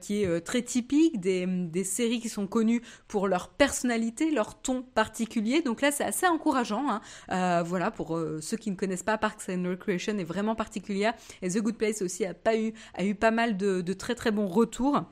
qui 0.00 0.22
est 0.22 0.40
très 0.42 0.62
typique 0.62 1.20
des, 1.20 1.84
séries 1.84 2.20
qui 2.20 2.28
sont 2.28 2.46
connues 2.46 2.82
pour 3.08 3.26
leur 3.26 3.48
personnalité, 3.48 4.30
leur 4.30 4.60
ton 4.60 4.82
particulier. 4.82 5.62
Donc 5.62 5.80
là, 5.80 5.90
c'est 5.90 6.04
assez 6.04 6.26
encourageant. 6.26 6.86
Hein. 7.28 7.62
voilà, 7.64 7.90
pour 7.90 8.20
ceux 8.40 8.56
qui 8.56 8.70
ne 8.70 8.76
connaissent 8.76 9.02
pas, 9.02 9.18
Parks 9.18 9.48
and 9.48 9.64
Recreation 9.68 10.16
est 10.18 10.24
vraiment 10.24 10.54
particulière. 10.54 11.14
Et 11.42 11.48
The 11.48 11.58
Good 11.58 11.76
Place 11.76 12.02
aussi 12.02 12.24
a, 12.24 12.34
pas 12.34 12.56
eu, 12.56 12.74
pas 13.14 13.30
mal 13.30 13.56
de 13.56 13.92
très 13.92 14.14
très 14.14 14.30
bons 14.30 14.46
retours. 14.46 15.02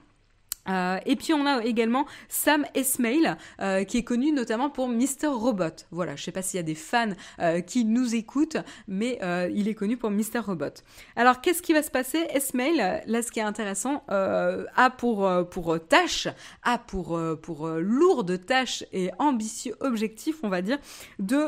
Euh, 0.69 0.99
et 1.07 1.17
puis 1.17 1.33
on 1.33 1.47
a 1.47 1.65
également 1.65 2.07
Sam 2.29 2.65
Esmail 2.75 3.37
euh, 3.61 3.85
qui 3.85 3.99
est 3.99 4.03
connu 4.03 4.33
notamment 4.33 4.71
pour 4.71 4.89
Mr 4.89 5.29
Robot. 5.29 5.85
Voilà, 5.91 6.17
je 6.17 6.25
sais 6.25 6.33
pas 6.33 6.43
s'il 6.43 6.59
y 6.59 6.61
a 6.61 6.65
des 6.65 6.75
fans 6.75 7.13
euh, 7.41 7.61
qui 7.61 7.85
nous 7.85 8.15
écoutent, 8.15 8.59
mais 8.87 9.19
il 9.53 9.69
est 9.69 9.75
connu 9.75 9.97
pour 9.97 10.11
Mr 10.11 10.41
Robot. 10.45 10.83
Alors 11.17 11.41
qu'est-ce 11.41 11.63
qui 11.63 11.73
va 11.73 11.83
se 11.83 11.91
passer? 11.91 12.19
Esmail, 12.35 13.03
là 13.07 13.23
ce 13.23 13.31
qui 13.31 13.41
est 13.41 13.43
intéressant, 13.43 14.03
a 14.09 14.91
pour 14.91 15.79
tâche, 15.89 16.29
a 16.63 16.79
pour 16.79 17.19
pour 17.43 17.69
lourde 17.69 18.45
tâche 18.45 18.85
et 18.93 19.11
ambitieux 19.19 19.75
objectif, 19.81 20.37
on 20.43 20.49
va 20.49 20.63
dire, 20.63 20.79
de 21.19 21.39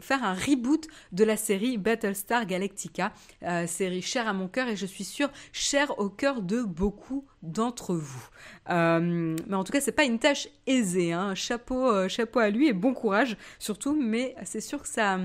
faire 0.00 0.24
un 0.24 0.34
reboot 0.34 0.86
de 1.12 1.24
la 1.24 1.36
série 1.36 1.78
Battlestar 1.78 2.46
Galactica, 2.46 3.12
série 3.66 4.02
chère 4.02 4.28
à 4.28 4.32
mon 4.32 4.48
cœur 4.48 4.68
et 4.68 4.76
je 4.76 4.86
suis 4.86 5.04
sûre 5.04 5.30
chère 5.52 5.98
au 5.98 6.08
cœur 6.08 6.42
de 6.42 6.62
beaucoup 6.62 7.24
d'entre 7.42 7.94
Euh, 8.70 9.36
mais 9.46 9.56
en 9.56 9.64
tout 9.64 9.72
cas, 9.72 9.80
c'est 9.80 9.92
pas 9.92 10.04
une 10.04 10.18
tâche 10.18 10.48
aisée. 10.66 11.12
Hein. 11.12 11.34
Chapeau, 11.34 11.88
euh, 11.90 12.08
chapeau 12.08 12.40
à 12.40 12.50
lui 12.50 12.68
et 12.68 12.72
bon 12.72 12.94
courage 12.94 13.36
surtout. 13.58 13.96
Mais 14.00 14.34
c'est 14.44 14.60
sûr 14.60 14.82
que 14.82 14.88
ça, 14.88 15.18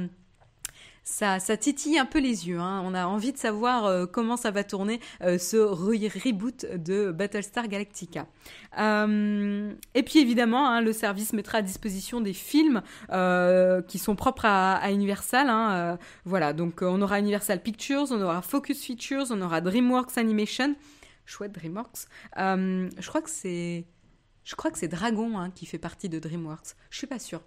ça, 1.04 1.40
ça 1.40 1.58
titille 1.58 1.98
un 1.98 2.06
peu 2.06 2.20
les 2.20 2.48
yeux. 2.48 2.60
Hein. 2.60 2.84
On 2.86 2.94
a 2.94 3.06
envie 3.06 3.32
de 3.32 3.38
savoir 3.38 3.86
euh, 3.86 4.06
comment 4.06 4.38
ça 4.38 4.52
va 4.52 4.64
tourner 4.64 5.00
ce 5.22 5.58
reboot 5.58 6.66
de 6.76 7.12
Battlestar 7.12 7.68
Galactica. 7.68 8.28
et 8.78 10.04
puis 10.04 10.20
évidemment, 10.20 10.68
hein, 10.68 10.82
le 10.82 10.94
service 10.94 11.34
mettra 11.34 11.60
à 11.60 11.62
disposition 11.62 12.22
des 12.22 12.34
films 12.34 12.82
qui 13.88 13.98
sont 13.98 14.16
propres 14.16 14.46
à, 14.46 14.76
à 14.76 14.92
Universal. 14.92 15.98
voilà, 16.26 16.54
donc 16.54 16.82
on 16.82 17.02
aura 17.02 17.20
Universal 17.20 17.62
Pictures, 17.62 18.06
on 18.12 18.22
aura 18.22 18.42
Focus 18.42 18.84
Features, 18.84 19.26
on 19.32 19.42
aura 19.42 19.62
DreamWorks 19.62 20.18
Animation 20.18 20.76
chouette 21.32 21.54
DreamWorks. 21.54 22.08
Euh, 22.38 22.90
je 23.00 23.08
crois 23.08 23.22
que 23.22 23.30
c'est, 23.30 24.88
Dragon 24.88 25.38
hein, 25.38 25.50
qui 25.52 25.66
fait 25.66 25.78
partie 25.78 26.10
de 26.10 26.20
DreamWorks. 26.20 26.76
Je 26.90 26.98
suis 26.98 27.08
pas 27.08 27.20
sûre. 27.20 27.42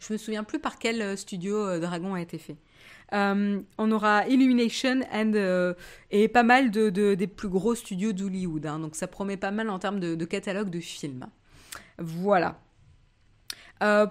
Je 0.00 0.12
me 0.12 0.18
souviens 0.18 0.44
plus 0.44 0.58
par 0.58 0.78
quel 0.78 1.00
euh, 1.00 1.16
studio 1.16 1.56
euh, 1.56 1.78
Dragon 1.78 2.14
a 2.14 2.20
été 2.20 2.38
fait. 2.38 2.56
on 3.12 3.92
aura 3.92 4.26
Illumination 4.26 5.00
and, 5.12 5.74
et 6.10 6.28
pas 6.28 6.42
mal 6.42 6.70
de, 6.70 6.90
des 7.14 7.26
plus 7.26 7.48
gros 7.48 7.74
studios 7.74 8.12
d'Hollywood. 8.12 8.66
Hein. 8.66 8.80
donc 8.80 8.96
ça 8.96 9.06
promet 9.06 9.36
pas 9.36 9.50
mal 9.50 9.70
en 9.70 9.78
termes 9.78 10.00
de, 10.00 10.24
catalogue 10.24 10.70
de 10.70 10.80
films. 10.80 11.26
Voilà. 11.98 12.58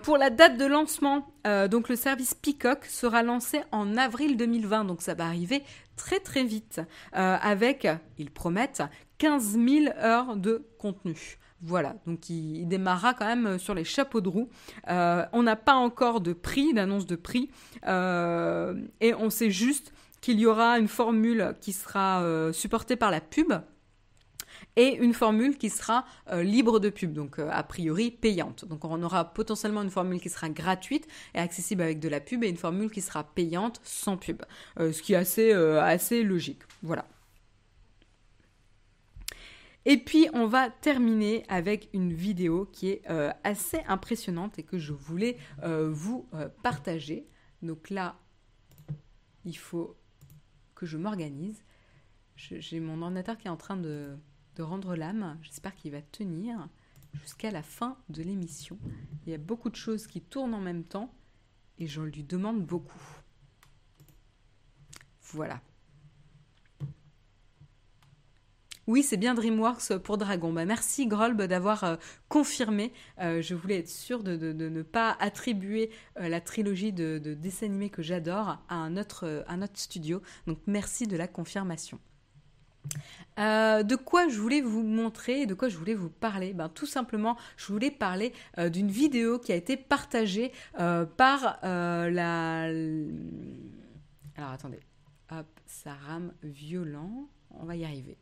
Pour 0.04 0.18
la 0.18 0.30
date 0.30 0.58
de 0.58 0.66
lancement, 0.66 1.28
donc 1.70 1.90
le 1.90 1.96
service 1.96 2.36
Peacock 2.36 2.86
sera 2.86 3.24
lancé 3.24 3.62
en 3.72 3.98
avril 3.98 4.38
2020, 4.38 4.86
donc 4.86 5.02
ça 5.02 5.16
va 5.16 5.26
arriver 5.26 5.64
très 5.96 6.20
très 6.20 6.44
vite, 6.44 6.82
euh, 7.16 7.38
avec, 7.42 7.88
ils 8.18 8.32
promettent, 8.32 8.84
15 9.18 9.58
000 9.58 9.86
heures 10.02 10.36
de 10.36 10.68
contenu. 10.78 11.38
Voilà, 11.62 11.96
donc 12.06 12.30
il, 12.30 12.66
démarrera 12.68 13.14
quand 13.14 13.26
même 13.26 13.58
sur 13.58 13.74
les 13.74 13.86
chapeaux 13.86 14.20
de 14.20 14.28
roue. 14.28 14.50
on 14.88 15.44
n'a 15.44 15.56
pas 15.56 15.76
encore 15.76 16.20
de 16.20 16.34
prix, 16.34 16.74
d'annonce 16.74 17.06
de 17.06 17.16
prix, 17.16 17.50
et 17.86 19.14
on 19.14 19.30
sait 19.30 19.50
juste 19.50 19.94
qu'il 20.20 20.40
y 20.42 20.46
aura 20.46 20.78
une 20.78 20.90
formule 20.90 21.56
qui 21.62 21.72
sera 21.72 22.22
supportée 22.52 22.98
par 22.98 23.12
la 23.12 23.22
pub, 23.22 23.54
et 24.76 24.96
une 24.96 25.14
formule 25.14 25.58
qui 25.58 25.70
sera 25.70 26.06
euh, 26.32 26.44
libre 26.44 26.80
de 26.80 26.90
pub, 26.90 27.14
donc 27.14 27.40
euh, 27.40 27.50
a 27.52 27.64
priori 27.64 28.12
payante. 28.12 28.66
Donc 28.66 28.86
on 28.86 29.02
aura 29.04 29.34
potentiellement 29.34 29.82
une 29.82 29.92
formule 29.92 30.20
qui 30.20 30.30
sera 30.30 30.50
gratuite 30.50 31.08
et 31.34 31.40
accessible 31.40 31.82
avec 31.82 32.00
de 32.00 32.10
la 32.10 32.20
pub 32.20 32.44
et 32.44 32.50
une 32.50 32.58
formule 32.58 32.90
qui 32.90 33.02
sera 33.02 33.24
payante 33.24 33.80
sans 33.84 34.18
pub, 34.18 34.42
euh, 34.80 34.92
ce 34.92 35.02
qui 35.02 35.14
est 35.14 35.18
assez, 35.18 35.52
assez 35.54 36.24
logique. 36.24 36.64
Voilà. 36.82 37.08
Et 39.86 39.98
puis 39.98 40.28
on 40.34 40.48
va 40.48 40.70
terminer 40.70 41.44
avec 41.50 41.90
une 41.94 42.14
vidéo 42.14 42.70
qui 42.72 42.90
est 42.90 43.04
assez 43.44 43.82
impressionnante 43.88 44.58
et 44.58 44.64
que 44.64 44.78
je 44.78 44.94
voulais 44.94 45.38
vous 45.62 46.30
partager. 46.62 47.28
Donc 47.62 47.90
là, 47.90 48.16
il 49.44 49.58
faut 49.58 49.98
que 50.74 50.86
je 50.86 50.98
m'organise. 50.98 51.64
J'ai 52.38 52.80
mon 52.80 53.02
ordinateur 53.02 53.38
qui 53.38 53.48
est 53.48 53.52
en 53.52 53.58
train 53.58 53.76
de, 53.76 54.16
de 54.56 54.64
rendre 54.64 54.96
l'âme. 54.96 55.38
J'espère 55.42 55.76
qu'il 55.76 55.92
va 55.92 56.02
tenir 56.02 56.68
jusqu'à 57.22 57.52
la 57.52 57.64
fin 57.64 57.98
de 58.10 58.24
l'émission. 58.24 58.78
Il 59.26 59.32
y 59.32 59.36
a 59.36 59.38
beaucoup 59.40 59.70
de 59.70 59.76
choses 59.76 60.08
qui 60.08 60.22
tournent 60.22 60.54
en 60.54 60.62
même 60.62 60.84
temps 60.84 61.14
et 61.80 61.88
je 61.88 62.02
lui 62.02 62.24
demande 62.24 62.66
beaucoup. 62.66 63.00
Voilà. 65.22 65.62
Oui, 68.86 69.02
c'est 69.02 69.16
bien 69.16 69.34
DreamWorks 69.34 69.98
pour 70.00 70.18
Dragon. 70.18 70.52
Bah, 70.52 70.66
merci 70.66 71.08
Grolb 71.08 71.42
d'avoir 71.44 71.86
euh, 71.86 71.96
confirmé. 72.28 72.92
Euh, 73.22 73.42
je 73.42 73.56
voulais 73.56 73.80
être 73.80 73.90
sûre 73.90 74.24
de, 74.24 74.36
ne 74.52 74.82
pas 74.82 75.16
attribuer 75.22 75.90
euh, 76.20 76.28
la 76.28 76.42
trilogie 76.42 76.92
de, 76.92 77.18
de 77.18 77.34
dessins 77.34 77.68
animés 77.68 77.90
que 77.90 78.02
j'adore 78.02 78.62
à 78.68 78.76
un 78.76 78.98
autre, 78.98 79.46
un 79.48 79.62
autre 79.62 79.78
studio. 79.80 80.22
Donc 80.48 80.60
merci 80.68 81.08
de 81.08 81.16
la 81.16 81.30
confirmation. 81.30 81.98
Euh, 83.40 83.84
de 83.84 83.96
quoi 83.96 84.28
je 84.28 84.40
voulais 84.40 84.62
vous 84.62 84.84
montrer, 84.84 85.46
de 85.46 85.54
quoi 85.54 85.70
je 85.70 85.78
voulais 85.78 85.96
vous 85.96 86.10
parler? 86.10 86.54
Ben, 86.54 86.70
Tout 86.70 86.86
simplement, 86.86 87.38
je 87.58 87.72
voulais 87.72 87.92
parler 87.92 88.34
euh, 88.60 88.70
d'une 88.70 88.90
vidéo 88.90 89.40
qui 89.40 89.52
a 89.52 89.56
été 89.56 89.76
partagée 89.78 90.52
euh, 90.80 91.06
par 91.06 91.60
la... 91.64 92.64
Alors 94.36 94.52
attendez, 94.52 94.80
hop, 95.32 95.48
ça 95.66 95.94
rame 95.94 96.34
violent, 96.44 97.28
on 97.52 97.66
va 97.66 97.76
y 97.76 97.86
arriver. 97.86 98.18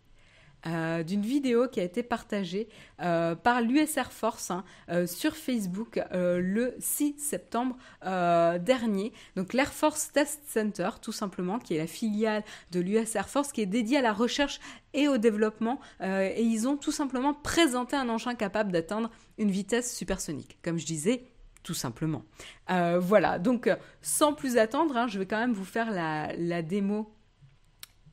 Euh, 0.68 1.02
d'une 1.02 1.24
vidéo 1.24 1.68
qui 1.68 1.80
a 1.80 1.84
été 1.84 2.04
partagée 2.04 2.70
euh, 3.02 3.34
par 3.34 3.62
l'US 3.62 3.98
Air 3.98 4.12
Force 4.12 4.52
hein, 4.52 4.64
euh, 4.90 5.08
sur 5.08 5.36
Facebook 5.36 6.00
le 6.12 6.76
6 6.80 7.16
septembre 7.18 7.78
dernier. 8.04 9.12
Donc 9.36 9.54
l'Air 9.54 9.74
Force 9.74 10.12
Test 10.12 10.42
Center, 10.48 10.90
tout 11.02 11.12
simplement, 11.12 11.58
qui 11.60 11.76
est 11.76 11.78
la 11.80 11.88
filiale 11.88 12.44
de 12.72 12.80
l'US 12.80 13.16
Air 13.16 13.30
Force, 13.30 13.52
qui 13.52 13.62
est 13.62 13.66
dédiée 13.66 13.98
à 13.98 14.02
la 14.02 14.14
recherche 14.14 14.60
et 14.94 15.08
au 15.08 15.18
développement. 15.18 15.80
et 16.02 16.44
ils 16.44 16.68
ont 16.68 16.78
tout 16.78 16.92
simplement 16.92 17.34
présenté 17.34 17.96
un 17.96 18.10
engin 18.10 18.36
capable 18.36 18.72
d'atteindre 18.72 19.10
une 19.38 19.52
vitesse 19.52 19.96
supersonique. 19.96 20.60
Comme 20.64 20.78
je 20.78 20.86
disais, 20.86 21.24
tout 21.64 21.74
simplement. 21.74 22.24
voilà, 22.68 23.40
donc 23.40 23.70
sans 24.02 24.34
plus 24.34 24.58
attendre, 24.58 24.98
hein, 24.98 25.08
je 25.08 25.20
vais 25.20 25.26
quand 25.26 25.40
même 25.40 25.54
vous 25.54 25.66
faire 25.66 25.92
la, 25.92 26.62
démo, 26.62 27.14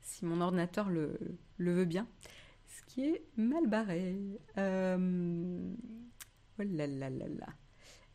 si 0.01 0.25
mon 0.25 0.41
ordinateur 0.41 0.89
le 0.89 1.17
veut 1.57 1.85
bien 1.85 2.07
mal 3.37 3.67
barré. 3.67 4.15
Euh... 4.57 5.73
Oh 6.59 6.63
là 6.63 6.87
là 6.87 7.09
là 7.09 7.27
là. 7.27 7.47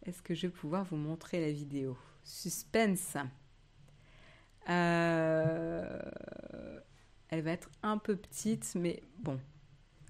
Est-ce 0.04 0.22
que 0.22 0.34
je 0.34 0.46
vais 0.46 0.52
pouvoir 0.52 0.84
vous 0.84 0.96
montrer 0.96 1.40
la 1.40 1.52
vidéo? 1.52 1.96
Suspense. 2.22 3.16
Euh... 4.68 6.00
Elle 7.28 7.42
va 7.42 7.52
être 7.52 7.70
un 7.82 7.98
peu 7.98 8.16
petite, 8.16 8.74
mais 8.74 9.02
bon, 9.18 9.40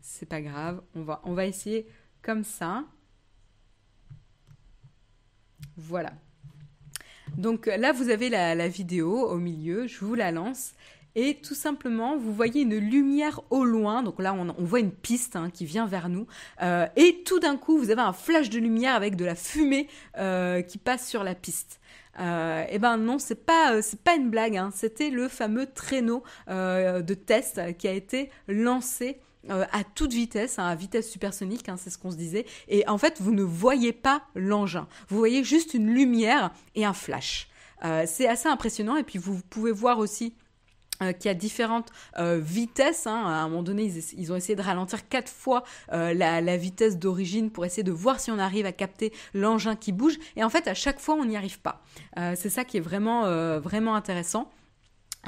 c'est 0.02 0.26
pas 0.26 0.42
grave. 0.42 0.82
On 0.94 1.02
va, 1.02 1.20
on 1.24 1.32
va 1.32 1.46
essayer 1.46 1.88
comme 2.22 2.44
ça. 2.44 2.84
Voilà. 5.76 6.12
Donc 7.38 7.66
là, 7.66 7.92
vous 7.92 8.10
avez 8.10 8.28
la, 8.28 8.54
la 8.54 8.68
vidéo 8.68 9.28
au 9.28 9.38
milieu. 9.38 9.86
Je 9.86 10.04
vous 10.04 10.14
la 10.14 10.30
lance 10.32 10.74
et 11.16 11.36
tout 11.36 11.54
simplement, 11.54 12.16
vous 12.16 12.32
voyez 12.32 12.62
une 12.62 12.76
lumière 12.76 13.40
au 13.50 13.64
loin. 13.64 14.02
Donc 14.02 14.20
là, 14.20 14.34
on, 14.34 14.64
voit 14.64 14.80
une 14.80 14.90
piste 14.90 15.36
hein, 15.36 15.48
qui 15.50 15.64
vient 15.64 15.86
vers 15.86 16.08
nous. 16.08 16.26
Euh, 16.60 16.86
et 16.96 17.22
tout 17.24 17.38
d'un 17.38 17.56
coup, 17.56 17.78
vous 17.78 17.90
avez 17.90 18.02
un 18.02 18.12
flash 18.12 18.50
de 18.50 18.58
lumière 18.58 18.94
avec 18.94 19.14
de 19.14 19.24
la 19.24 19.36
fumée 19.36 19.88
euh, 20.18 20.60
qui 20.62 20.78
passe 20.78 21.08
sur 21.08 21.22
la 21.22 21.34
piste. 21.34 21.80
Euh, 22.20 22.64
eh 22.68 22.78
ben 22.78 22.96
non, 22.96 23.18
c'est 23.18 23.46
pas 23.46 23.82
c'est 23.82 24.00
pas 24.00 24.14
une 24.14 24.30
blague. 24.30 24.56
Hein. 24.56 24.70
C'était 24.74 25.10
le 25.10 25.28
fameux 25.28 25.66
traîneau 25.66 26.22
de 26.48 27.14
test 27.14 27.60
qui 27.76 27.88
a 27.88 27.92
été 27.92 28.30
lancé 28.48 29.20
à 29.48 29.84
toute 29.84 30.12
vitesse, 30.12 30.58
hein, 30.58 30.66
à 30.66 30.74
vitesse 30.74 31.10
supersonique, 31.10 31.66
c'est 31.76 31.90
ce 31.90 31.98
qu'on 31.98 32.10
se 32.10 32.16
disait. 32.16 32.46
Et 32.66 32.88
en 32.88 32.96
fait, 32.96 33.20
vous 33.20 33.32
ne 33.32 33.42
voyez 33.42 33.92
pas 33.92 34.22
l'engin. 34.34 34.88
Vous 35.08 35.18
voyez 35.18 35.44
juste 35.44 35.74
une 35.74 35.92
lumière 35.92 36.50
et 36.74 36.86
un 36.86 36.94
flash. 36.94 37.48
c'est 38.06 38.26
assez 38.26 38.48
impressionnant. 38.48 38.96
Et 38.96 39.02
puis 39.02 39.18
vous 39.18 39.40
pouvez 39.50 39.72
voir 39.72 39.98
aussi 39.98 40.34
euh, 41.02 41.12
qui 41.12 41.28
a 41.28 41.34
différentes 41.34 41.90
euh, 42.18 42.38
vitesses. 42.40 43.08
Hein. 43.08 43.20
À 43.26 43.42
un 43.42 43.48
moment 43.48 43.64
donné, 43.64 43.92
ils, 44.16 44.32
ont 44.32 44.36
essayé 44.36 44.54
de 44.54 44.62
ralentir 44.62 45.08
quatre 45.08 45.28
fois 45.28 45.64
euh, 45.92 46.14
la, 46.14 46.56
vitesse 46.56 46.98
d'origine 46.98 47.50
pour 47.50 47.64
essayer 47.64 47.82
de 47.82 47.90
voir 47.90 48.20
si 48.20 48.30
on 48.30 48.38
arrive 48.38 48.64
à 48.64 48.70
capter 48.70 49.12
l'engin 49.34 49.74
qui 49.74 49.90
bouge. 49.90 50.18
Et 50.36 50.44
en 50.44 50.50
fait, 50.50 50.68
à 50.68 50.74
chaque 50.74 51.00
fois, 51.00 51.16
on 51.16 51.24
n'y 51.24 51.36
arrive 51.36 51.58
pas. 51.60 51.82
c'est 52.36 52.48
ça 52.48 52.64
qui 52.64 52.76
est 52.76 52.80
vraiment, 52.80 53.22
vraiment 53.58 53.96
intéressant. 53.96 54.48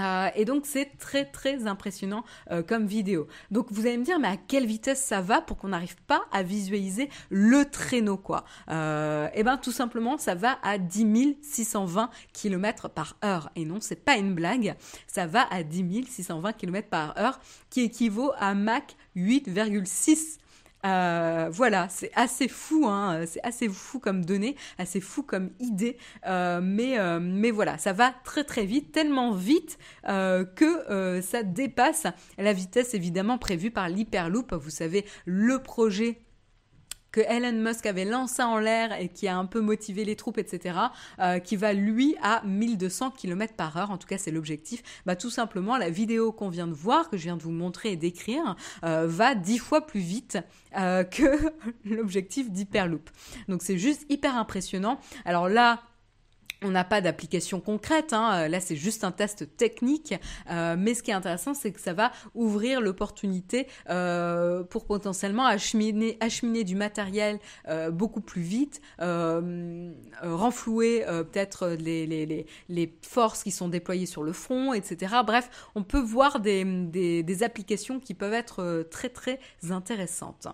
Euh, 0.01 0.29
et 0.35 0.45
donc 0.45 0.67
c'est 0.67 0.97
très 0.99 1.25
très 1.25 1.67
impressionnant 1.67 2.25
euh, 2.51 2.63
comme 2.63 2.87
vidéo. 2.87 3.27
Donc 3.51 3.69
vous 3.71 3.87
allez 3.87 3.97
me 3.97 4.05
dire 4.05 4.19
mais 4.19 4.29
à 4.29 4.37
quelle 4.37 4.67
vitesse 4.67 5.03
ça 5.03 5.21
va 5.21 5.41
pour 5.41 5.57
qu'on 5.57 5.69
n'arrive 5.69 5.97
pas 6.07 6.23
à 6.33 6.43
visualiser 6.43 7.09
le 7.31 7.65
traîneau 7.65 8.17
quoi? 8.17 8.45
Euh, 8.71 9.29
Eh 9.35 9.43
ben 9.43 9.57
tout 9.57 9.73
simplement 9.73 10.19
ça 10.19 10.35
va 10.35 10.59
à 10.63 10.79
10 10.79 11.37
620 11.43 12.11
km 12.33 12.89
par 12.89 13.17
heure. 13.25 13.51
Et 13.57 13.65
non 13.65 13.79
c'est 13.81 14.05
pas 14.05 14.17
une 14.17 14.35
blague, 14.35 14.75
ça 15.07 15.27
va 15.27 15.47
à 15.51 15.63
10 15.63 16.07
620 16.09 16.53
km 16.53 16.89
par 16.89 17.19
heure 17.19 17.41
qui 17.71 17.83
équivaut 17.83 18.33
à 18.39 18.55
Mach 18.55 18.97
8,6 19.17 20.39
euh, 20.85 21.49
voilà, 21.51 21.89
c'est 21.89 22.11
assez 22.15 22.49
fou, 22.49 22.87
hein, 22.87 23.25
c'est 23.27 23.43
assez 23.43 23.69
fou 23.69 23.99
comme 23.99 24.25
données, 24.25 24.57
assez 24.79 25.01
fou 25.01 25.23
comme 25.23 25.51
idée, 25.59 25.97
euh, 26.27 26.61
mais, 26.63 26.99
euh, 26.99 27.19
mais 27.21 27.51
voilà, 27.51 27.79
ça 27.79 27.93
va 27.93 28.15
très 28.25 28.45
très 28.45 28.65
vite, 28.65 28.93
tellement 28.93 29.33
vite 29.33 29.79
que 30.05 31.21
ça 31.23 31.43
dépasse 31.43 32.07
la 32.39 32.53
vitesse 32.53 32.95
évidemment 32.95 33.39
prévue 33.39 33.71
par 33.71 33.89
l'Hyperloop. 33.89 34.55
Vous 34.55 34.71
savez, 34.71 35.05
le 35.25 35.61
projet 35.61 36.21
que 37.17 37.23
Elon 37.23 37.59
Musk 37.63 37.87
avait 37.87 38.05
lancé 38.05 38.43
en 38.43 38.59
l'air 38.59 38.93
et 39.01 39.09
qui 39.09 39.27
a 39.27 39.39
un 39.39 39.47
peu 39.47 39.63
motivé 39.63 40.05
les 40.05 40.17
troupes, 40.17 40.37
etc., 40.37 40.79
euh, 41.19 41.39
qui 41.39 41.57
va 41.57 41.73
lui 41.73 42.15
à 42.21 42.43
1200 42.45 43.13
km 43.13 43.55
par 43.55 43.75
heure. 43.79 43.91
En 43.91 43.97
tout 43.97 44.07
cas, 44.07 44.19
c'est 44.19 44.31
l'objectif. 44.31 44.83
Bah, 45.07 45.17
tout 45.17 45.31
simplement, 45.31 45.79
la 45.79 45.89
vidéo 45.89 46.31
qu'on 46.31 46.51
vient 46.51 46.67
de 46.67 46.75
voir, 46.75 47.09
que 47.09 47.17
je 47.17 47.23
viens 47.23 47.39
de 47.39 47.43
vous 47.43 47.53
montrer 47.53 47.93
et 47.93 47.97
décrire, 47.97 48.55
euh, 48.85 49.07
va 49.09 49.35
dix 49.35 49.57
fois 49.57 49.87
plus 49.87 50.01
vite 50.01 50.37
euh, 50.77 51.05
que 51.05 51.55
l'objectif 51.87 52.51
d'Hyperloop. 52.51 53.09
Donc, 53.49 53.63
c'est 53.63 53.79
juste 53.79 54.05
hyper 54.11 54.37
impressionnant. 54.37 55.01
Alors 55.25 55.49
là, 55.49 55.81
on 56.63 56.71
n'a 56.71 56.85
pas 56.85 57.01
d'application 57.01 57.61
concrète, 57.61 58.13
hein. 58.13 58.45
euh, 58.45 58.49
là 58.49 58.61
c'est 58.61 58.77
juste 58.77 59.05
un 59.05 59.13
test 59.13 59.57
technique, 59.57 60.15
euh, 60.51 60.77
mais 60.79 60.95
ce 60.95 61.03
qui 61.03 61.11
est 61.11 61.15
intéressant 61.15 61.55
c'est 61.55 61.73
que 61.73 61.81
ça 61.81 61.93
va 61.93 62.13
ouvrir 62.35 62.81
l'opportunité 62.81 63.67
euh, 63.91 64.63
pour 64.65 64.87
potentiellement 64.87 65.47
acheminer, 65.47 66.17
du 66.65 66.75
matériel 66.75 67.39
beaucoup 67.91 68.21
plus 68.21 68.43
vite, 68.43 68.81
renflouer 68.99 71.05
peut-être 71.07 71.77
les, 71.79 72.47
forces 73.03 73.43
qui 73.43 73.51
sont 73.51 73.69
déployées 73.69 74.07
sur 74.07 74.23
le 74.23 74.33
front, 74.33 74.73
etc. 74.73 75.17
Bref, 75.27 75.69
on 75.75 75.83
peut 75.83 76.01
voir 76.01 76.41
des, 76.41 76.65
des 77.23 77.43
applications 77.43 78.01
qui 78.01 78.15
peuvent 78.15 78.33
être 78.33 78.87
très 78.91 79.09
très 79.09 79.39
intéressantes. 79.71 80.49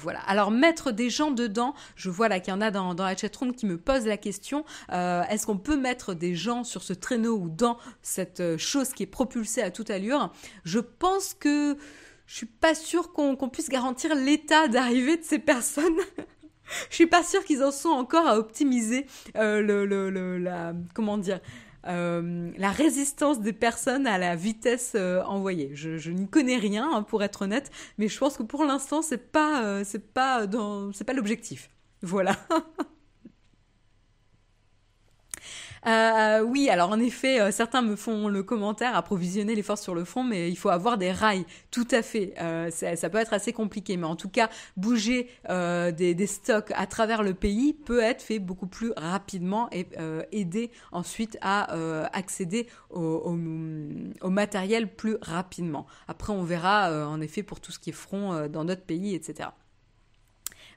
Voilà. 0.00 0.20
Alors 0.20 0.50
mettre 0.50 0.92
des 0.92 1.10
gens 1.10 1.30
dedans, 1.30 1.74
je 1.94 2.10
vois 2.10 2.28
là 2.28 2.40
qu'il 2.40 2.52
y 2.52 2.56
en 2.56 2.60
a 2.60 2.70
dans, 2.70 2.94
dans 2.94 3.04
la 3.04 3.16
chatroom 3.16 3.54
qui 3.54 3.66
me 3.66 3.78
posent 3.78 4.06
la 4.06 4.16
question 4.16 4.64
euh, 4.92 5.22
est-ce 5.28 5.46
qu'on 5.46 5.58
peut 5.58 5.76
mettre 5.76 6.14
des 6.14 6.34
gens 6.34 6.64
sur 6.64 6.82
ce 6.82 6.92
traîneau 6.92 7.36
ou 7.36 7.48
dans 7.48 7.76
cette 8.02 8.40
euh, 8.40 8.58
chose 8.58 8.92
qui 8.92 9.02
est 9.02 9.06
propulsée 9.06 9.62
à 9.62 9.70
toute 9.70 9.90
allure? 9.90 10.32
Je 10.64 10.78
pense 10.78 11.34
que 11.34 11.76
je 12.26 12.34
suis 12.34 12.46
pas 12.46 12.74
sûre 12.74 13.12
qu'on 13.12 13.36
puisse 13.48 13.68
garantir 13.68 14.14
l'état 14.14 14.68
d'arrivée 14.68 15.16
de 15.16 15.24
ces 15.24 15.38
personnes. 15.38 15.98
je 16.90 16.94
suis 16.94 17.06
pas 17.06 17.22
sûre 17.22 17.44
qu'ils 17.44 17.62
en 17.62 17.72
sont 17.72 17.88
encore 17.88 18.26
à 18.26 18.38
optimiser 18.38 19.06
euh, 19.36 19.60
le, 19.60 19.84
le, 19.84 20.38
la 20.38 20.72
comment 20.94 21.18
dire 21.18 21.40
euh, 21.86 22.50
la 22.56 22.70
résistance 22.70 23.40
des 23.40 23.52
personnes 23.52 24.06
à 24.06 24.18
la 24.18 24.36
vitesse 24.36 24.92
euh, 24.96 25.22
envoyée. 25.22 25.70
Je, 25.74 26.10
n'y 26.10 26.28
connais 26.28 26.58
rien 26.58 26.90
hein, 26.92 27.02
pour 27.02 27.22
être 27.22 27.42
honnête, 27.42 27.70
mais 27.98 28.08
je 28.08 28.18
pense 28.18 28.36
que 28.36 28.42
pour 28.42 28.64
l'instant 28.64 29.02
c'est 29.02 29.32
pas 29.32 29.64
euh, 29.64 29.82
c'est 29.84 30.12
pas 30.12 30.46
dans 30.46 30.92
c'est 30.92 31.04
pas 31.04 31.14
l'objectif. 31.14 31.70
Voilà. 32.02 32.36
Euh, 35.86 36.42
oui, 36.42 36.68
alors 36.68 36.90
en 36.90 37.00
effet, 37.00 37.40
euh, 37.40 37.50
certains 37.50 37.80
me 37.80 37.96
font 37.96 38.28
le 38.28 38.42
commentaire 38.42 38.94
approvisionner 38.94 39.54
les 39.54 39.62
forces 39.62 39.82
sur 39.82 39.94
le 39.94 40.04
front, 40.04 40.22
mais 40.22 40.50
il 40.50 40.56
faut 40.56 40.68
avoir 40.68 40.98
des 40.98 41.10
rails. 41.10 41.46
Tout 41.70 41.88
à 41.90 42.02
fait. 42.02 42.34
Euh, 42.40 42.70
ça, 42.70 43.10
peut 43.10 43.18
être 43.18 43.32
assez 43.32 43.52
compliqué, 43.52 43.96
mais 43.96 44.06
en 44.06 44.16
tout 44.16 44.28
cas, 44.28 44.50
bouger 44.76 45.30
des, 45.48 46.26
stocks 46.26 46.72
à 46.74 46.86
travers 46.86 47.22
le 47.22 47.34
pays 47.34 47.72
peut 47.72 48.00
être 48.00 48.22
fait 48.22 48.38
beaucoup 48.38 48.66
plus 48.66 48.92
rapidement 48.96 49.68
et 49.72 49.86
aider 50.32 50.70
ensuite 50.92 51.38
à 51.40 51.72
accéder 52.12 52.66
au, 52.90 53.32
matériel 54.24 54.88
plus 54.88 55.16
rapidement. 55.22 55.86
Après, 56.08 56.32
on 56.32 56.44
verra 56.44 57.06
en 57.08 57.20
effet 57.20 57.42
pour 57.42 57.60
tout 57.60 57.72
ce 57.72 57.78
qui 57.78 57.90
est 57.90 57.94
front 57.94 58.48
dans 58.48 58.64
notre 58.64 58.82
pays, 58.82 59.14
etc. 59.14 59.48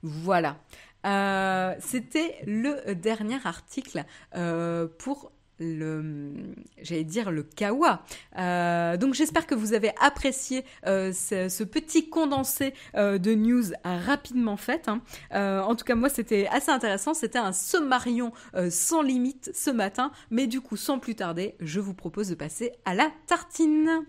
Voilà. 0.01 0.57
Euh, 1.05 1.73
c'était 1.79 2.37
le 2.45 2.93
dernier 2.93 3.37
article 3.43 4.05
euh, 4.35 4.87
pour 4.99 5.31
le, 5.59 6.33
j'allais 6.81 7.03
dire 7.03 7.31
le 7.31 7.43
kawa. 7.43 8.03
Euh, 8.37 8.97
donc 8.97 9.13
j'espère 9.13 9.45
que 9.45 9.55
vous 9.55 9.73
avez 9.73 9.91
apprécié 10.01 10.65
ce, 10.83 11.63
petit 11.63 12.09
condensé 12.09 12.73
de 12.95 13.35
news 13.35 13.65
rapidement 13.83 14.57
fait. 14.57 14.89
Hein. 14.89 15.01
en 15.31 15.75
tout 15.75 15.85
cas 15.85 15.95
moi 15.95 16.09
c'était 16.09 16.47
assez 16.47 16.71
intéressant. 16.71 17.13
C'était 17.13 17.39
un 17.39 17.53
sommarion 17.53 18.33
sans 18.69 19.03
limite 19.03 19.51
ce 19.53 19.69
matin, 19.69 20.11
mais 20.31 20.47
du 20.47 20.59
coup 20.59 20.75
sans 20.75 20.99
plus 20.99 21.15
tarder, 21.15 21.55
je 21.59 21.79
vous 21.79 21.93
propose 21.93 22.29
de 22.29 22.35
passer 22.35 22.73
à 22.85 22.95
la 22.95 23.09
tartine. 23.27 24.03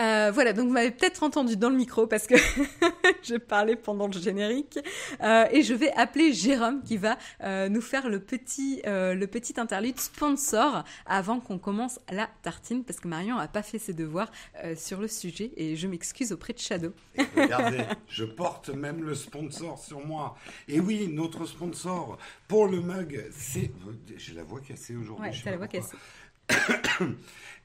Euh, 0.00 0.30
voilà, 0.32 0.52
donc 0.52 0.66
vous 0.66 0.72
m'avez 0.72 0.90
peut-être 0.90 1.22
entendu 1.22 1.56
dans 1.56 1.70
le 1.70 1.76
micro 1.76 2.06
parce 2.06 2.26
que 2.26 2.36
je 3.22 3.36
parlais 3.36 3.76
pendant 3.76 4.06
le 4.06 4.12
générique. 4.12 4.78
Euh, 5.22 5.46
et 5.50 5.62
je 5.62 5.74
vais 5.74 5.92
appeler 5.92 6.32
Jérôme 6.32 6.82
qui 6.82 6.96
va 6.96 7.18
euh, 7.42 7.68
nous 7.68 7.80
faire 7.80 8.08
le 8.08 8.20
petit, 8.20 8.82
le 8.84 9.26
petit 9.26 9.58
interlude 9.58 9.98
sponsor 9.98 10.84
avant 11.06 11.40
qu'on 11.40 11.58
commence 11.58 12.00
la 12.10 12.28
tartine 12.42 12.84
parce 12.84 13.00
que 13.00 13.08
Marion 13.08 13.36
n'a 13.36 13.48
pas 13.48 13.62
fait 13.62 13.78
ses 13.78 13.92
devoirs 13.92 14.30
sur 14.76 15.00
le 15.00 15.08
sujet 15.08 15.50
et 15.56 15.76
je 15.76 15.86
m'excuse 15.86 16.32
auprès 16.32 16.52
de 16.52 16.58
Shadow. 16.58 16.92
regardez, 17.36 17.84
je 18.08 18.24
porte 18.24 18.68
même 18.70 19.02
le 19.02 19.14
sponsor 19.14 19.78
sur 19.78 20.04
moi. 20.06 20.36
Et 20.68 20.80
oui, 20.80 21.08
notre 21.08 21.46
sponsor 21.46 22.18
pour 22.46 22.66
le 22.66 22.80
mug, 22.80 23.24
c'est... 23.30 23.70
J'ai 24.16 24.34
la 24.34 24.42
voix 24.42 24.60
cassée 24.60 24.96
aujourd'hui. 24.96 25.30
Ouais, 25.30 25.36
t'as 25.42 25.50
la 25.50 25.56
voix 25.56 25.68
cassée. 25.68 25.96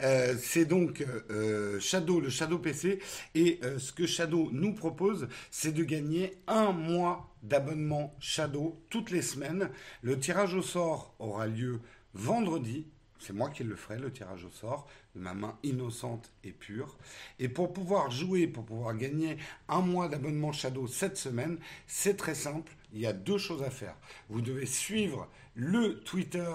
Euh, 0.02 0.36
c'est 0.38 0.66
donc 0.66 1.06
euh, 1.30 1.80
Shadow, 1.80 2.20
le 2.20 2.30
Shadow 2.30 2.58
PC. 2.58 3.00
Et 3.36 3.60
euh, 3.64 3.80
ce 3.80 3.94
que 3.94 4.06
Shadow 4.06 4.50
nous 4.52 4.74
propose, 4.74 5.28
c'est 5.52 5.72
de 5.72 5.84
gagner 5.84 6.38
un 6.48 6.72
mois 6.72 7.34
d'abonnement 7.44 8.14
Shadow 8.20 8.82
toutes 8.90 9.12
les 9.12 9.22
semaines. 9.22 9.70
Le 10.02 10.20
tirage 10.20 10.56
au 10.56 10.62
sort 10.62 11.16
aura 11.20 11.48
lieu 11.48 11.80
vendredi. 12.14 12.88
C'est 13.20 13.32
moi 13.32 13.50
qui 13.50 13.64
le 13.64 13.78
ferai, 13.78 13.98
le 13.98 14.12
tirage 14.12 14.44
au 14.44 14.50
sort, 14.50 14.86
de 15.16 15.22
ma 15.22 15.34
main 15.34 15.58
innocente 15.64 16.34
et 16.44 16.52
pure. 16.52 16.98
Et 17.40 17.48
pour 17.48 17.72
pouvoir 17.72 18.12
jouer, 18.12 18.48
pour 18.48 18.66
pouvoir 18.66 18.98
gagner 18.98 19.38
un 19.70 19.80
mois 19.80 20.10
d'abonnement 20.10 20.52
Shadow 20.52 20.88
cette 20.88 21.16
semaine, 21.16 21.58
c'est 21.88 22.18
très 22.18 22.36
simple. 22.36 22.74
Il 22.92 23.00
y 23.00 23.08
a 23.08 23.14
deux 23.14 23.38
choses 23.38 23.64
à 23.64 23.70
faire. 23.70 23.96
Vous 24.30 24.42
devez 24.42 24.66
suivre 24.66 25.30
le 25.56 26.00
Twitter 26.02 26.54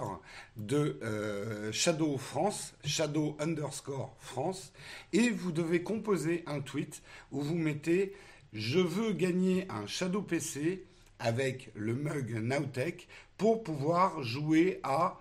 de 0.57 0.99
euh, 1.03 1.73
Shadow 1.73 2.19
France, 2.19 2.75
Shadow 2.85 3.37
underscore 3.39 4.17
France, 4.19 4.73
et 5.13 5.31
vous 5.31 5.53
devez 5.53 5.83
composer 5.83 6.43
un 6.47 6.61
tweet 6.61 7.03
où 7.31 7.41
vous 7.41 7.55
mettez 7.55 8.15
je 8.53 8.79
veux 8.79 9.13
gagner 9.13 9.67
un 9.69 9.87
Shadow 9.87 10.23
PC 10.23 10.85
avec 11.19 11.71
le 11.75 11.95
mug 11.95 12.35
Nowtech 12.35 13.09
pour 13.37 13.63
pouvoir 13.63 14.23
jouer 14.23 14.81
à 14.83 15.19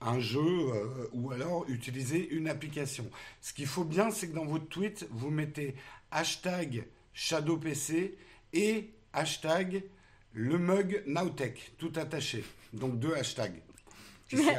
un 0.00 0.18
jeu 0.18 0.40
euh, 0.40 1.08
ou 1.12 1.32
alors 1.32 1.68
utiliser 1.68 2.30
une 2.30 2.48
application. 2.48 3.10
Ce 3.42 3.52
qu'il 3.52 3.66
faut 3.66 3.84
bien, 3.84 4.10
c'est 4.10 4.28
que 4.28 4.34
dans 4.34 4.46
votre 4.46 4.68
tweet, 4.68 5.06
vous 5.10 5.30
mettez 5.30 5.74
hashtag 6.10 6.86
Shadow 7.12 7.58
PC 7.58 8.16
et 8.54 8.90
hashtag 9.12 9.84
le 10.32 10.58
mug 10.58 11.02
Nowtech, 11.06 11.72
tout 11.76 11.92
attaché. 11.96 12.44
Donc 12.72 12.98
deux 12.98 13.14
hashtags. 13.14 13.62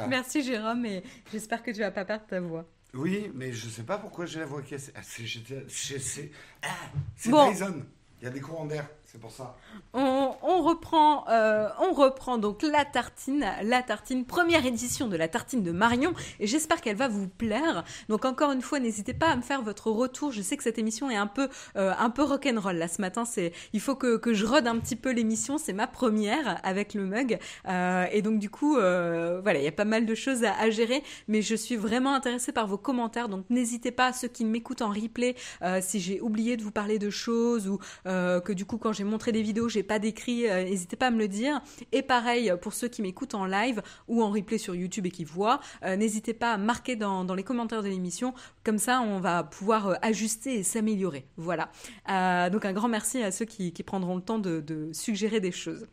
Merci 0.08 0.42
Jérôme 0.42 0.84
et 0.84 1.02
j'espère 1.32 1.62
que 1.62 1.70
tu 1.70 1.80
vas 1.80 1.90
pas 1.90 2.04
perdre 2.04 2.26
ta 2.26 2.40
voix. 2.40 2.66
Oui, 2.94 3.30
mais 3.34 3.52
je 3.52 3.68
sais 3.68 3.84
pas 3.84 3.96
pourquoi 3.96 4.26
j'ai 4.26 4.40
la 4.40 4.46
voix 4.46 4.60
cassée. 4.62 4.92
Ah, 4.94 5.00
c'est 5.02 6.30
ah, 6.62 7.30
bon. 7.30 7.52
Il 8.20 8.24
y 8.24 8.26
a 8.26 8.30
des 8.30 8.40
courants 8.40 8.66
d'air. 8.66 8.88
C'est 9.12 9.20
pour 9.20 9.30
ça. 9.30 9.54
On, 9.92 10.62
reprend, 10.62 11.28
euh, 11.28 11.68
on 11.80 11.92
reprend 11.92 12.38
donc 12.38 12.62
la 12.62 12.86
tartine, 12.86 13.44
la 13.62 13.82
tartine, 13.82 14.24
première 14.24 14.64
édition 14.64 15.06
de 15.06 15.16
la 15.18 15.28
tartine 15.28 15.62
de 15.62 15.70
Marion, 15.70 16.14
et 16.40 16.46
j'espère 16.46 16.80
qu'elle 16.80 16.96
va 16.96 17.08
vous 17.08 17.28
plaire. 17.28 17.84
Donc 18.08 18.24
encore 18.24 18.52
une 18.52 18.62
fois, 18.62 18.80
n'hésitez 18.80 19.12
pas 19.12 19.28
à 19.28 19.36
me 19.36 19.42
faire 19.42 19.60
votre 19.60 19.90
retour. 19.90 20.32
Je 20.32 20.40
sais 20.40 20.56
que 20.56 20.62
cette 20.62 20.78
émission 20.78 21.10
est 21.10 21.16
un 21.16 21.26
peu, 21.26 21.50
euh, 21.76 21.92
un 21.98 22.08
peu 22.08 22.22
rock'n'roll 22.22 22.76
là 22.76 22.88
ce 22.88 23.02
matin. 23.02 23.26
C'est, 23.26 23.52
il 23.74 23.80
faut 23.80 23.96
que, 23.96 24.16
que 24.16 24.32
je 24.32 24.46
rode 24.46 24.66
un 24.66 24.78
petit 24.78 24.96
peu 24.96 25.12
l'émission. 25.12 25.58
C'est 25.58 25.74
ma 25.74 25.86
première 25.86 26.58
avec 26.64 26.94
le 26.94 27.04
mug, 27.04 27.38
euh, 27.68 28.06
et 28.12 28.22
donc 28.22 28.38
du 28.38 28.48
coup, 28.48 28.76
voilà, 28.76 29.56
il 29.58 29.64
y 29.64 29.68
a 29.68 29.72
pas 29.72 29.84
mal 29.84 30.06
de 30.06 30.14
choses 30.14 30.42
à, 30.42 30.58
à, 30.58 30.70
gérer, 30.70 31.02
mais 31.28 31.42
je 31.42 31.54
suis 31.54 31.76
vraiment 31.76 32.14
intéressée 32.14 32.52
par 32.52 32.66
vos 32.66 32.78
commentaires. 32.78 33.28
Donc 33.28 33.44
n'hésitez 33.50 33.90
pas 33.90 34.14
ceux 34.14 34.28
qui 34.28 34.46
m'écoutent 34.46 34.80
en 34.80 34.88
replay, 34.88 35.34
si 35.82 36.00
j'ai 36.00 36.22
oublié 36.22 36.56
de 36.56 36.62
vous 36.62 36.70
parler 36.70 36.98
de 36.98 37.10
choses 37.10 37.68
ou 37.68 37.78
que 38.06 38.52
du 38.52 38.64
coup 38.64 38.78
quand 38.78 38.94
j'ai 38.94 39.01
montré 39.04 39.32
des 39.32 39.42
vidéos, 39.42 39.68
j'ai 39.68 39.82
pas 39.82 39.98
d'écrit, 39.98 40.48
euh, 40.48 40.64
n'hésitez 40.64 40.96
pas 40.96 41.08
à 41.08 41.10
me 41.10 41.18
le 41.18 41.28
dire. 41.28 41.60
Et 41.92 42.02
pareil 42.02 42.52
pour 42.60 42.72
ceux 42.72 42.88
qui 42.88 43.02
m'écoutent 43.02 43.34
en 43.34 43.46
live 43.46 43.82
ou 44.08 44.22
en 44.22 44.30
replay 44.30 44.58
sur 44.58 44.74
YouTube 44.74 45.06
et 45.06 45.10
qui 45.10 45.24
voient, 45.24 45.60
euh, 45.84 45.96
n'hésitez 45.96 46.34
pas 46.34 46.52
à 46.52 46.56
marquer 46.56 46.96
dans, 46.96 47.22
les 47.34 47.44
commentaires 47.44 47.82
de 47.82 47.88
l'émission. 47.88 48.34
Comme 48.64 48.78
ça, 48.78 49.00
on 49.00 49.20
va 49.20 49.44
pouvoir 49.44 49.88
euh, 49.88 49.94
ajuster 50.02 50.58
et 50.58 50.62
s'améliorer. 50.62 51.26
Voilà. 51.36 51.70
donc 52.50 52.64
un 52.64 52.72
grand 52.72 52.88
merci 52.88 53.22
à 53.22 53.30
ceux 53.30 53.44
qui, 53.44 53.72
prendront 53.82 54.16
le 54.16 54.22
temps 54.22 54.38
de 54.38 54.90
suggérer 54.92 55.40
des 55.40 55.50
choses. 55.50 55.86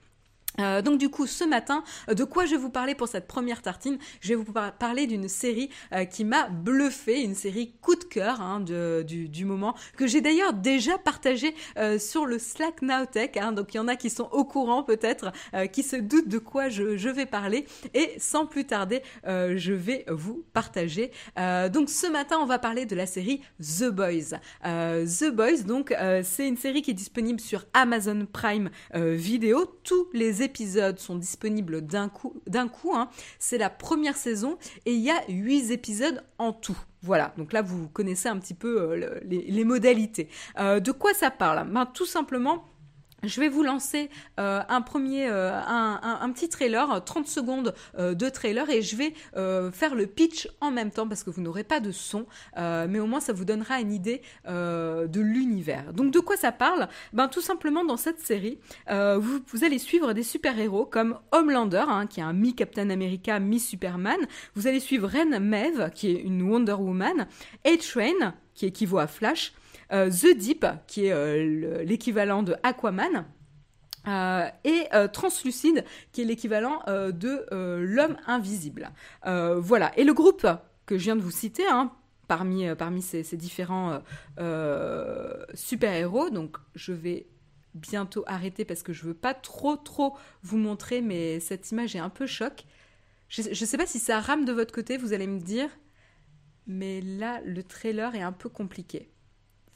Euh, 0.59 0.81
donc 0.81 0.97
du 0.97 1.09
coup, 1.09 1.27
ce 1.27 1.43
matin, 1.43 1.83
euh, 2.09 2.13
de 2.13 2.23
quoi 2.23 2.45
je 2.45 2.51
vais 2.51 2.57
vous 2.57 2.69
parler 2.69 2.95
pour 2.95 3.07
cette 3.07 3.27
première 3.27 3.61
tartine? 3.61 3.97
Je 4.21 4.29
vais 4.29 4.35
vous 4.35 4.51
parler 4.77 5.07
d'une 5.07 5.27
série 5.27 5.69
euh, 5.93 6.05
qui 6.05 6.25
m'a 6.25 6.49
bluffé, 6.49 7.21
une 7.21 7.35
série 7.35 7.73
coup 7.81 7.95
de 7.95 8.03
cœur 8.03 8.41
hein, 8.41 8.59
du, 8.59 9.45
moment, 9.45 9.75
que 9.97 10.07
j'ai 10.07 10.21
d'ailleurs 10.21 10.53
déjà 10.53 10.97
partagé 10.97 11.55
sur 11.97 12.25
le 12.25 12.39
Slack 12.39 12.81
Nowtech. 12.81 13.37
Hein, 13.37 13.51
donc 13.51 13.73
il 13.73 13.77
y 13.77 13.79
en 13.79 13.87
a 13.87 13.95
qui 13.95 14.09
sont 14.09 14.29
au 14.31 14.43
courant 14.43 14.83
peut-être, 14.83 15.31
qui 15.71 15.83
se 15.83 15.95
doutent 15.95 16.27
de 16.27 16.37
quoi 16.37 16.69
je, 16.69 17.09
vais 17.09 17.25
parler. 17.25 17.65
Et 17.93 18.13
sans 18.19 18.45
plus 18.45 18.65
tarder, 18.65 19.01
je 19.25 19.73
vais 19.73 20.05
vous 20.09 20.43
partager. 20.53 21.11
donc 21.35 21.89
ce 21.89 22.07
matin, 22.07 22.37
on 22.41 22.45
va 22.45 22.59
parler 22.59 22.85
de 22.85 22.95
la 22.95 23.05
série 23.05 23.41
The 23.59 23.89
Boys. 23.89 24.37
The 24.63 25.31
Boys, 25.31 25.63
donc 25.65 25.93
c'est 26.23 26.47
une 26.47 26.57
série 26.57 26.81
qui 26.81 26.91
est 26.91 26.95
disponible 26.95 27.39
sur 27.39 27.65
Amazon 27.73 28.27
Prime 28.31 28.69
Video. 28.93 29.65
Tous 29.83 30.07
les 30.13 30.38
épisodes 30.41 30.99
sont 30.99 31.15
disponibles 31.15 31.81
d'un 31.81 32.09
coup. 32.09 32.33
Hein. 32.93 33.09
C'est 33.39 33.57
la 33.57 33.69
première 33.69 34.17
saison 34.17 34.57
et 34.85 34.93
il 34.93 35.01
y 35.01 35.09
a 35.09 35.21
huit 35.27 35.71
épisodes 35.71 36.23
en 36.37 36.53
tout. 36.53 36.77
Voilà, 37.01 37.33
donc 37.37 37.53
là 37.53 37.61
vous 37.61 37.87
connaissez 37.87 38.27
un 38.27 38.37
petit 38.37 38.53
peu 38.53 38.81
euh, 38.81 39.19
les, 39.23 39.63
modalités. 39.63 40.27
Euh, 40.59 40.79
de 40.79 40.91
quoi 40.91 41.13
ça 41.13 41.31
parle? 41.31 41.69
Ben, 41.71 41.85
Tout 41.85 42.05
simplement, 42.05 42.65
je 43.23 43.39
vais 43.39 43.49
vous 43.49 43.63
lancer 43.63 44.09
euh, 44.39 44.61
un 44.67 44.81
premier, 44.81 45.27
euh, 45.27 45.59
un, 45.59 46.31
petit 46.31 46.49
trailer, 46.49 47.03
30 47.03 47.27
secondes 47.27 47.73
euh, 47.97 48.13
de 48.13 48.29
trailer, 48.29 48.69
et 48.69 48.81
je 48.81 48.95
vais 48.95 49.13
faire 49.71 49.95
le 49.95 50.07
pitch 50.07 50.49
en 50.61 50.71
même 50.71 50.91
temps 50.91 51.07
parce 51.07 51.23
que 51.23 51.29
vous 51.29 51.41
n'aurez 51.41 51.63
pas 51.63 51.79
de 51.79 51.91
son, 51.91 52.25
mais 52.55 52.99
au 52.99 53.07
moins 53.07 53.19
ça 53.19 53.33
vous 53.33 53.45
donnera 53.45 53.79
une 53.79 53.91
idée 53.91 54.21
de 54.45 55.19
l'univers. 55.19 55.93
Donc 55.93 56.11
de 56.11 56.19
quoi 56.19 56.37
ça 56.37 56.51
parle? 56.51 56.87
Ben 57.13 57.27
tout 57.27 57.41
simplement 57.41 57.83
dans 57.83 57.97
cette 57.97 58.19
série, 58.19 58.59
vous, 58.87 59.63
allez 59.63 59.79
suivre 59.79 60.13
des 60.13 60.23
super-héros 60.23 60.85
comme 60.85 61.17
Homelander, 61.31 61.85
hein, 61.87 62.07
qui 62.07 62.19
est 62.19 62.23
un 62.23 62.33
mi-Captain 62.33 62.89
America, 62.89 63.39
mi-Superman. 63.39 64.19
Vous 64.55 64.67
allez 64.67 64.79
suivre 64.79 65.09
Ren 65.09 65.39
Maeve, 65.39 65.91
qui 65.93 66.11
est 66.11 66.21
une 66.21 66.41
Wonder 66.43 66.73
Woman, 66.73 67.27
A-Train, 67.65 68.33
qui 68.53 68.65
équivaut 68.65 68.99
à 68.99 69.07
Flash, 69.07 69.53
The 69.91 70.37
Deep, 70.37 70.65
qui 70.87 71.05
est 71.05 71.11
euh, 71.11 71.83
l'équivalent 71.83 72.43
de 72.43 72.55
Aquaman. 72.63 73.25
Euh, 74.07 74.47
et 74.63 74.87
Translucide, 75.11 75.83
qui 76.11 76.21
est 76.21 76.25
l'équivalent 76.25 76.81
de 76.87 77.45
l'homme 77.83 78.17
invisible. 78.27 78.91
voilà. 79.23 79.91
Et 79.97 80.03
le 80.03 80.13
groupe 80.13 80.47
que 80.85 80.97
je 80.97 81.03
viens 81.03 81.15
de 81.15 81.21
vous 81.21 81.31
citer, 81.31 81.67
hein, 81.67 81.91
parmi, 82.27 82.73
parmi 82.75 83.01
ces, 83.01 83.23
ces 83.23 83.37
différents 83.37 84.01
super-héros, 85.53 86.29
donc 86.29 86.57
je 86.75 86.93
vais 86.93 87.27
bientôt 87.73 88.23
arrêter 88.27 88.65
parce 88.65 88.83
que 88.83 88.93
je 88.93 89.03
veux 89.03 89.13
pas 89.13 89.33
trop 89.33 89.75
trop 89.75 90.17
vous 90.43 90.57
montrer, 90.57 91.01
mais 91.01 91.39
cette 91.39 91.71
image 91.71 91.95
est 91.95 91.99
un 91.99 92.09
peu 92.09 92.25
choc. 92.25 92.65
Je 93.29 93.49
ne 93.49 93.53
sais 93.53 93.77
pas 93.77 93.85
si 93.85 93.99
ça 93.99 94.19
rame 94.19 94.45
de 94.45 94.51
votre 94.53 94.73
côté, 94.73 94.97
vous 94.97 95.13
allez 95.13 95.27
me 95.27 95.39
dire, 95.39 95.69
mais 96.65 97.01
là 97.01 97.41
le 97.45 97.63
trailer 97.63 98.15
est 98.15 98.21
un 98.21 98.31
peu 98.31 98.49
compliqué. 98.49 99.11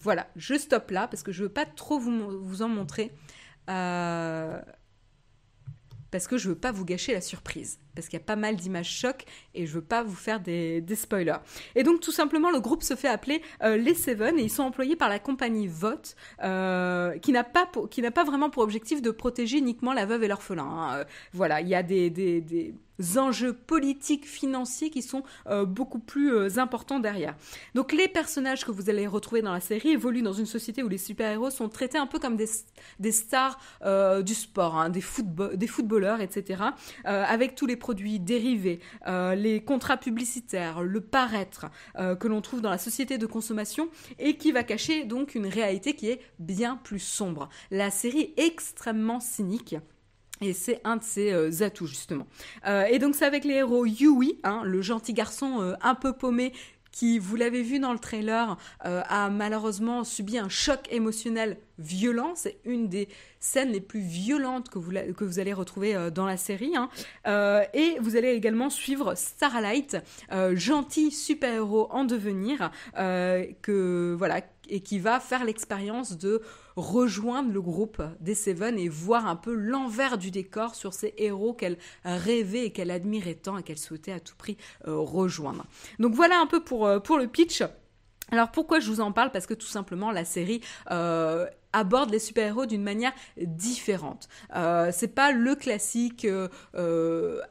Voilà, 0.03 0.27
je 0.35 0.55
stoppe 0.55 0.91
là 0.91 1.07
parce 1.07 1.23
que 1.23 1.31
je 1.31 1.43
ne 1.43 1.47
veux 1.47 1.53
pas 1.53 1.65
trop 1.65 1.97
vous, 1.97 2.61
en 2.61 2.67
montrer. 2.67 3.11
Euh, 3.69 4.61
parce 6.11 6.27
que 6.27 6.37
je 6.37 6.49
veux 6.49 6.57
pas 6.57 6.73
vous 6.73 6.83
gâcher 6.83 7.13
la 7.13 7.21
surprise. 7.21 7.79
Parce 7.95 8.07
qu'il 8.09 8.19
y 8.19 8.21
a 8.21 8.25
pas 8.25 8.35
mal 8.35 8.57
d'images 8.57 8.91
chocs 8.91 9.23
et 9.55 9.65
je 9.65 9.73
veux 9.73 9.81
pas 9.81 10.03
vous 10.03 10.15
faire 10.15 10.41
des, 10.41 10.83
spoilers. 10.93 11.37
Et 11.75 11.83
donc 11.83 12.01
tout 12.01 12.11
simplement 12.11 12.51
le 12.51 12.59
groupe 12.59 12.83
se 12.83 12.95
fait 12.95 13.07
appeler 13.07 13.41
euh, 13.63 13.77
les 13.77 13.93
Seven 13.93 14.37
et 14.37 14.43
ils 14.43 14.51
sont 14.51 14.63
employés 14.63 14.97
par 14.97 15.07
la 15.07 15.19
compagnie 15.19 15.67
Vote 15.67 16.17
euh, 16.43 17.17
qui 17.19 17.31
n'a 17.31 17.45
pas 17.45 17.65
pas 17.65 18.23
vraiment 18.25 18.49
pour 18.49 18.61
objectif 18.61 19.01
de 19.01 19.09
protéger 19.09 19.57
uniquement 19.57 19.93
la 19.93 20.05
veuve 20.05 20.23
et 20.23 20.27
l'orphelin. 20.27 20.65
Hein. 20.65 21.05
voilà, 21.31 21.61
il 21.61 21.69
y 21.69 21.75
a 21.75 21.81
des, 21.81 22.09
des 22.09 22.75
enjeux 23.17 23.53
politiques, 23.53 24.25
financiers 24.25 24.89
qui 24.89 25.01
sont 25.01 25.23
euh, 25.47 25.65
beaucoup 25.65 25.99
plus 25.99 26.33
euh, 26.33 26.57
importants 26.57 26.99
derrière. 26.99 27.35
Donc 27.75 27.91
les 27.91 28.07
personnages 28.07 28.65
que 28.65 28.71
vous 28.71 28.89
allez 28.89 29.07
retrouver 29.07 29.41
dans 29.41 29.53
la 29.53 29.59
série 29.59 29.89
évoluent 29.89 30.21
dans 30.21 30.33
une 30.33 30.45
société 30.45 30.83
où 30.83 30.89
les 30.89 30.97
super-héros 30.97 31.49
sont 31.49 31.69
traités 31.69 31.97
un 31.97 32.07
peu 32.07 32.19
comme 32.19 32.35
des, 32.37 33.11
stars 33.11 33.59
euh, 33.83 34.21
du 34.21 34.33
sport, 34.33 34.77
hein, 34.77 34.89
des, 34.89 35.03
des 35.55 35.67
footballeurs, 35.67 36.21
etc. 36.21 36.63
avec 37.03 37.55
tous 37.55 37.65
les 37.65 37.75
produits 37.75 38.19
dérivés, 38.19 38.79
les 39.07 39.63
contrats 39.63 39.97
publicitaires, 39.97 40.81
le 40.81 41.01
paraître 41.01 41.67
que 41.95 42.27
l'on 42.27 42.41
trouve 42.41 42.61
dans 42.61 42.69
la 42.69 42.77
société 42.77 43.17
de 43.17 43.25
consommation 43.25 43.89
et 44.19 44.37
qui 44.37 44.51
va 44.51 44.63
cacher 44.63 45.05
donc 45.05 45.35
une 45.35 45.47
réalité 45.47 45.95
qui 45.95 46.09
est 46.09 46.21
bien 46.39 46.77
plus 46.77 46.99
sombre. 46.99 47.49
La 47.71 47.91
série 47.91 48.33
est 48.37 48.43
extrêmement 48.45 49.19
cynique. 49.19 49.75
Et 50.41 50.53
c'est 50.53 50.81
un 50.83 50.97
de 50.97 51.03
ses 51.03 51.31
euh, 51.31 51.51
atouts 51.61 51.87
justement. 51.87 52.27
Euh, 52.67 52.85
et 52.85 52.99
donc 52.99 53.15
c'est 53.15 53.25
avec 53.25 53.45
les 53.45 53.55
héros 53.55 53.85
Yui, 53.85 54.39
hein, 54.43 54.61
le 54.65 54.81
gentil 54.81 55.13
garçon 55.13 55.61
euh, 55.61 55.73
un 55.81 55.95
peu 55.95 56.13
paumé 56.13 56.53
qui, 56.91 57.17
vous 57.17 57.35
l'avez 57.35 57.63
vu 57.63 57.79
dans 57.79 57.91
le 57.91 57.97
trailer, 57.97 58.55
a 58.81 59.31
malheureusement 59.31 60.03
subi 60.03 60.37
un 60.37 60.47
choc 60.47 60.81
émotionnel 60.91 61.57
violent. 61.79 62.33
C'est 62.35 62.59
une 62.65 62.87
des 62.87 63.09
scènes 63.39 63.71
les 63.71 63.81
plus 63.81 64.01
violentes 64.01 64.69
que 64.69 64.77
vous, 64.77 64.91
que 64.91 65.23
vous 65.23 65.39
allez 65.39 65.53
retrouver 65.53 66.11
dans 66.13 66.27
la 66.27 66.37
série. 66.37 66.75
Hein. 66.75 66.89
et 67.73 67.97
vous 67.99 68.15
allez 68.15 68.33
également 68.33 68.69
suivre 68.69 69.15
Starlight, 69.15 69.97
gentil 70.53 71.09
super-héros 71.09 71.87
en 71.89 72.03
devenir, 72.03 72.69
que 72.93 74.15
voilà 74.15 74.43
et 74.69 74.81
qui 74.81 74.99
va 74.99 75.19
faire 75.19 75.43
l'expérience 75.45 76.17
de 76.17 76.41
rejoindre 76.75 77.51
le 77.51 77.61
groupe 77.61 78.01
des 78.19 78.35
Seven 78.35 78.77
et 78.79 78.89
voir 78.89 79.27
un 79.27 79.35
peu 79.35 79.53
l'envers 79.53 80.17
du 80.17 80.31
décor 80.31 80.75
sur 80.75 80.93
ces 80.93 81.13
héros 81.17 81.53
qu'elle 81.53 81.77
rêvait 82.03 82.65
et 82.65 82.71
qu'elle 82.71 82.91
admirait 82.91 83.35
tant 83.35 83.57
et 83.57 83.63
qu'elle 83.63 83.77
souhaitait 83.77 84.11
à 84.11 84.19
tout 84.19 84.35
prix 84.35 84.57
euh, 84.87 84.97
rejoindre. 84.97 85.65
Donc 85.99 86.13
voilà 86.13 86.39
un 86.39 86.47
peu 86.47 86.63
pour, 86.63 86.87
euh, 86.87 86.99
pour 86.99 87.17
le 87.17 87.27
pitch. 87.27 87.63
Alors 88.31 88.51
pourquoi 88.51 88.79
je 88.79 88.89
vous 88.89 89.01
en 89.01 89.11
parle? 89.11 89.31
Parce 89.31 89.45
que 89.45 89.53
tout 89.53 89.67
simplement 89.67 90.09
la 90.09 90.25
série 90.25 90.61
euh, 90.89 91.45
aborde 91.73 92.09
les 92.09 92.19
super-héros 92.19 92.65
d'une 92.65 92.83
manière 92.83 93.11
différente. 93.37 94.27
C'est 94.91 95.13
pas 95.13 95.31
le 95.31 95.55
classique 95.55 96.25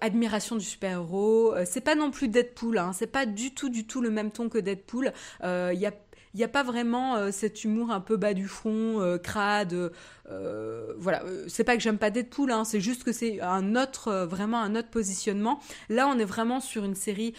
admiration 0.01 0.57
du 0.57 0.65
super-héros, 0.65 1.55
c'est 1.65 1.81
pas 1.81 1.95
non 1.95 2.11
plus 2.11 2.29
Deadpool, 2.29 2.79
hein, 2.79 2.93
c'est 2.93 3.07
pas 3.09 3.27
du 3.27 3.53
tout 3.53 3.69
du 3.69 3.87
tout 3.87 4.01
le 4.01 4.11
même 4.11 4.31
ton 4.31 4.49
que 4.49 4.59
Deadpool. 4.59 5.13
Il 5.43 5.79
y 5.79 5.87
a 5.87 5.93
il 6.35 6.39
n'y 6.39 6.45
a 6.45 6.49
pas 6.49 6.62
vraiment 6.62 7.16
euh, 7.16 7.30
cet 7.30 7.64
humour 7.64 7.91
un 7.91 8.01
peu 8.01 8.16
bas 8.16 8.35
du 8.35 8.49
front, 8.49 9.01
euh, 9.01 9.18
crade. 9.18 9.93
Euh, 10.30 10.93
voilà, 10.97 11.22
c'est 11.47 11.64
pas 11.64 11.76
que 11.76 11.83
j'aime 11.83 11.99
pas 11.99 12.11
Deadpool, 12.11 12.51
hein, 12.51 12.64
c'est 12.64 12.80
juste 12.80 13.05
que 13.05 13.12
c'est 13.12 13.41
un 13.41 13.76
autre, 13.76 14.26
vraiment 14.28 14.61
un 14.61 14.74
autre 14.76 14.89
positionnement. 14.89 15.61
Là, 15.89 16.09
on 16.09 16.18
est 16.18 16.24
vraiment 16.24 16.61
sur 16.61 16.85
une 16.85 16.95
série 16.95 17.35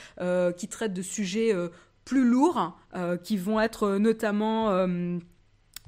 qui 0.57 0.67
traite 0.67 0.93
de 0.93 1.01
sujets 1.01 1.53
plus 2.05 2.23
lourds, 2.23 2.77
qui 3.23 3.37
vont 3.37 3.59
être 3.59 3.97
notamment 3.97 4.87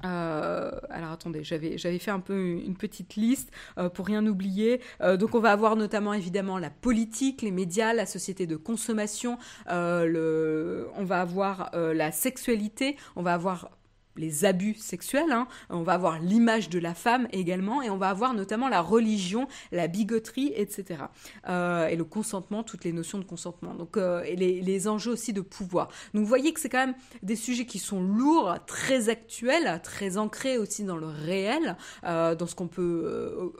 euh, 0.04 0.70
alors 0.90 1.10
attendez, 1.10 1.42
j'avais 1.42 1.98
fait 1.98 2.10
un 2.10 2.20
peu 2.20 2.38
une 2.38 2.76
petite 2.76 3.16
liste 3.16 3.50
euh, 3.78 3.88
pour 3.88 4.06
rien 4.06 4.26
oublier. 4.26 4.80
Euh, 5.00 5.16
donc 5.16 5.34
on 5.34 5.40
va 5.40 5.52
avoir 5.52 5.76
notamment 5.76 6.12
évidemment 6.12 6.58
la 6.58 6.70
politique, 6.70 7.42
les 7.42 7.50
médias, 7.50 7.92
la 7.92 8.06
société 8.06 8.46
de 8.46 8.56
consommation. 8.56 9.38
on 9.68 11.04
va 11.04 11.20
avoir 11.20 11.70
la 11.74 12.12
sexualité. 12.12 12.96
On 13.16 13.22
va 13.22 13.34
avoir 13.34 13.70
les 14.18 14.44
abus 14.44 14.74
sexuels, 14.74 15.32
hein. 15.32 15.48
on 15.70 15.82
va 15.82 15.94
avoir 15.94 16.20
l'image 16.20 16.68
de 16.68 16.78
la 16.78 16.94
femme 16.94 17.28
également, 17.32 17.82
et 17.82 17.90
on 17.90 17.96
va 17.96 18.08
avoir 18.08 18.34
notamment 18.34 18.68
la 18.68 18.80
religion, 18.80 19.48
la 19.72 19.88
bigoterie, 19.88 20.52
etc. 20.56 21.04
Euh, 21.48 21.88
et 21.88 21.96
le 21.96 22.04
consentement, 22.04 22.62
toutes 22.62 22.84
les 22.84 22.92
notions 22.92 23.18
de 23.18 23.24
consentement. 23.24 23.74
Donc, 23.74 23.96
euh, 23.96 24.22
et 24.24 24.36
les, 24.36 24.60
les, 24.60 24.88
enjeux 24.88 25.12
aussi 25.12 25.32
de 25.32 25.40
pouvoir. 25.40 25.88
Donc, 26.14 26.22
vous 26.22 26.28
voyez 26.28 26.52
que 26.52 26.60
c'est 26.60 26.68
quand 26.68 26.86
même 26.86 26.94
des 27.22 27.36
sujets 27.36 27.66
qui 27.66 27.78
sont 27.78 28.02
lourds, 28.02 28.54
très 28.66 29.08
actuels, 29.08 29.80
très 29.82 30.18
ancrés 30.18 30.58
aussi 30.58 30.84
dans 30.84 30.96
le 30.96 31.06
réel, 31.06 31.76
euh, 32.04 32.34
dans 32.34 32.46
ce 32.46 32.54
qu'on 32.54 32.68
peut 32.68 33.52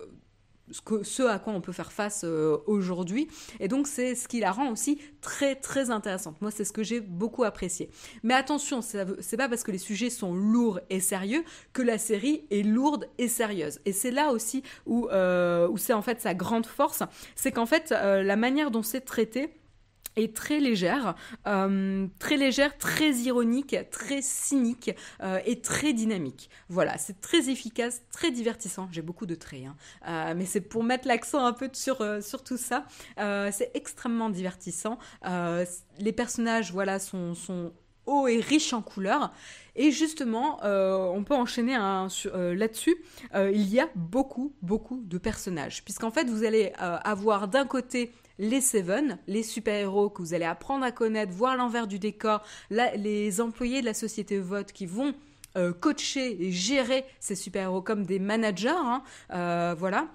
ce, 0.70 1.22
à 1.22 1.38
quoi 1.38 1.52
on 1.52 1.60
peut 1.60 1.72
faire 1.72 1.92
face 1.92 2.22
euh, 2.24 2.58
aujourd'hui. 2.66 3.28
Et 3.60 3.68
donc, 3.68 3.86
c'est 3.86 4.14
ce 4.14 4.28
qui 4.28 4.40
la 4.40 4.52
rend 4.52 4.70
aussi 4.70 4.98
très, 5.20 5.54
très 5.54 5.90
intéressante. 5.90 6.40
Moi, 6.40 6.50
c'est 6.50 6.64
ce 6.64 6.72
que 6.72 6.82
j'ai 6.82 7.00
beaucoup 7.00 7.44
apprécié. 7.44 7.90
Mais 8.22 8.34
attention, 8.34 8.80
c'est 8.82 9.36
pas 9.36 9.48
parce 9.48 9.62
que 9.62 9.70
les 9.70 9.78
sujets 9.78 10.10
sont 10.10 10.34
lourds 10.34 10.80
et 10.90 11.00
sérieux 11.00 11.44
que 11.72 11.82
la 11.82 11.98
série 11.98 12.44
est 12.50 12.62
lourde 12.62 13.08
et 13.18 13.28
sérieuse. 13.28 13.80
Et 13.84 13.92
c'est 13.92 14.10
là 14.10 14.32
aussi 14.32 14.62
où, 14.86 15.08
euh, 15.10 15.68
où 15.68 15.78
c'est 15.78 15.92
en 15.92 16.02
fait 16.02 16.20
sa 16.20 16.34
grande 16.34 16.66
force. 16.66 17.02
C'est 17.34 17.52
qu'en 17.52 17.66
fait, 17.66 17.92
euh, 17.92 18.22
la 18.22 18.36
manière 18.36 18.70
dont 18.70 18.82
c'est 18.82 19.00
traité, 19.00 19.50
est 20.16 20.34
très 20.34 20.60
légère, 20.60 21.14
euh, 21.46 22.06
très 22.18 22.36
légère, 22.36 22.76
très 22.78 23.12
ironique, 23.12 23.76
très 23.90 24.22
cynique 24.22 24.90
euh, 25.22 25.38
et 25.44 25.60
très 25.60 25.92
dynamique. 25.92 26.50
Voilà, 26.68 26.98
c'est 26.98 27.20
très 27.20 27.50
efficace, 27.50 28.02
très 28.10 28.30
divertissant. 28.30 28.88
J'ai 28.90 29.02
beaucoup 29.02 29.26
de 29.26 29.34
traits, 29.34 29.64
hein. 29.66 29.76
euh, 30.08 30.34
mais 30.36 30.46
c'est 30.46 30.62
pour 30.62 30.82
mettre 30.82 31.06
l'accent 31.06 31.44
un 31.44 31.52
peu 31.52 31.68
sur, 31.72 31.98
sur 32.22 32.42
tout 32.42 32.56
ça. 32.56 32.86
c'est 33.16 33.70
extrêmement 33.74 34.30
divertissant. 34.30 34.98
les 35.98 36.12
personnages, 36.12 36.72
voilà, 36.72 36.98
sont, 36.98 37.34
sont 37.34 37.72
hauts 38.06 38.28
et 38.28 38.40
riches 38.40 38.72
en 38.72 38.82
couleurs. 38.82 39.32
Et 39.74 39.90
justement, 39.90 40.60
on 40.62 41.22
peut 41.24 41.34
enchaîner 41.34 41.76
là-dessus. 41.76 42.96
il 43.34 43.68
y 43.68 43.80
a 43.80 43.88
beaucoup, 43.94 44.54
beaucoup 44.62 45.02
de 45.04 45.18
personnages, 45.18 45.84
puisqu'en 45.84 46.10
fait, 46.10 46.28
vous 46.28 46.44
allez 46.44 46.72
avoir 46.78 47.48
d'un 47.48 47.66
côté 47.66 48.12
les 48.38 48.60
Seven, 48.60 49.18
les 49.26 49.42
super-héros 49.42 50.10
que 50.10 50.22
vous 50.22 50.34
allez 50.34 50.44
apprendre 50.44 50.84
à 50.84 50.92
connaître, 50.92 51.32
voir 51.32 51.56
l'envers 51.56 51.86
du 51.86 51.98
décor, 51.98 52.42
les 52.70 53.40
employés 53.40 53.80
de 53.80 53.86
la 53.86 53.94
société 53.94 54.38
Vote 54.38 54.72
qui 54.72 54.86
vont 54.86 55.14
euh, 55.56 55.72
coacher 55.72 56.42
et 56.42 56.52
gérer 56.52 57.04
ces 57.18 57.34
super-héros 57.34 57.80
comme 57.80 58.04
des 58.04 58.18
managers, 58.18 58.68
hein, 58.68 59.02
euh, 59.32 59.74
voilà. 59.78 60.08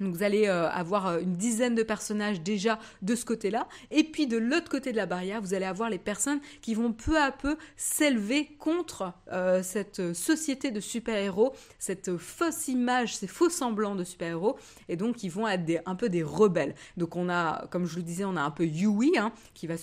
Vous 0.00 0.22
allez 0.22 0.46
euh, 0.46 0.68
avoir 0.70 1.08
euh, 1.08 1.20
une 1.20 1.34
dizaine 1.34 1.74
de 1.74 1.82
personnages 1.82 2.40
déjà 2.40 2.78
de 3.02 3.16
ce 3.16 3.24
côté-là. 3.24 3.66
Et 3.90 4.04
puis 4.04 4.28
de 4.28 4.36
l'autre 4.36 4.70
côté 4.70 4.92
de 4.92 4.96
la 4.96 5.06
barrière, 5.06 5.40
vous 5.40 5.54
allez 5.54 5.64
avoir 5.64 5.90
les 5.90 5.98
personnes 5.98 6.40
qui 6.60 6.74
vont 6.74 6.92
peu 6.92 7.20
à 7.20 7.32
peu 7.32 7.56
s'élever 7.76 8.46
contre 8.58 9.12
euh, 9.32 9.62
cette 9.64 10.14
société 10.14 10.70
de 10.70 10.78
super-héros, 10.78 11.52
cette 11.80 12.16
fausse 12.16 12.68
image, 12.68 13.16
ces 13.16 13.26
faux 13.26 13.50
semblants 13.50 13.96
de 13.96 14.04
super-héros. 14.04 14.56
Et 14.88 14.96
donc 14.96 15.24
ils 15.24 15.30
vont 15.30 15.48
être 15.48 15.82
un 15.86 15.96
peu 15.96 16.08
des 16.08 16.22
rebelles. 16.22 16.76
Donc 16.96 17.16
on 17.16 17.28
a, 17.28 17.66
comme 17.70 17.86
je 17.86 17.96
le 17.96 18.02
disais, 18.02 18.24
on 18.24 18.36
a 18.36 18.42
un 18.42 18.52
peu 18.52 18.66
Yui 18.66 19.18
hein, 19.18 19.32
qui 19.54 19.66
va 19.66 19.74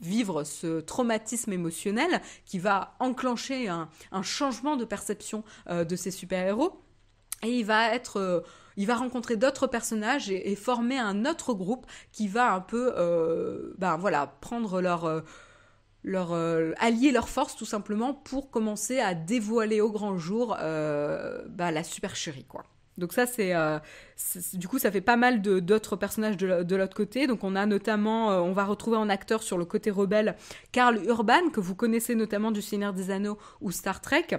vivre 0.00 0.44
ce 0.44 0.80
traumatisme 0.80 1.52
émotionnel, 1.52 2.20
qui 2.44 2.60
va 2.60 2.94
enclencher 3.00 3.68
un, 3.68 3.88
changement 4.22 4.76
de 4.76 4.84
perception 4.84 5.42
de 5.68 5.96
ces 5.96 6.10
super-héros. 6.10 6.80
Et 7.42 7.58
il 7.58 7.64
va 7.64 7.94
être 7.94 8.42
il 8.78 8.86
va 8.86 8.94
rencontrer 8.94 9.36
d'autres 9.36 9.66
personnages 9.66 10.30
et, 10.30 10.54
former 10.54 10.98
un 10.98 11.26
autre 11.26 11.52
groupe 11.52 11.84
qui 12.12 12.28
va 12.28 12.54
un 12.54 12.60
peu, 12.60 12.92
euh, 12.96 13.74
ben 13.76 13.96
voilà, 13.96 14.36
prendre 14.40 14.80
leur, 14.80 15.04
euh, 15.04 15.20
leur 16.04 16.32
euh, 16.32 16.72
allier 16.78 17.10
leurs 17.10 17.28
forces 17.28 17.56
tout 17.56 17.64
simplement 17.64 18.14
pour 18.14 18.52
commencer 18.52 19.00
à 19.00 19.14
dévoiler 19.14 19.80
au 19.80 19.90
grand 19.90 20.16
jour 20.16 20.56
ben, 20.60 21.70
la 21.72 21.82
supercherie 21.82 22.44
quoi. 22.44 22.62
Donc 22.98 23.12
ça 23.12 23.26
c'est 23.26 23.52
du 24.54 24.68
coup 24.68 24.78
ça 24.78 24.90
fait 24.92 25.00
pas 25.00 25.16
mal 25.16 25.42
d'autres 25.42 25.96
personnages 25.96 26.36
de, 26.36 26.76
l'autre 26.76 26.96
côté. 26.96 27.26
Donc 27.26 27.42
on 27.42 27.56
a 27.56 27.66
notamment 27.66 28.28
on 28.28 28.52
va 28.52 28.64
retrouver 28.64 28.96
en 28.96 29.08
acteur 29.08 29.42
sur 29.42 29.58
le 29.58 29.64
côté 29.64 29.90
rebelle 29.90 30.36
Karl 30.70 31.04
Urban 31.04 31.50
que 31.52 31.60
vous 31.60 31.74
connaissez 31.74 32.14
notamment 32.14 32.52
du 32.52 32.62
Seigneur 32.62 32.92
des 32.92 33.10
Anneaux 33.10 33.38
ou 33.60 33.72
Star 33.72 34.00
Trek. 34.00 34.38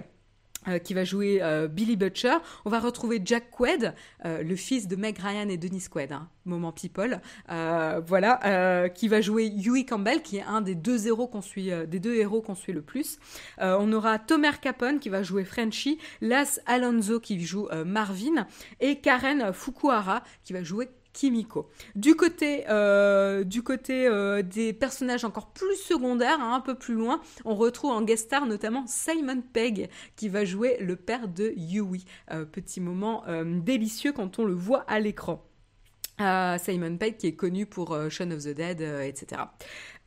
Euh, 0.68 0.78
qui 0.78 0.94
va 0.94 1.06
jouer 1.06 1.40
euh, 1.42 1.70
Billy 1.70 1.96
Butcher. 1.96 2.36
On 2.66 2.70
va 2.70 2.82
retrouver 2.82 3.22
Jack 3.24 3.50
Quaid, 3.50 3.94
euh, 4.26 4.44
le 4.44 4.56
fils 4.58 4.90
de 4.90 4.98
Meg 4.98 5.18
Ryan 5.18 5.48
et 5.48 5.56
Dennis 5.56 5.86
Quaid, 5.90 6.12
hein, 6.12 6.28
moment 6.44 6.74
people. 6.74 7.22
voilà, 7.48 8.90
qui 8.90 9.08
va 9.08 9.22
jouer 9.22 9.50
Huey 9.50 9.86
Campbell, 9.86 10.22
qui 10.22 10.38
est 10.38 10.44
un 10.44 10.60
des 10.60 10.76
deux 10.76 11.08
héros 11.08 11.28
qu'on 11.28 11.42
suit, 11.42 11.72
des 11.88 12.00
deux 12.00 12.16
héros 12.16 12.42
qu'on 12.42 12.56
suit 12.56 12.74
le 12.74 12.82
plus. 12.82 13.20
on 13.60 13.92
aura 13.94 14.20
Tomer 14.20 14.60
Capone 14.62 15.00
qui 15.00 15.10
va 15.10 15.24
jouer 15.24 15.46
Frenchie, 15.46 15.98
Las 16.22 16.60
Alonso 16.66 17.20
qui 17.20 17.40
joue 17.44 17.68
Marvin 17.86 18.48
et 18.80 19.00
Karen 19.00 19.54
Fukuhara 19.54 20.24
qui 20.44 20.54
va 20.54 20.64
jouer 20.64 20.90
Kimiko. 21.14 21.70
Du 21.96 22.16
côté, 22.16 22.66
euh, 22.70 23.44
euh, 23.90 24.42
des 24.42 24.74
personnages 24.74 25.26
encore 25.26 25.52
plus 25.52 25.76
secondaires, 25.76 26.40
hein, 26.40 26.54
un 26.54 26.62
peu 26.62 26.76
plus 26.76 26.94
loin, 26.94 27.22
on 27.46 27.56
retrouve 27.56 27.92
en 27.92 28.02
guest 28.02 28.26
star 28.26 28.46
notamment 28.46 28.86
Simon 28.88 29.42
Pegg 29.42 29.90
qui 30.16 30.30
va 30.30 30.46
jouer 30.46 30.78
le 30.80 30.96
père 30.96 31.28
de 31.28 31.54
Yui. 31.56 32.06
Euh, 32.32 32.46
petit 32.46 32.82
moment 32.82 33.24
délicieux 33.46 34.12
quand 34.12 34.40
on 34.40 34.44
le 34.44 34.54
voit 34.54 34.82
à 34.88 35.00
l'écran. 35.00 35.49
Simon 36.20 36.98
Pegg 36.98 37.18
qui 37.18 37.28
est 37.28 37.36
connu 37.36 37.66
pour 37.66 37.98
Shaun 38.10 38.32
of 38.32 38.44
the 38.44 38.50
Dead, 38.50 38.82
etc. 38.82 39.42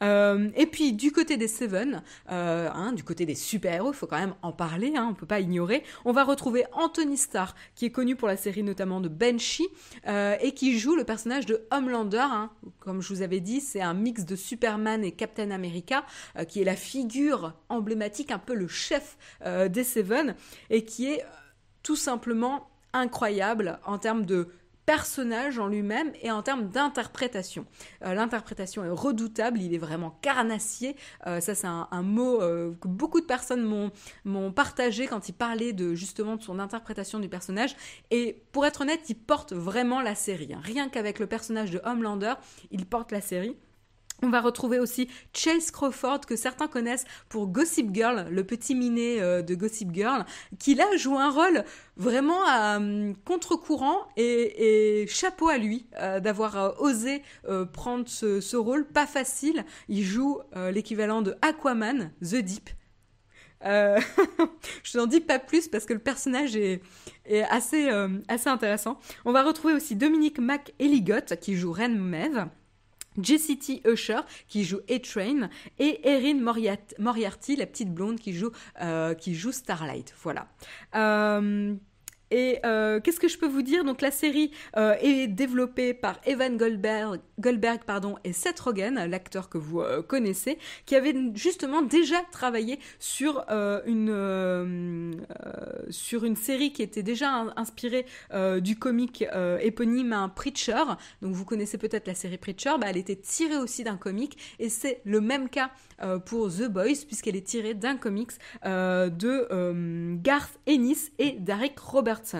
Euh, 0.03 0.51
et 0.57 0.67
puis 0.67 0.93
du 0.93 1.13
côté 1.13 1.37
des 1.37 1.49
Seven, 1.49 2.03
euh, 2.31 2.69
hein, 2.73 2.93
du 2.93 3.05
côté 3.05 3.25
des 3.25 3.35
super-héros, 3.35 3.93
il 3.93 3.97
faut 3.97 4.07
quand 4.07 4.19
même 4.19 4.35
en 4.43 4.53
parler, 4.53 4.95
hein, 4.97 5.09
on 5.11 5.15
peut 5.15 5.27
pas 5.27 5.41
ignorer. 5.41 5.85
On 6.05 6.13
va 6.13 6.25
retrouver 6.25 6.65
Anthony 6.73 7.17
Starr, 7.17 7.55
qui 7.75 7.87
est 7.87 7.91
connu 7.91 8.17
pour 8.17 8.29
la 8.29 8.37
série 8.37 8.63
notamment 8.63 9.01
de 9.01 9.09
Banshee, 9.09 9.69
euh, 10.09 10.37
et 10.41 10.53
qui 10.53 10.79
joue 10.79 10.97
le 10.97 11.05
personnage 11.05 11.47
de 11.47 11.67
Homelander. 11.71 12.19
Hein. 12.19 12.51
Comme 12.81 13.01
je 13.01 13.15
vous 13.15 13.23
avais 13.23 13.41
dit, 13.41 13.61
c'est 13.61 13.83
un 13.83 13.95
mix 13.95 14.25
de 14.25 14.35
Superman 14.35 15.05
et 15.05 15.13
Captain 15.13 15.51
America, 15.51 16.05
qui 16.49 16.61
est 16.61 16.65
la 16.65 16.77
figure 16.77 17.55
emblématique, 17.69 18.31
un 18.31 18.39
peu 18.39 18.55
le 18.55 18.67
chef 18.67 19.17
des 19.45 19.85
Seven, 19.85 20.35
et 20.71 20.85
qui 20.85 21.07
est 21.07 21.25
tout 21.83 21.97
simplement 21.97 22.69
incroyable 22.93 23.79
en 23.85 23.99
termes 23.99 24.27
de 24.27 24.49
personnage 24.87 25.59
en 25.59 25.69
lui-même 25.69 26.13
et 26.23 26.31
en 26.31 26.43
termes 26.43 26.69
d'interprétation. 26.69 27.67
Euh, 28.05 28.15
l'interprétation 28.15 28.85
est 28.85 28.91
redoutable, 28.91 29.61
il 29.61 29.75
est 29.75 29.79
vraiment 29.79 30.19
carnassier. 30.23 30.97
Euh, 31.27 31.41
ça, 31.41 31.55
c'est 31.55 31.67
un, 31.67 32.03
mot 32.03 32.43
euh, 32.43 32.75
que 32.81 32.89
beaucoup 32.89 33.21
de 33.21 33.27
personnes 33.27 33.91
m'ont 34.25 34.53
partagé 34.53 35.07
quand 35.07 35.29
ils 35.29 35.35
parlaient 35.35 35.73
de 35.73 35.95
justement 35.95 36.37
de 36.37 36.43
son 36.43 36.59
interprétation 36.59 37.21
du 37.21 37.29
personnage. 37.29 37.77
Et 38.11 38.43
pour 38.53 38.67
être 38.67 38.81
honnête, 38.81 39.09
il 39.09 39.15
porte 39.15 39.53
vraiment 39.53 40.01
la 40.01 40.15
série. 40.15 40.53
Hein. 40.53 40.61
Rien 40.63 40.89
qu'avec 40.89 41.19
le 41.19 41.27
personnage 41.27 41.71
de 41.71 41.81
Homelander, 41.85 42.35
il 42.71 42.87
porte 42.87 43.13
la 43.13 43.21
série. 43.21 43.57
On 44.25 44.31
va 44.31 44.41
retrouver 44.41 44.79
aussi 44.79 45.09
Chase 45.35 45.73
Crawford, 45.73 46.21
que 46.21 46.37
certains 46.37 46.69
connaissent 46.69 47.07
pour 47.29 47.49
Gossip 47.49 47.93
Girl, 47.93 48.29
le 48.31 48.45
petit 48.45 48.77
minet 48.77 49.21
euh, 49.21 49.43
de 49.43 49.57
Gossip 49.57 49.93
Girl, 49.93 50.25
qui 50.61 50.77
là 50.77 50.87
joue 50.97 51.19
un 51.19 51.29
rôle 51.29 51.65
vraiment 51.97 52.41
à 52.47 52.77
hum, 52.77 53.17
contre-courant 53.25 54.07
et, 54.17 55.07
chapeau 55.09 55.49
à 55.49 55.59
lui 55.59 55.87
euh, 55.99 56.21
d'avoir 56.21 56.57
euh, 56.57 56.71
osé 56.79 57.23
prendre 57.73 58.09
ce, 58.09 58.57
rôle, 58.57 58.87
pas 58.87 59.07
facile. 59.07 59.65
Il 59.89 60.05
joue 60.05 60.39
l'équivalent 60.71 61.23
de 61.23 61.35
Aquaman, 61.43 62.13
The 62.23 62.37
Deep. 62.37 62.71
je 63.65 64.99
n'en 64.99 65.07
dis 65.07 65.21
pas 65.21 65.39
plus 65.39 65.69
parce 65.69 65.85
que 65.85 65.93
le 65.93 65.99
personnage 65.99 66.57
est, 66.57 66.81
assez, 67.51 67.89
intéressant. 68.47 68.99
On 69.25 69.33
va 69.33 69.43
retrouver 69.43 69.75
aussi 69.75 69.97
Dominique 69.97 70.39
McElligott 70.39 71.37
qui 71.41 71.57
joue 71.57 71.73
Ren 71.73 71.89
Mev. 71.89 72.47
J.C.T. 73.19 73.83
Usher 73.87 74.21
qui 74.49 74.65
joue 74.65 74.81
A-Train 74.91 75.49
et 75.79 76.01
Erin 76.09 76.41
Moriarty, 76.99 77.57
la 77.57 77.67
petite 77.67 77.93
blonde 77.93 78.19
qui 78.19 78.33
joue, 78.33 78.51
euh, 78.81 79.15
qui 79.15 79.35
joue 79.35 79.53
Starlight. 79.53 80.15
Voilà. 80.23 80.49
Euh, 80.95 81.75
et 82.33 82.61
euh, 82.65 82.99
qu'est-ce 82.99 83.21
que 83.21 83.29
je 83.29 83.37
peux 83.37 83.47
vous 83.47 83.61
dire? 83.61 83.85
Donc 83.85 84.01
la 84.01 84.11
série 84.11 84.51
euh, 84.79 84.95
est 85.03 85.27
développée 85.27 85.93
par 85.93 86.19
Evan 86.25 86.57
Goldberg, 86.57 87.21
et 88.25 88.33
Seth 88.33 88.61
Rogen, 88.61 88.95
l'acteur 89.07 89.51
que 89.51 89.59
vous 89.59 89.81
euh, 89.81 90.01
connaissez, 90.03 90.57
qui 90.87 90.97
avait 90.97 91.15
justement 91.35 91.83
déjà 91.83 92.23
travaillé 92.33 92.79
sur 92.99 93.45
une 93.51 95.17
série 96.37 96.73
qui 96.73 96.83
était 96.83 97.03
déjà 97.03 97.53
inspirée 97.57 98.07
du 98.61 98.79
comic 98.79 99.25
éponyme 99.61 100.31
Preacher. 100.35 100.85
Donc 101.21 101.35
vous 101.35 101.45
connaissez 101.45 101.77
peut-être 101.77 102.07
la 102.07 102.15
série 102.15 102.39
Preacher. 102.39 102.73
Bah, 102.81 102.87
elle 102.89 102.97
était 102.97 103.17
tirée 103.17 103.59
aussi 103.59 103.85
d'un 103.85 103.97
comic 103.97 104.39
et 104.59 104.71
c'est 104.71 105.03
le 105.05 105.21
même 105.21 105.51
cas 105.51 105.71
pour 106.25 106.51
The 106.51 106.69
Boys 106.69 107.05
puisqu'elle 107.07 107.37
est 107.37 107.47
tirée 107.47 107.75
d'un 107.75 107.97
comics 107.97 108.33
de 108.65 110.15
Garth 110.17 110.59
Ennis 110.67 111.13
et 111.19 111.33
Derek 111.33 111.79
Roberts. 111.79 112.35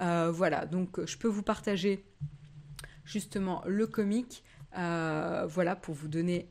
Euh, 0.00 0.30
voilà, 0.32 0.66
donc 0.66 1.04
je 1.04 1.16
peux 1.16 1.28
vous 1.28 1.42
partager 1.42 2.04
justement 3.04 3.62
le 3.66 3.86
comic, 3.86 4.42
euh, 4.78 5.46
voilà, 5.48 5.76
pour 5.76 5.94
vous 5.94 6.08
donner 6.08 6.48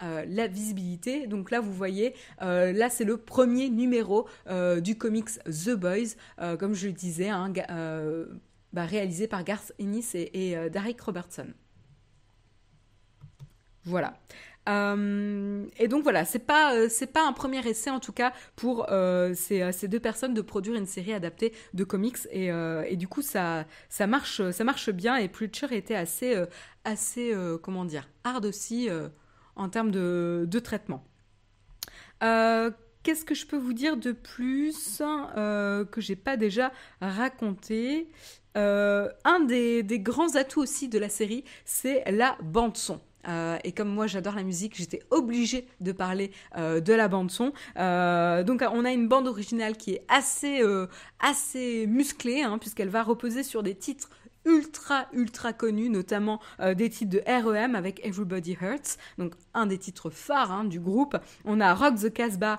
la 0.00 0.46
visibilité. 0.46 1.26
Donc 1.26 1.50
là, 1.50 1.60
vous 1.60 1.72
voyez, 1.72 2.14
là 2.40 2.88
c'est 2.88 3.04
le 3.04 3.16
premier 3.16 3.68
numéro 3.68 4.28
du 4.80 4.96
comics 4.96 5.30
The 5.44 5.70
Boys, 5.70 6.14
comme 6.58 6.74
je 6.74 6.86
le 6.86 6.92
disais, 6.92 7.28
hein, 7.28 7.52
bah, 8.72 8.84
réalisé 8.84 9.26
par 9.26 9.42
Garth 9.42 9.72
Ennis 9.80 10.14
et, 10.14 10.50
et 10.52 10.70
Derek 10.70 11.00
Robertson. 11.00 11.48
Voilà. 13.84 14.18
Euh, 14.68 15.66
et 15.78 15.88
donc 15.88 16.02
voilà, 16.02 16.24
c'est 16.24 16.38
pas 16.38 16.74
euh, 16.74 16.88
c'est 16.90 17.06
pas 17.12 17.26
un 17.26 17.32
premier 17.32 17.66
essai 17.66 17.90
en 17.90 18.00
tout 18.00 18.12
cas 18.12 18.32
pour 18.54 18.86
euh, 18.90 19.32
ces, 19.34 19.72
ces, 19.72 19.88
deux 19.88 20.00
personnes 20.00 20.34
de 20.34 20.42
produire 20.42 20.74
une 20.74 20.86
série 20.86 21.14
adaptée 21.14 21.54
de 21.72 21.84
comics 21.84 22.18
et, 22.30 22.48
et 22.48 22.96
du 22.96 23.08
coup 23.08 23.22
ça 23.22 23.64
ça 23.88 24.06
marche 24.06 24.50
ça 24.50 24.64
marche 24.64 24.90
bien 24.90 25.16
et 25.16 25.28
Preacher 25.28 25.68
était 25.70 25.94
assez 25.94 26.36
assez 26.84 27.34
comment 27.62 27.84
dire 27.84 28.08
hard 28.24 28.44
aussi 28.44 28.88
en 29.56 29.68
termes 29.68 29.90
de, 29.90 30.44
de 30.46 30.58
traitement. 30.58 31.04
Qu'est-ce 32.20 33.24
que 33.24 33.34
je 33.34 33.46
peux 33.46 33.56
vous 33.56 33.72
dire 33.72 33.96
de 33.96 34.12
plus 34.12 34.98
que 34.98 36.00
j'ai 36.00 36.16
pas 36.16 36.36
déjà 36.36 36.72
raconté? 37.00 38.10
Un 38.54 39.40
des, 39.46 39.82
des 39.82 40.00
grands 40.00 40.34
atouts 40.34 40.60
aussi 40.60 40.88
de 40.88 40.98
la 40.98 41.08
série, 41.08 41.44
c'est 41.64 42.02
la 42.10 42.36
bande 42.42 42.76
son. 42.76 43.00
Euh, 43.26 43.58
et 43.64 43.72
comme 43.72 43.88
moi 43.88 44.06
j'adore 44.06 44.34
la 44.34 44.42
musique, 44.42 44.76
j'étais 44.76 45.02
obligée 45.10 45.66
de 45.80 45.92
parler 45.92 46.30
euh, 46.56 46.80
de 46.80 46.92
la 46.92 47.08
bande 47.08 47.30
son. 47.30 47.52
Euh, 47.78 48.42
donc 48.44 48.64
on 48.70 48.84
a 48.84 48.92
une 48.92 49.08
bande 49.08 49.26
originale 49.26 49.76
qui 49.76 49.94
est 49.94 50.04
assez 50.08 50.62
assez 51.20 51.86
musclée, 51.86 52.42
hein, 52.42 52.58
puisqu'elle 52.58 52.88
va 52.88 53.02
reposer 53.02 53.42
sur 53.42 53.62
des 53.62 53.74
titres 53.74 54.10
ultra 54.44 55.06
ultra 55.12 55.52
connus, 55.52 55.90
notamment 55.90 56.40
des 56.76 56.88
titres 56.88 57.10
de 57.10 57.22
REM 57.26 57.74
avec 57.74 58.04
Everybody 58.06 58.56
Hurts, 58.60 58.96
donc 59.18 59.34
un 59.52 59.66
des 59.66 59.78
titres 59.78 60.10
phares 60.10 60.52
hein, 60.52 60.64
du 60.64 60.80
groupe. 60.80 61.16
On 61.44 61.60
a 61.60 61.74
Rock 61.74 61.96
the 61.96 62.12
Casbah 62.12 62.58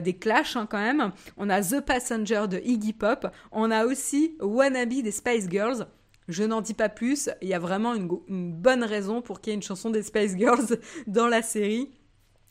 des 0.00 0.14
Clash 0.14 0.56
hein, 0.56 0.66
quand 0.68 0.78
même. 0.78 1.12
On 1.36 1.48
a 1.48 1.62
The 1.62 1.80
Passenger 1.80 2.46
de 2.48 2.58
Iggy 2.64 2.92
Pop. 2.92 3.28
On 3.52 3.70
a 3.70 3.86
aussi 3.86 4.36
Wannabe 4.40 5.02
des 5.02 5.12
Spice 5.12 5.48
Girls. 5.48 5.86
Je 6.28 6.44
n'en 6.44 6.60
dis 6.60 6.74
pas 6.74 6.88
plus, 6.90 7.30
il 7.40 7.48
y 7.48 7.54
a 7.54 7.58
vraiment 7.58 7.94
une, 7.94 8.52
bonne 8.52 8.84
raison 8.84 9.22
pour 9.22 9.40
qu'il 9.40 9.50
y 9.50 9.52
ait 9.52 9.56
une 9.56 9.62
chanson 9.62 9.90
des 9.90 10.02
Spice 10.02 10.36
Girls 10.36 10.78
dans 11.06 11.26
la 11.26 11.42
série. 11.42 11.90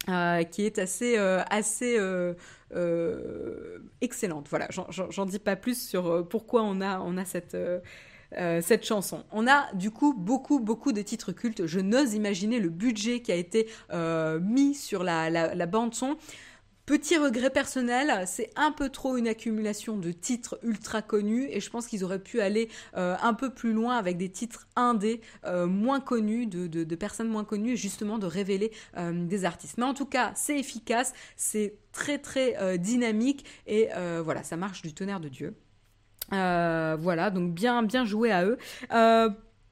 Euh, 0.09 0.43
qui 0.43 0.65
est 0.65 0.77
assez, 0.79 1.17
euh, 1.17 1.41
assez 1.49 1.97
euh, 1.99 2.33
excellente. 3.99 4.47
Voilà, 4.49 4.69
j'en 4.69 5.25
dis 5.25 5.39
pas 5.39 5.57
plus 5.57 5.85
sur 5.85 6.25
pourquoi 6.29 6.63
on 6.63 6.79
a, 6.79 7.25
cette, 7.25 8.85
chanson. 8.85 9.25
On 9.33 9.47
a 9.47 9.65
du 9.73 9.91
coup 9.91 10.13
beaucoup, 10.13 10.61
beaucoup 10.61 10.93
de 10.93 11.01
titres 11.01 11.33
cultes. 11.33 11.65
Je 11.65 11.81
n'ose 11.81 12.13
imaginer 12.13 12.59
le 12.59 12.69
budget 12.69 13.21
qui 13.21 13.33
a 13.33 13.35
été 13.35 13.67
mis 14.39 14.75
sur 14.75 15.03
la, 15.03 15.29
la 15.29 15.65
bande 15.65 15.93
son. 15.93 16.15
Petit 16.87 17.17
regret 17.17 17.49
personnel, 17.49 18.25
c'est 18.27 18.49
un 18.55 18.71
peu 18.71 18.87
trop 18.87 19.17
une 19.17 19.27
accumulation 19.27 19.97
de 19.97 20.13
titres 20.13 20.57
ultra 20.63 21.01
connus 21.01 21.49
et 21.51 21.59
je 21.59 21.69
pense 21.69 21.85
qu'ils 21.85 22.05
auraient 22.05 22.17
pu 22.17 22.39
aller 22.39 22.69
euh, 22.95 23.17
un 23.21 23.33
peu 23.33 23.53
plus 23.53 23.73
loin 23.73 23.97
avec 23.97 24.15
des 24.15 24.29
titres 24.29 24.69
indés 24.77 25.19
euh, 25.43 25.67
moins 25.67 25.99
connus, 25.99 26.47
de, 26.47 26.95
personnes 26.95 27.27
moins 27.27 27.43
connues 27.43 27.73
et 27.73 27.75
justement 27.75 28.19
de 28.19 28.25
révéler 28.25 28.71
euh, 28.95 29.11
des 29.27 29.43
artistes. 29.43 29.77
Mais 29.77 29.83
en 29.83 29.93
tout 29.93 30.05
cas, 30.05 30.31
c'est 30.35 30.57
efficace, 30.57 31.11
c'est 31.35 31.75
très 31.91 32.19
très 32.19 32.77
dynamique 32.77 33.43
et 33.65 33.89
voilà, 34.23 34.43
ça 34.43 34.55
marche 34.55 34.81
du 34.81 34.93
tonnerre 34.93 35.19
de 35.19 35.27
Dieu. 35.27 35.55
voilà, 36.31 37.31
donc 37.31 37.53
bien 37.53 37.83
bien 37.83 38.05
joué 38.05 38.31
à 38.31 38.45
eux. 38.45 38.57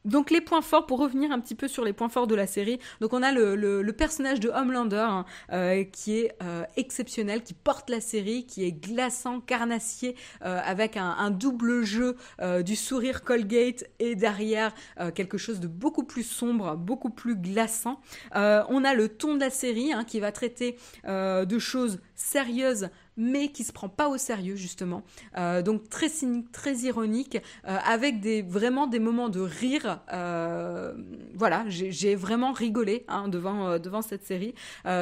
Donc 0.05 0.29
les 0.29 0.41
points 0.41 0.61
forts, 0.61 0.85
pour 0.85 0.99
revenir 0.99 1.31
un 1.31 1.39
petit 1.39 1.55
peu 1.55 1.67
sur 1.67 1.83
les 1.83 1.91
points 1.91 2.09
forts 2.09 2.27
de 2.27 2.35
la 2.35 2.47
série, 2.47 2.79
donc 3.01 3.13
on 3.13 3.23
a 3.23 3.31
le, 3.31 3.91
personnage 3.97 4.39
de 4.39 4.49
Homelander 4.49 4.97
hein, 4.97 5.25
euh, 5.51 5.83
qui 5.83 6.19
est 6.19 6.31
euh, 6.43 6.63
exceptionnel, 6.77 7.43
qui 7.43 7.53
porte 7.53 7.89
la 7.89 8.01
série, 8.01 8.45
qui 8.45 8.65
est 8.65 8.71
glaçant, 8.71 9.39
carnassier, 9.39 10.15
euh, 10.43 10.61
avec 10.63 10.95
un, 10.97 11.31
double 11.31 11.83
jeu 11.83 12.15
du 12.63 12.75
sourire 12.75 13.23
Colgate 13.23 13.85
et 13.99 14.15
derrière 14.15 14.73
quelque 15.15 15.37
chose 15.37 15.59
de 15.59 15.67
beaucoup 15.67 16.03
plus 16.03 16.23
sombre, 16.23 16.75
beaucoup 16.75 17.09
plus 17.09 17.35
glaçant. 17.35 17.99
on 18.33 18.83
a 18.83 18.93
le 18.93 19.09
ton 19.09 19.35
de 19.35 19.39
la 19.39 19.49
série 19.49 19.91
hein, 19.91 20.03
qui 20.03 20.19
va 20.19 20.31
traiter 20.31 20.77
de 21.05 21.59
choses 21.59 21.99
sérieuses 22.15 22.89
mais 23.17 23.49
qui 23.49 23.63
se 23.63 23.71
prend 23.71 23.89
pas 23.89 24.09
au 24.09 24.17
sérieux 24.17 24.55
justement. 24.55 25.03
Euh, 25.37 25.61
donc 25.61 25.89
très 25.89 26.09
cynique, 26.09 26.51
très 26.51 26.75
ironique, 26.79 27.37
euh, 27.67 27.77
avec 27.85 28.19
des 28.19 28.41
vraiment 28.41 28.87
des 28.87 28.99
moments 28.99 29.29
de 29.29 29.41
rire. 29.41 30.01
Euh, 30.11 30.93
voilà, 31.33 31.65
j'ai 31.67 32.15
vraiment 32.15 32.51
rigolé 32.51 33.05
hein, 33.07 33.27
devant 33.27 33.79
devant 33.79 34.01
cette 34.01 34.25
série. 34.25 34.53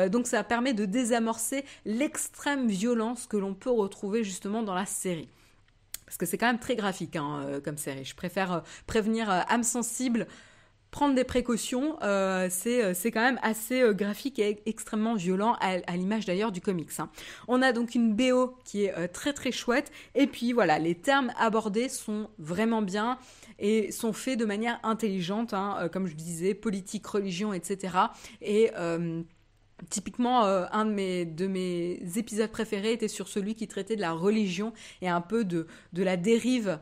donc 0.09 0.27
ça 0.27 0.43
permet 0.43 0.73
de 0.73 0.85
désamorcer 0.85 1.63
l'extrême 1.85 2.67
violence 2.67 3.27
que 3.27 3.37
l'on 3.37 3.53
peut 3.53 3.71
retrouver 3.71 4.23
justement 4.23 4.63
dans 4.63 4.73
la 4.73 4.85
série 4.85 5.29
parce 6.05 6.17
que 6.17 6.25
c'est 6.25 6.37
quand 6.37 6.47
même 6.47 6.59
très 6.59 6.75
graphique 6.75 7.15
hein, 7.15 7.59
comme 7.63 7.77
série. 7.77 8.05
Je 8.05 8.15
préfère 8.15 8.63
prévenir 8.85 9.29
âme 9.29 9.63
sensible 9.63 10.27
prendre 10.93 11.15
des 11.15 11.23
précautions, 11.23 11.97
euh, 12.03 12.47
euh, 12.67 12.93
c'est 12.93 13.11
quand 13.11 13.21
même 13.21 13.39
assez 13.41 13.81
euh, 13.81 13.93
graphique 13.93 14.37
et 14.37 14.61
extrêmement 14.67 15.15
violent, 15.15 15.57
à, 15.59 15.97
l'image 15.97 16.25
d'ailleurs 16.25 16.51
du 16.51 16.61
comics. 16.61 16.91
Hein. 16.99 17.09
On 17.47 17.63
a 17.63 17.73
donc 17.73 17.95
une 17.95 18.13
BO 18.13 18.55
qui 18.63 18.85
est 18.85 19.07
très 19.07 19.33
très 19.33 19.51
chouette, 19.51 19.91
et 20.13 20.27
puis 20.27 20.53
voilà, 20.53 20.77
les 20.77 20.93
termes 20.93 21.31
abordés 21.37 21.89
sont 21.89 22.29
vraiment 22.37 22.83
bien 22.83 23.17
et 23.57 23.91
sont 23.91 24.13
faits 24.13 24.37
de 24.37 24.45
manière 24.45 24.79
intelligente, 24.83 25.55
hein, 25.55 25.89
comme 25.91 26.05
je 26.05 26.13
disais, 26.13 26.53
politique, 26.53 27.05
religion, 27.07 27.53
etc. 27.53 27.97
Et 28.41 28.71
Typiquement, 29.89 30.45
un 30.45 30.85
de 30.85 30.91
mes, 30.91 31.25
de 31.25 31.45
mes 31.45 31.99
épisodes 32.15 32.49
préférés 32.49 32.93
était 32.93 33.09
sur 33.09 33.27
celui 33.27 33.53
qui 33.53 33.67
traitait 33.67 33.97
de 33.97 34.01
la 34.01 34.13
religion 34.13 34.71
et 35.01 35.09
un 35.09 35.19
peu 35.19 35.43
de, 35.43 35.67
de 35.91 36.03
la 36.03 36.15
dérive 36.15 36.79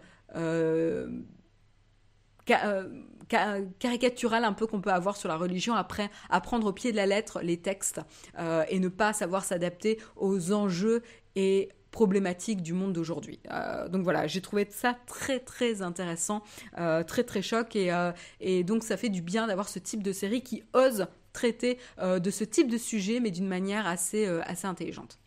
caricaturale 3.79 4.43
un 4.43 4.53
peu 4.53 4.67
qu'on 4.67 4.81
peut 4.81 4.91
avoir 4.91 5.15
sur 5.15 5.29
la 5.29 5.37
religion 5.37 5.73
après 5.73 6.09
apprendre 6.29 6.67
au 6.67 6.73
pied 6.73 6.91
de 6.91 6.97
la 6.97 7.05
lettre 7.05 7.41
les 7.41 7.57
textes 7.57 8.01
euh, 8.39 8.63
et 8.69 8.79
ne 8.79 8.89
pas 8.89 9.13
savoir 9.13 9.43
s'adapter 9.43 9.99
aux 10.15 10.51
enjeux 10.51 11.01
et 11.35 11.69
problématiques 11.91 12.61
du 12.61 12.73
monde 12.73 12.93
d'aujourd'hui. 12.93 13.39
Euh, 13.51 13.89
donc 13.89 14.03
voilà, 14.03 14.27
j'ai 14.27 14.41
trouvé 14.41 14.67
ça 14.69 14.97
très 15.07 15.39
très 15.39 15.81
intéressant, 15.81 16.41
euh, 16.79 17.03
très 17.03 17.23
très 17.23 17.41
choc 17.41 17.75
et, 17.75 18.63
donc 18.63 18.83
ça 18.83 18.97
fait 18.97 19.09
du 19.09 19.21
bien 19.21 19.47
d'avoir 19.47 19.67
ce 19.69 19.79
type 19.79 20.03
de 20.03 20.13
série 20.13 20.41
qui 20.41 20.63
ose 20.73 21.07
traiter 21.33 21.77
de 22.01 22.29
ce 22.29 22.43
type 22.43 22.69
de 22.69 22.77
sujet 22.77 23.19
mais 23.21 23.31
d'une 23.31 23.47
manière 23.47 23.87
assez 23.87 24.27
intelligente. 24.63 25.19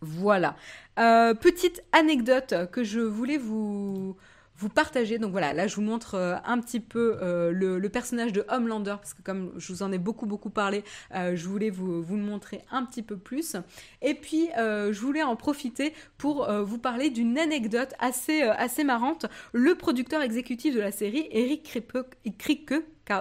Voilà. 0.00 0.56
petite 0.96 1.82
anecdote 1.92 2.54
que 2.70 2.84
je 2.84 3.00
voulais 3.00 3.38
vous, 3.38 4.16
vous 4.58 4.68
partagez. 4.68 5.18
Donc 5.18 5.30
voilà, 5.30 5.52
là 5.52 5.66
je 5.66 5.76
vous 5.76 5.82
montre 5.82 6.14
euh, 6.14 6.36
un 6.44 6.58
petit 6.60 6.80
peu 6.80 7.18
euh, 7.22 7.52
le, 7.52 7.88
personnage 7.88 8.32
de 8.32 8.44
Homelander, 8.48 8.96
parce 8.98 9.14
que 9.14 9.22
comme 9.22 9.52
je 9.56 9.72
vous 9.72 9.82
en 9.82 9.92
ai 9.92 9.98
beaucoup 9.98 10.26
beaucoup 10.26 10.50
parlé, 10.50 10.84
euh, 11.14 11.36
je 11.36 11.48
voulais 11.48 11.70
vous, 11.70 12.02
vous, 12.02 12.16
le 12.16 12.22
montrer 12.22 12.62
un 12.70 12.84
petit 12.84 13.02
peu 13.02 13.16
plus. 13.16 13.56
Et 14.02 14.14
puis 14.14 14.48
je 14.56 15.00
voulais 15.00 15.22
en 15.22 15.36
profiter 15.36 15.92
pour 16.18 16.50
vous 16.50 16.78
parler 16.78 17.10
d'une 17.10 17.38
anecdote 17.38 17.94
assez, 17.98 18.42
assez 18.42 18.84
marrante. 18.84 19.26
Le 19.52 19.74
producteur 19.74 20.20
exécutif 20.22 20.74
de 20.74 20.80
la 20.80 20.90
série, 20.90 21.28
Eric 21.30 21.62
Kripke, 22.38 22.74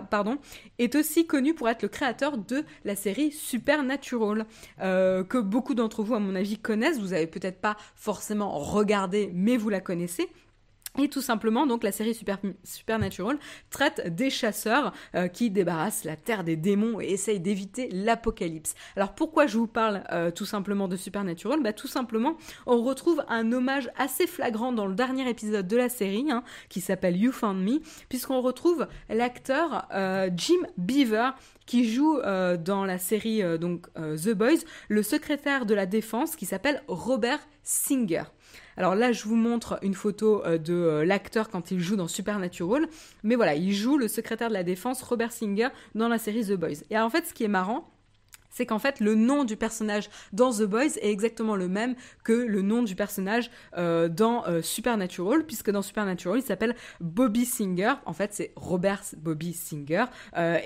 pardon, 0.10 0.38
est 0.80 0.96
aussi 0.96 1.28
connu 1.28 1.54
pour 1.54 1.70
être 1.70 1.84
le 1.84 1.88
créateur 1.88 2.38
de 2.38 2.64
la 2.84 2.96
série 2.96 3.32
Supernatural, 3.32 4.46
que 4.80 5.40
beaucoup 5.40 5.76
d'entre 5.76 6.04
vous, 6.04 6.16
à 6.16 6.20
mon 6.20 6.36
avis, 6.36 6.58
connaissent. 6.58 7.00
Vous 7.00 7.14
avez 7.14 7.28
peut-être 7.28 7.62
pas 7.62 7.78
forcément 7.96 8.58
regardé, 8.58 9.30
mais 9.34 9.58
vous 9.58 9.70
la 9.70 9.82
connaissez. 9.82 10.30
Et 11.00 11.10
tout 11.10 11.22
simplement, 11.22 11.68
donc 11.68 11.84
la 11.84 11.91
série 11.91 12.16
Super, 12.16 12.39
Supernatural 12.64 13.38
traite 13.70 14.16
des 14.16 14.32
chasseurs 14.32 14.93
euh, 15.14 15.28
qui 15.28 15.52
débarrassent 15.52 16.04
la 16.06 16.16
terre 16.16 16.43
des 16.43 16.56
démons 16.56 17.00
et 17.00 17.06
essayent 17.06 17.39
d'éviter 17.39 17.89
l'apocalypse. 17.91 18.74
Alors 18.95 19.14
pourquoi 19.14 19.45
je 19.45 19.58
vous 19.58 19.68
parle 19.68 20.04
euh, 20.12 20.32
tout 20.32 20.45
simplement 20.45 20.88
de 20.88 20.95
Supernatural? 20.95 21.62
Bah, 21.62 21.74
Tout 21.74 21.88
simplement, 21.88 22.36
on 22.66 22.82
retrouve 22.82 23.24
un 23.30 23.52
hommage 23.52 23.91
assez 23.95 24.26
flagrant 24.26 24.72
dans 24.72 24.88
le 24.88 24.95
dernier 24.95 25.30
épisode 25.30 25.68
de 25.68 25.78
la 25.78 25.89
série, 25.89 26.32
hein, 26.32 26.43
qui 26.68 26.82
s'appelle 26.82 27.16
You 27.16 27.32
Found 27.32 27.64
Me, 27.64 27.80
puisqu'on 28.10 28.41
retrouve 28.41 28.88
l'acteur 29.10 29.88
euh, 29.93 30.32
Jim 30.36 30.66
Beaver 30.78 31.32
qui 31.68 31.91
joue 31.91 32.18
dans 32.22 32.86
la 32.86 32.98
série 32.98 33.41
donc 33.60 33.88
The 33.93 34.30
Boys 34.30 34.60
le 34.88 35.04
secrétaire 35.04 35.66
de 35.66 35.74
la 35.74 35.86
défense 35.86 36.38
qui 36.38 36.45
s'appelle 36.45 36.82
Robert 36.88 37.45
Singer. 37.62 38.24
Alors 38.78 38.95
là, 38.95 39.12
je 39.12 39.24
vous 39.24 39.36
montre 39.36 39.80
une 39.82 39.93
photo 39.93 40.43
euh, 40.45 40.58
de 40.58 40.74
euh, 40.74 41.05
l'acteur 41.05 41.49
quand 41.49 41.72
il 41.72 41.80
joue 41.80 41.95
dans 41.95 42.08
Supernatural. 42.08 42.88
Mais 43.24 43.36
voilà, 43.36 43.55
il 43.55 43.74
joue 43.74 43.97
le 43.97 44.08
secrétaire 44.08 44.49
de 44.49 44.53
la 44.53 44.64
défense 44.64 45.01
Robert 45.01 45.32
Singer 45.32 45.70
dans 45.95 46.08
la 46.08 46.18
série 46.18 46.45
The 46.45 46.53
Boys. 46.53 46.84
Et 46.89 46.97
en 46.97 47.10
fait, 47.10 47.26
ce 47.26 47.34
qui 47.34 47.43
est 47.43 47.49
marrant, 47.49 47.89
c'est 48.49 48.66
qu'en 48.66 48.80
fait 48.80 48.99
le 48.99 49.14
nom 49.14 49.43
du 49.43 49.55
personnage 49.55 50.10
dans 50.34 50.51
The 50.51 50.64
Boys 50.64 50.97
est 51.01 51.12
exactement 51.12 51.55
le 51.55 51.68
même 51.68 51.95
que 52.24 52.34
le 52.34 52.64
nom 52.64 52.82
du 52.82 52.95
personnage 52.95 53.51
euh, 53.78 54.10
dans 54.10 54.45
Supernatural, 54.64 55.45
puisque 55.45 55.70
dans 55.70 55.84
Supernatural 55.84 56.39
il 56.39 56.43
s'appelle 56.43 56.76
Bobby 56.99 57.45
Singer, 57.45 57.93
en 58.05 58.14
fait 58.14 58.34
c'est 58.34 58.53
Robert 58.55 59.03
Bobby 59.18 59.53
Singer, 59.53 60.05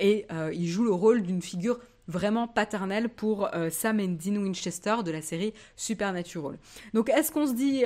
et 0.00 0.26
il 0.54 0.68
joue 0.68 0.84
le 0.84 0.92
rôle 0.92 1.20
d'une 1.20 1.42
figure 1.42 1.80
vraiment 2.08 2.48
paternel 2.48 3.08
pour 3.08 3.48
Sam 3.70 4.00
et 4.00 4.08
Dean 4.08 4.36
Winchester 4.36 4.96
de 5.04 5.10
la 5.10 5.22
série 5.22 5.54
Supernatural. 5.76 6.58
Donc 6.94 7.08
est-ce 7.10 7.30
qu'on 7.32 7.46
se 7.46 7.54
dit 7.54 7.84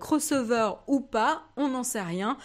crossover 0.00 0.70
ou 0.86 1.00
pas? 1.00 1.44
On 1.56 1.68
n'en 1.68 1.84
sait 1.84 2.02
rien. 2.02 2.36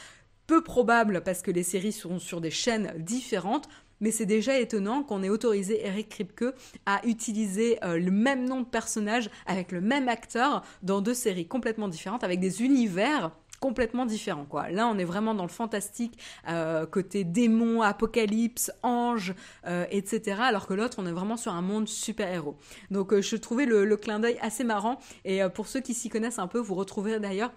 Peu 0.47 0.63
probable 0.63 1.21
parce 1.23 1.41
que 1.41 1.51
les 1.51 1.63
séries 1.63 1.91
seront 1.91 2.19
sur 2.19 2.41
des 2.41 2.51
chaînes 2.51 2.93
différentes 2.97 3.69
mais 4.01 4.11
c'est 4.11 4.25
déjà 4.25 4.59
étonnant 4.59 5.03
qu'on 5.03 5.23
ait 5.23 5.29
autorisé 5.29 5.85
Eric 5.85 6.09
Kripke 6.09 6.45
à 6.85 7.01
utiliser 7.05 7.83
euh, 7.83 7.97
le 7.97 8.11
même 8.11 8.47
nom 8.47 8.61
de 8.61 8.65
personnage 8.65 9.29
avec 9.45 9.71
le 9.71 9.81
même 9.81 10.07
acteur 10.07 10.63
dans 10.83 11.01
deux 11.01 11.13
séries 11.13 11.47
complètement 11.47 11.87
différentes, 11.87 12.23
avec 12.23 12.39
des 12.39 12.63
univers 12.63 13.31
complètement 13.59 14.05
différents 14.05 14.45
quoi. 14.45 14.69
Là 14.69 14.87
on 14.87 14.97
est 14.97 15.05
vraiment 15.05 15.33
dans 15.33 15.43
le 15.43 15.49
fantastique 15.49 16.17
euh, 16.47 16.85
côté 16.85 17.23
démon, 17.23 17.81
apocalypse, 17.81 18.71
ange, 18.83 19.33
euh, 19.67 19.85
etc. 19.91 20.41
Alors 20.41 20.67
que 20.67 20.73
l'autre 20.73 20.97
on 20.99 21.05
est 21.05 21.11
vraiment 21.11 21.37
sur 21.37 21.53
un 21.53 21.61
monde 21.61 21.87
super 21.87 22.31
héros. 22.31 22.57
Donc 22.91 23.19
je 23.19 23.35
trouvais 23.35 23.65
le 23.65 23.97
clin 23.97 24.19
d'œil 24.19 24.37
assez 24.41 24.63
marrant 24.63 24.99
et 25.25 25.41
pour 25.53 25.67
ceux 25.67 25.79
qui 25.79 25.93
s'y 25.93 26.09
connaissent 26.09 26.39
un 26.39 26.47
peu, 26.47 26.59
vous 26.59 26.75
retrouverez 26.75 27.19
d'ailleurs 27.19 27.51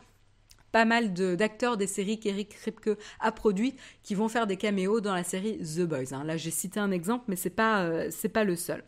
pas 0.73 0.85
mal 0.85 1.13
d'acteurs 1.13 1.77
des 1.77 1.87
séries 1.87 2.19
qu'Eric 2.19 2.49
Kripke 2.49 2.99
a 3.21 3.31
produit 3.31 3.77
qui 4.03 4.15
vont 4.15 4.29
faire 4.29 4.47
des 4.47 4.57
caméos 4.57 5.01
dans 5.01 5.15
la 5.15 5.23
série 5.23 5.59
The 5.59 5.83
Boys. 5.83 6.13
Hein. 6.13 6.25
Là, 6.25 6.37
j'ai 6.37 6.51
cité 6.51 6.81
un 6.81 6.91
exemple, 6.91 7.25
mais 7.29 7.37
c'est 7.37 7.51
pas 7.51 7.83
euh, 7.83 8.11
pas 8.33 8.45
le 8.45 8.57
seul. 8.57 8.83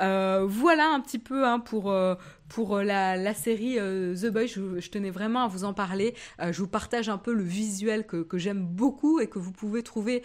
Euh, 0.00 0.44
voilà 0.48 0.90
un 0.90 1.00
petit 1.00 1.20
peu 1.20 1.46
hein, 1.46 1.60
pour 1.60 1.90
euh, 1.90 2.16
pour 2.48 2.78
la, 2.78 3.34
série 3.34 3.76
The 3.76 4.26
Boys. 4.26 4.46
Je, 4.46 4.88
tenais 4.88 5.10
vraiment 5.10 5.44
à 5.44 5.48
vous 5.48 5.64
en 5.64 5.74
parler. 5.74 6.14
je 6.40 6.58
vous 6.58 6.66
partage 6.66 7.08
un 7.08 7.18
peu 7.18 7.34
le 7.34 7.42
visuel 7.42 8.06
que, 8.06 8.26
j'aime 8.38 8.64
beaucoup 8.64 9.20
et 9.20 9.28
que 9.28 9.38
vous 9.38 9.52
pouvez 9.52 9.82
trouver 9.82 10.22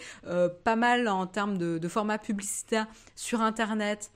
pas 0.64 0.76
mal 0.78 1.10
en 1.10 1.28
termes 1.28 1.58
de 1.58 1.88
format 1.90 2.18
publicitaire 2.18 2.88
sur 3.16 3.42
Internet 3.42 4.10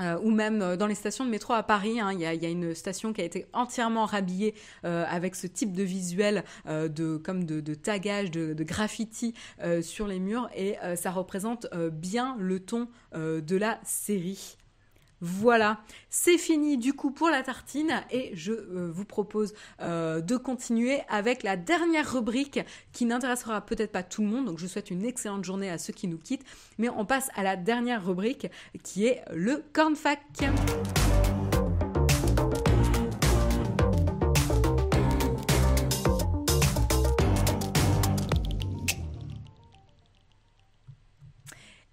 euh, 0.00 0.18
ou 0.22 0.30
même 0.30 0.62
euh, 0.62 0.76
dans 0.76 0.86
les 0.86 0.94
stations 0.94 1.24
de 1.24 1.30
métro 1.30 1.54
à 1.54 1.62
Paris, 1.62 2.00
hein, 2.00 2.12
il 2.12 2.20
y, 2.20 2.26
a, 2.26 2.48
une 2.48 2.74
station 2.74 3.12
qui 3.12 3.20
a 3.20 3.24
été 3.24 3.46
entièrement 3.52 4.06
rhabillée 4.06 4.54
euh, 4.84 5.04
avec 5.08 5.34
ce 5.34 5.46
type 5.46 5.72
de 5.72 5.82
visuel 5.82 6.44
de 6.66 7.16
comme 7.16 7.44
de, 7.44 7.74
tagage, 7.74 8.30
de, 8.30 8.52
de 8.54 8.64
graffiti 8.64 9.34
sur 9.82 10.06
les 10.06 10.18
murs, 10.18 10.48
et 10.54 10.76
ça 10.96 11.10
représente 11.10 11.66
bien 11.92 12.36
le 12.38 12.60
ton 12.60 12.88
de 13.14 13.56
la 13.56 13.78
série. 13.84 14.56
Voilà, 15.20 15.80
c'est 16.10 16.38
fini 16.38 16.78
du 16.78 16.92
coup 16.92 17.10
pour 17.10 17.28
la 17.28 17.42
tartine 17.42 18.02
et 18.10 18.30
je 18.34 18.52
euh, 18.52 18.90
vous 18.92 19.04
propose 19.04 19.52
euh, 19.80 20.20
de 20.20 20.36
continuer 20.36 21.00
avec 21.08 21.42
la 21.42 21.56
dernière 21.56 22.12
rubrique 22.12 22.60
qui 22.92 23.04
n'intéressera 23.04 23.60
peut-être 23.60 23.90
pas 23.90 24.04
tout 24.04 24.22
le 24.22 24.28
monde, 24.28 24.46
donc 24.46 24.58
je 24.58 24.66
souhaite 24.66 24.90
une 24.90 25.04
excellente 25.04 25.44
journée 25.44 25.70
à 25.70 25.78
ceux 25.78 25.92
qui 25.92 26.06
nous 26.06 26.18
quittent, 26.18 26.44
mais 26.78 26.88
on 26.88 27.04
passe 27.04 27.30
à 27.34 27.42
la 27.42 27.56
dernière 27.56 28.06
rubrique 28.06 28.46
qui 28.84 29.06
est 29.06 29.22
le 29.32 29.64
cornfac. 29.72 30.20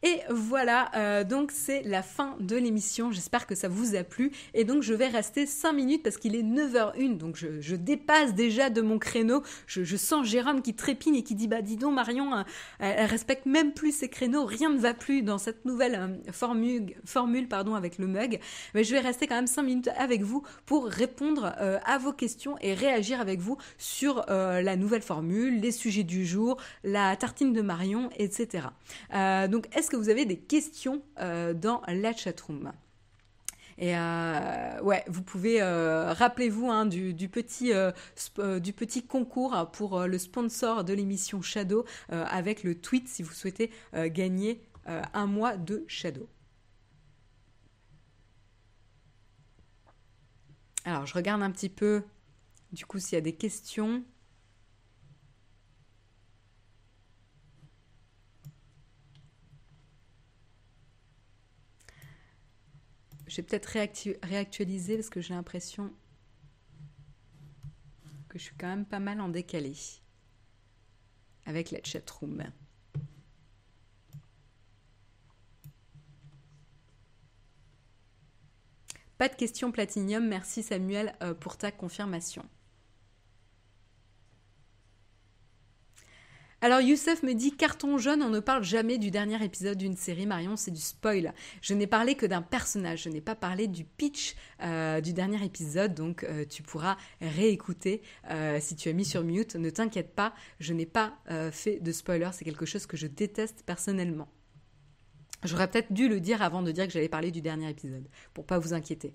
Et 0.06 0.22
voilà, 0.30 0.92
euh, 0.96 1.24
donc 1.24 1.50
c'est 1.52 1.82
la 1.82 2.04
fin 2.04 2.36
de 2.40 2.56
l'émission. 2.56 3.12
J'espère 3.12 3.48
que 3.48 3.56
ça 3.56 3.68
vous 3.68 3.96
a 3.96 4.04
plu. 4.04 4.32
Et 4.54 4.64
donc 4.64 4.84
je 4.84 4.94
vais 4.94 5.08
rester 5.08 5.48
5 5.48 5.74
minutes 5.74 6.04
parce 6.04 6.18
qu'il 6.18 6.36
est 6.36 6.44
9h01. 6.44 7.18
Donc 7.18 7.36
je, 7.38 7.76
dépasse 7.76 8.36
déjà 8.36 8.70
de 8.70 8.82
mon 8.82 9.00
créneau. 9.00 9.42
Je, 9.66 9.96
sens 9.98 10.28
Jérôme 10.28 10.62
qui 10.62 10.76
trépigne 10.76 11.16
et 11.16 11.24
qui 11.24 11.34
dit 11.34 11.48
Bah 11.48 11.64
dis 11.64 11.76
donc 11.76 11.96
Marion, 11.96 12.36
euh, 12.36 12.44
elle, 12.78 13.08
respecte 13.08 13.48
même 13.48 13.74
plus 13.74 13.96
ses 13.96 14.08
créneaux. 14.08 14.46
Rien 14.46 14.70
ne 14.70 14.78
va 14.78 14.94
plus 14.94 15.24
dans 15.24 15.40
cette 15.40 15.66
nouvelle 15.66 15.96
euh, 15.96 16.32
formule, 16.32 17.48
pardon, 17.48 17.74
avec 17.74 17.98
le 17.98 18.06
mug. 18.06 18.40
Mais 18.76 18.84
je 18.84 18.92
vais 18.92 19.02
rester 19.02 19.26
quand 19.26 19.36
même 19.36 19.48
5 19.48 19.64
minutes 19.64 19.90
avec 19.98 20.22
vous 20.22 20.44
pour 20.68 20.86
répondre 20.86 21.56
à 21.58 21.98
vos 21.98 22.14
questions 22.14 22.58
et 22.62 22.76
réagir 22.76 23.20
avec 23.20 23.40
vous 23.40 23.58
sur 23.80 24.24
la 24.28 24.76
nouvelle 24.76 25.02
formule, 25.02 25.60
les 25.60 25.72
sujets 25.72 26.04
du 26.04 26.26
jour, 26.26 26.58
la 26.84 27.16
tartine 27.16 27.54
de 27.54 27.62
Marion, 27.62 28.10
etc. 28.18 28.68
donc 29.12 29.66
est-ce 29.76 29.90
que 29.90 29.95
vous 29.96 30.10
avez 30.10 30.26
des 30.26 30.38
questions 30.38 31.02
euh, 31.20 31.54
dans 31.54 31.82
la 31.88 32.14
chatroom. 32.14 32.72
Et 33.78 33.98
euh, 33.98 34.82
ouais, 34.82 35.04
vous 35.08 35.22
pouvez, 35.22 35.62
euh, 35.62 36.14
rappelez-vous 36.14 36.72
hein, 36.72 36.86
du, 36.86 37.28
petit, 37.28 37.74
du 38.62 38.74
petit 38.74 39.06
concours 39.06 39.70
pour 39.74 40.02
le 40.04 40.18
sponsor 40.18 40.86
de 40.86 40.94
l'émission 40.94 41.42
Shadow 41.42 41.84
avec 42.10 42.64
le 42.64 42.76
tweet 42.80 43.10
si 43.10 43.22
vous 43.22 43.34
souhaitez 43.34 43.72
gagner 43.94 44.62
un 44.86 45.26
mois 45.26 45.58
de 45.58 45.84
Shadow. 45.88 46.30
Alors, 50.86 51.06
je 51.06 51.14
regarde 51.16 51.42
un 51.42 51.52
petit 51.52 51.68
peu, 51.68 52.04
du 52.72 52.86
coup, 52.86 53.00
s'il 53.00 53.16
y 53.16 53.18
a 53.18 53.22
des 53.22 53.36
questions. 53.36 54.06
Je 63.28 63.38
vais 63.38 63.44
peut-être 63.44 63.66
réactualiser 64.24 64.96
parce 64.96 65.10
que 65.10 65.22
j'ai 65.22 65.34
l'impression 65.34 65.92
que 68.30 68.38
je 68.38 68.44
suis 68.44 68.56
quand 68.56 68.68
même 68.68 68.86
pas 68.86 69.00
mal 69.00 69.22
en 69.22 69.30
décalé 69.30 69.74
avec 71.46 71.72
la 71.72 71.80
chatroom. 71.84 72.44
Pas 79.18 79.30
de 79.30 79.36
question 79.36 79.72
platinium, 79.72 80.28
merci 80.28 80.62
Samuel 80.62 81.16
euh, 81.24 81.34
pour 81.34 81.58
ta 81.58 81.72
confirmation. 81.72 82.44
Alors 86.66 86.82
Youssef 86.82 87.22
me 87.22 87.34
dit 87.34 87.52
carton 87.52 88.00
jaune, 88.00 88.24
on 88.24 88.30
ne 88.30 88.40
parle 88.40 88.64
jamais 88.64 88.98
du 88.98 89.12
dernier 89.12 89.44
épisode 89.46 89.78
d'une 89.78 89.96
série 89.96 90.26
Marion, 90.26 90.56
c'est 90.56 90.72
du 90.72 90.82
spoil. 90.82 91.32
Je 91.62 91.76
n'ai 91.76 91.86
parlé 91.86 92.16
que 92.16 92.26
d'un 92.26 92.42
personnage, 92.42 93.04
je 93.04 93.10
n'ai 93.10 93.22
pas 93.22 93.36
parlé 93.36 93.68
du 93.68 93.84
pitch 93.84 94.34
euh, 94.64 95.00
du 95.00 95.14
dernier 95.14 95.46
épisode, 95.46 95.94
donc 95.94 96.24
euh, 96.24 96.44
tu 96.44 96.64
pourras 96.64 96.98
réécouter 97.22 98.02
euh, 98.32 98.58
si 98.60 98.76
tu 98.76 98.90
as 98.90 98.94
mis 98.94 99.06
sur 99.06 99.24
mute. 99.24 99.56
Ne 99.56 99.70
t'inquiète 99.70 100.16
pas, 100.16 100.34
je 100.60 100.74
n'ai 100.74 100.88
pas 100.88 101.20
fait 101.52 101.80
de 101.82 101.92
spoiler, 101.92 102.30
c'est 102.34 102.46
quelque 102.46 102.66
chose 102.66 102.88
que 102.88 102.98
je 102.98 103.06
déteste 103.06 103.62
personnellement. 103.64 104.28
J'aurais 105.44 105.70
peut-être 105.70 105.94
dû 105.94 106.10
le 106.10 106.20
dire 106.20 106.42
avant 106.42 106.64
de 106.64 106.72
dire 106.72 106.88
que 106.88 106.94
j'allais 106.94 107.10
parler 107.10 107.30
du 107.30 107.42
dernier 107.42 107.70
épisode, 107.70 108.08
pour 108.34 108.48
pas 108.48 108.58
vous 108.58 108.74
inquiéter. 108.74 109.14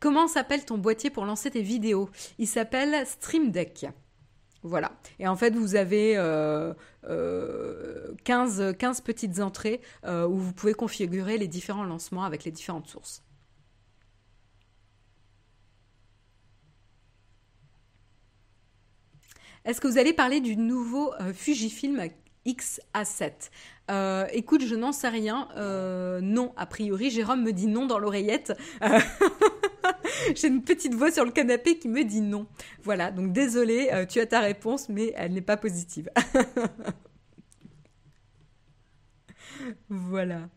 Comment 0.00 0.26
s'appelle 0.26 0.64
ton 0.64 0.78
boîtier 0.78 1.10
pour 1.10 1.26
lancer 1.26 1.52
tes 1.52 1.62
vidéos? 1.62 2.10
Il 2.40 2.48
s'appelle 2.48 3.06
Stream 3.06 3.52
Deck. 3.52 3.86
Voilà. 4.64 4.92
Et 5.18 5.28
en 5.28 5.36
fait, 5.36 5.54
vous 5.54 5.76
avez 5.76 6.14
15, 6.14 6.20
euh, 7.10 8.14
15 8.24 8.60
euh, 8.60 8.72
petites 9.04 9.40
entrées 9.40 9.82
euh, 10.06 10.26
où 10.26 10.38
vous 10.38 10.54
pouvez 10.54 10.72
configurer 10.72 11.36
les 11.36 11.48
différents 11.48 11.84
lancements 11.84 12.24
avec 12.24 12.44
les 12.44 12.50
différentes 12.50 12.88
sources. 12.88 13.22
Est-ce 19.66 19.82
que 19.82 19.88
vous 19.88 19.98
allez 19.98 20.14
parler 20.14 20.40
du 20.40 20.56
nouveau 20.56 21.12
Fujifilm 21.34 22.08
X-A7 22.46 23.50
écoute, 24.32 24.62
je 24.64 24.74
n'en 24.74 24.92
sais 24.92 25.08
rien. 25.08 25.48
non, 26.22 26.52
a 26.56 26.66
priori, 26.66 27.10
Jérôme 27.10 27.42
me 27.42 27.52
dit 27.52 27.66
non 27.66 27.86
dans 27.86 27.98
l'oreillette. 27.98 28.52
J'ai 30.34 30.48
une 30.48 30.62
petite 30.62 30.94
voix 30.94 31.10
sur 31.10 31.24
le 31.24 31.30
canapé 31.30 31.78
qui 31.78 31.88
me 31.88 32.04
dit 32.04 32.20
non. 32.20 32.46
Voilà, 32.82 33.10
donc 33.10 33.32
désolé, 33.32 33.88
euh, 33.92 34.06
tu 34.06 34.20
as 34.20 34.26
ta 34.26 34.40
réponse, 34.40 34.88
mais 34.88 35.12
elle 35.16 35.32
n'est 35.32 35.40
pas 35.40 35.56
positive. 35.56 36.10
voilà. 39.88 40.48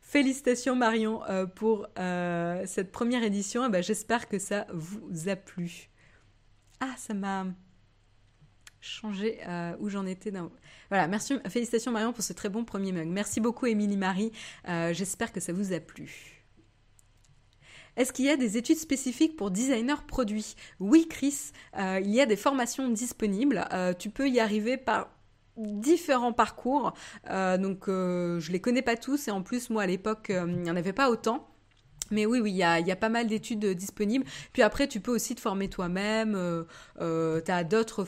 Félicitations 0.00 0.76
Marion 0.76 1.24
euh, 1.24 1.46
pour 1.46 1.88
euh, 1.98 2.62
cette 2.66 2.92
première 2.92 3.24
édition. 3.24 3.64
Eh 3.66 3.68
ben, 3.68 3.82
j'espère 3.82 4.28
que 4.28 4.38
ça 4.38 4.66
vous 4.72 5.28
a 5.28 5.34
plu. 5.34 5.88
Ah, 6.78 6.94
ça 6.96 7.14
m'a 7.14 7.46
changer 8.84 9.38
euh, 9.48 9.74
où 9.80 9.88
j'en 9.88 10.06
étais. 10.06 10.30
Dans... 10.30 10.50
Voilà, 10.90 11.08
merci, 11.08 11.34
félicitations 11.48 11.90
Marion 11.90 12.12
pour 12.12 12.22
ce 12.22 12.32
très 12.32 12.48
bon 12.48 12.64
premier 12.64 12.92
mug. 12.92 13.08
Merci 13.08 13.40
beaucoup 13.40 13.66
Émilie 13.66 13.96
Marie, 13.96 14.30
euh, 14.68 14.92
j'espère 14.92 15.32
que 15.32 15.40
ça 15.40 15.52
vous 15.52 15.72
a 15.72 15.80
plu. 15.80 16.42
Est-ce 17.96 18.12
qu'il 18.12 18.24
y 18.24 18.30
a 18.30 18.36
des 18.36 18.56
études 18.56 18.78
spécifiques 18.78 19.36
pour 19.36 19.50
designer 19.52 20.02
produit 20.04 20.56
Oui 20.80 21.06
Chris, 21.08 21.52
euh, 21.78 22.00
il 22.02 22.10
y 22.10 22.20
a 22.20 22.26
des 22.26 22.36
formations 22.36 22.88
disponibles. 22.88 23.64
tu 23.98 24.10
peux 24.10 24.28
y 24.28 24.40
arriver 24.40 24.76
par 24.76 25.08
différents 25.56 26.32
parcours. 26.32 26.92
donc 27.30 27.84
je 27.86 28.50
les 28.50 28.60
connais 28.60 28.82
pas 28.82 28.96
tous 28.96 29.28
et 29.28 29.30
en 29.30 29.42
plus 29.42 29.70
moi 29.70 29.82
à 29.82 29.86
l'époque 29.86 30.26
il 30.30 30.62
n'y 30.62 30.70
en 30.70 30.76
avait 30.76 30.92
pas 30.92 31.08
autant. 31.08 31.53
Mais 32.10 32.26
oui, 32.26 32.40
oui, 32.40 32.50
il 32.50 32.56
y 32.56 32.62
a, 32.62 32.96
pas 32.96 33.08
mal 33.08 33.26
d'études 33.26 33.64
disponibles. 33.66 34.24
Puis 34.52 34.62
après, 34.62 34.86
tu 34.88 35.00
peux 35.00 35.12
aussi 35.12 35.34
te 35.34 35.40
former 35.40 35.68
toi-même. 35.68 36.34
Euh, 36.34 37.40
tu 37.40 37.50
as 37.50 37.64
d'autres 37.64 38.04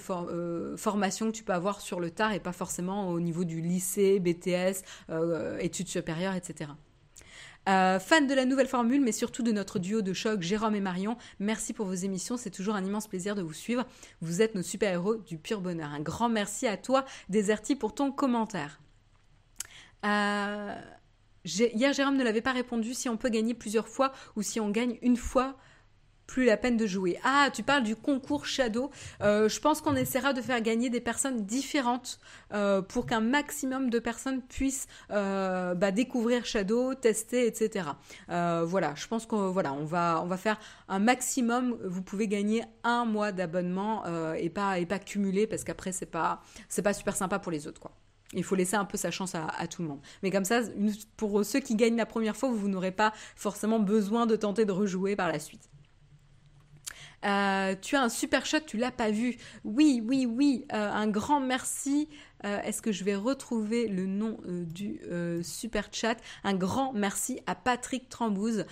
formations 0.76 1.26
que 1.26 1.36
tu 1.36 1.44
peux 1.44 1.54
avoir 1.54 1.80
sur 1.80 2.00
le 2.00 2.10
tard 2.10 2.32
et 2.32 2.40
pas 2.40 2.52
forcément 2.52 3.08
au 3.10 3.20
niveau 3.20 3.44
du 3.44 3.60
lycée, 3.60 4.20
BTS, 4.20 4.82
études 5.60 5.88
supérieures, 5.88 6.34
etc. 6.34 6.70
Euh, 7.68 7.98
fan 7.98 8.28
de 8.28 8.34
la 8.34 8.44
nouvelle 8.44 8.68
formule, 8.68 9.00
mais 9.00 9.10
surtout 9.10 9.42
de 9.42 9.50
notre 9.50 9.80
duo 9.80 10.00
de 10.00 10.12
choc, 10.12 10.40
Jérôme 10.40 10.76
et 10.76 10.80
Marion. 10.80 11.16
Merci 11.40 11.72
pour 11.72 11.86
vos 11.86 11.94
émissions, 11.94 12.36
c'est 12.36 12.50
toujours 12.50 12.76
un 12.76 12.84
immense 12.84 13.08
plaisir 13.08 13.34
de 13.34 13.42
vous 13.42 13.52
suivre. 13.52 13.84
Vous 14.20 14.40
êtes 14.40 14.54
nos 14.54 14.62
super-héros 14.62 15.16
du 15.16 15.36
pur 15.36 15.60
bonheur. 15.60 15.90
Un 15.90 16.00
grand 16.00 16.28
merci 16.28 16.68
à 16.68 16.76
toi, 16.76 17.04
Deserti, 17.28 17.74
pour 17.74 17.92
ton 17.92 18.12
commentaire. 18.12 18.80
Euh, 20.04 20.80
hier, 21.46 21.92
Jérôme 21.92 22.16
ne 22.16 22.24
l'avait 22.24 22.40
pas 22.40 22.52
répondu 22.52 22.94
si 22.94 23.08
on 23.08 23.16
peut 23.16 23.28
gagner 23.28 23.54
plusieurs 23.54 23.88
fois 23.88 24.12
ou 24.36 24.42
si 24.42 24.60
on 24.60 24.70
gagne 24.70 24.98
une 25.02 25.16
fois 25.16 25.56
plus 26.26 26.44
la 26.44 26.56
peine 26.56 26.76
de 26.76 26.86
jouer. 26.86 27.18
Ah, 27.24 27.50
tu 27.52 27.62
parles 27.62 27.82
du 27.82 27.96
concours 27.96 28.46
Shadow. 28.46 28.90
Euh, 29.22 29.48
je 29.48 29.60
pense 29.60 29.80
qu'on 29.80 29.94
essaiera 29.94 30.32
de 30.32 30.40
faire 30.40 30.60
gagner 30.60 30.90
des 30.90 31.00
personnes 31.00 31.44
différentes 31.44 32.18
euh, 32.52 32.82
pour 32.82 33.06
qu'un 33.06 33.20
maximum 33.20 33.90
de 33.90 33.98
personnes 33.98 34.42
puissent 34.42 34.86
euh, 35.10 35.74
bah, 35.74 35.92
découvrir 35.92 36.44
Shadow, 36.44 36.94
tester, 36.94 37.46
etc. 37.46 37.90
voilà, 38.28 38.94
je 38.94 39.06
pense 39.06 39.26
qu'on 39.26 39.50
voilà, 39.50 39.72
on 39.72 39.84
va, 39.84 40.20
on 40.22 40.26
va 40.26 40.36
faire 40.36 40.58
un 40.88 40.98
maximum. 40.98 41.78
Vous 41.84 42.02
pouvez 42.02 42.28
gagner 42.28 42.64
un 42.84 43.04
mois 43.04 43.32
d'abonnement 43.32 44.04
et 44.34 44.50
pas 44.50 44.78
et 44.78 44.86
pas 44.86 44.98
cumuler 44.98 45.46
parce 45.46 45.64
qu'après 45.64 45.92
c'est 45.92 46.06
pas 46.06 46.42
c'est 46.68 46.82
pas 46.82 46.92
super 46.92 47.16
sympa 47.16 47.38
pour 47.38 47.52
les 47.52 47.66
autres 47.66 47.80
quoi. 47.80 47.92
Il 48.32 48.44
faut 48.44 48.54
laisser 48.54 48.76
un 48.76 48.84
peu 48.84 48.96
sa 48.96 49.10
chance 49.10 49.34
à, 49.34 49.66
tout 49.68 49.82
le 49.82 49.88
monde. 49.88 50.00
Mais 50.22 50.30
comme 50.30 50.44
ça, 50.44 50.60
pour 51.16 51.44
ceux 51.44 51.60
qui 51.60 51.76
gagnent 51.76 51.96
la 51.96 52.06
première 52.06 52.36
fois, 52.36 52.50
vous 52.50 52.68
n'aurez 52.68 52.90
pas 52.90 53.12
forcément 53.36 53.78
besoin 53.78 54.26
de 54.26 54.36
tenter 54.36 54.64
de 54.64 54.72
rejouer 54.72 55.14
par 55.16 55.28
la 55.28 55.38
suite. 55.38 55.68
Euh, 57.24 57.74
tu 57.80 57.96
as 57.96 58.02
un 58.02 58.08
super 58.08 58.46
chat, 58.46 58.60
tu 58.60 58.76
l'as 58.76 58.90
pas 58.90 59.10
vu. 59.10 59.36
Oui, 59.64 60.02
oui, 60.06 60.26
oui. 60.26 60.64
Euh, 60.72 60.90
un 60.90 61.08
grand 61.08 61.40
merci. 61.40 62.08
Euh, 62.44 62.60
est-ce 62.62 62.82
que 62.82 62.92
je 62.92 63.04
vais 63.04 63.16
retrouver 63.16 63.88
le 63.88 64.06
nom 64.06 64.38
du 64.44 65.00
super 65.42 65.88
chat? 65.92 66.16
Un 66.44 66.54
grand 66.54 66.92
merci 66.92 67.40
à 67.46 67.54
Patrick 67.54 68.08
Trambouze 68.08 68.66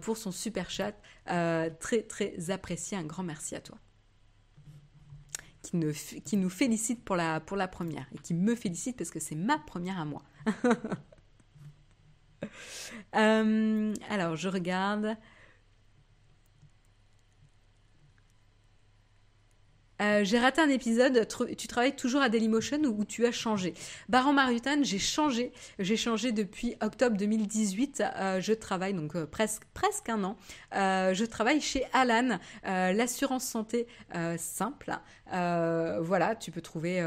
pour 0.00 0.16
son 0.16 0.32
super 0.32 0.70
chat. 0.70 0.94
très, 1.26 2.02
très 2.02 2.50
apprécié. 2.50 2.96
Un 2.96 3.04
grand 3.04 3.22
merci 3.22 3.54
à 3.54 3.60
toi. 3.60 3.78
Qui, 5.64 6.36
nous 6.36 6.50
félicite 6.50 7.04
pour 7.04 7.16
la, 7.16 7.40
pour 7.40 7.56
la 7.56 7.66
première. 7.68 8.06
Et 8.14 8.18
qui 8.18 8.34
me 8.34 8.54
félicite 8.54 8.96
parce 8.96 9.10
que 9.10 9.18
c'est 9.18 9.34
ma 9.34 9.58
première 9.58 9.98
à 9.98 10.04
moi. 10.04 10.22
alors, 13.12 14.36
je 14.36 14.48
regarde. 14.48 15.16
Euh, 20.04 20.24
j'ai 20.24 20.38
raté 20.38 20.60
un 20.60 20.68
épisode, 20.68 21.26
tu 21.56 21.68
travailles 21.68 21.96
toujours 21.96 22.20
à 22.20 22.28
Dailymotion 22.28 22.82
ou, 22.84 23.04
tu 23.04 23.26
as 23.26 23.32
changé? 23.32 23.74
Baran 24.08 24.32
Marutan, 24.32 24.82
j'ai 24.82 24.98
changé. 24.98 25.52
J'ai 25.78 25.96
changé 25.96 26.32
depuis 26.32 26.76
octobre 26.82 27.16
2018. 27.16 28.02
Euh, 28.02 28.40
je 28.40 28.52
travaille 28.52 28.94
donc 28.94 29.16
euh, 29.16 29.26
presque, 29.26 29.62
presque 29.72 30.08
un 30.08 30.24
an. 30.24 30.36
je 30.72 31.24
travaille 31.24 31.60
chez 31.60 31.84
Alan, 31.92 32.38
l'assurance 32.64 33.44
santé 33.44 33.86
simple. 34.36 34.98
voilà, 35.30 36.34
tu 36.36 36.50
peux 36.50 36.60
trouver, 36.60 37.00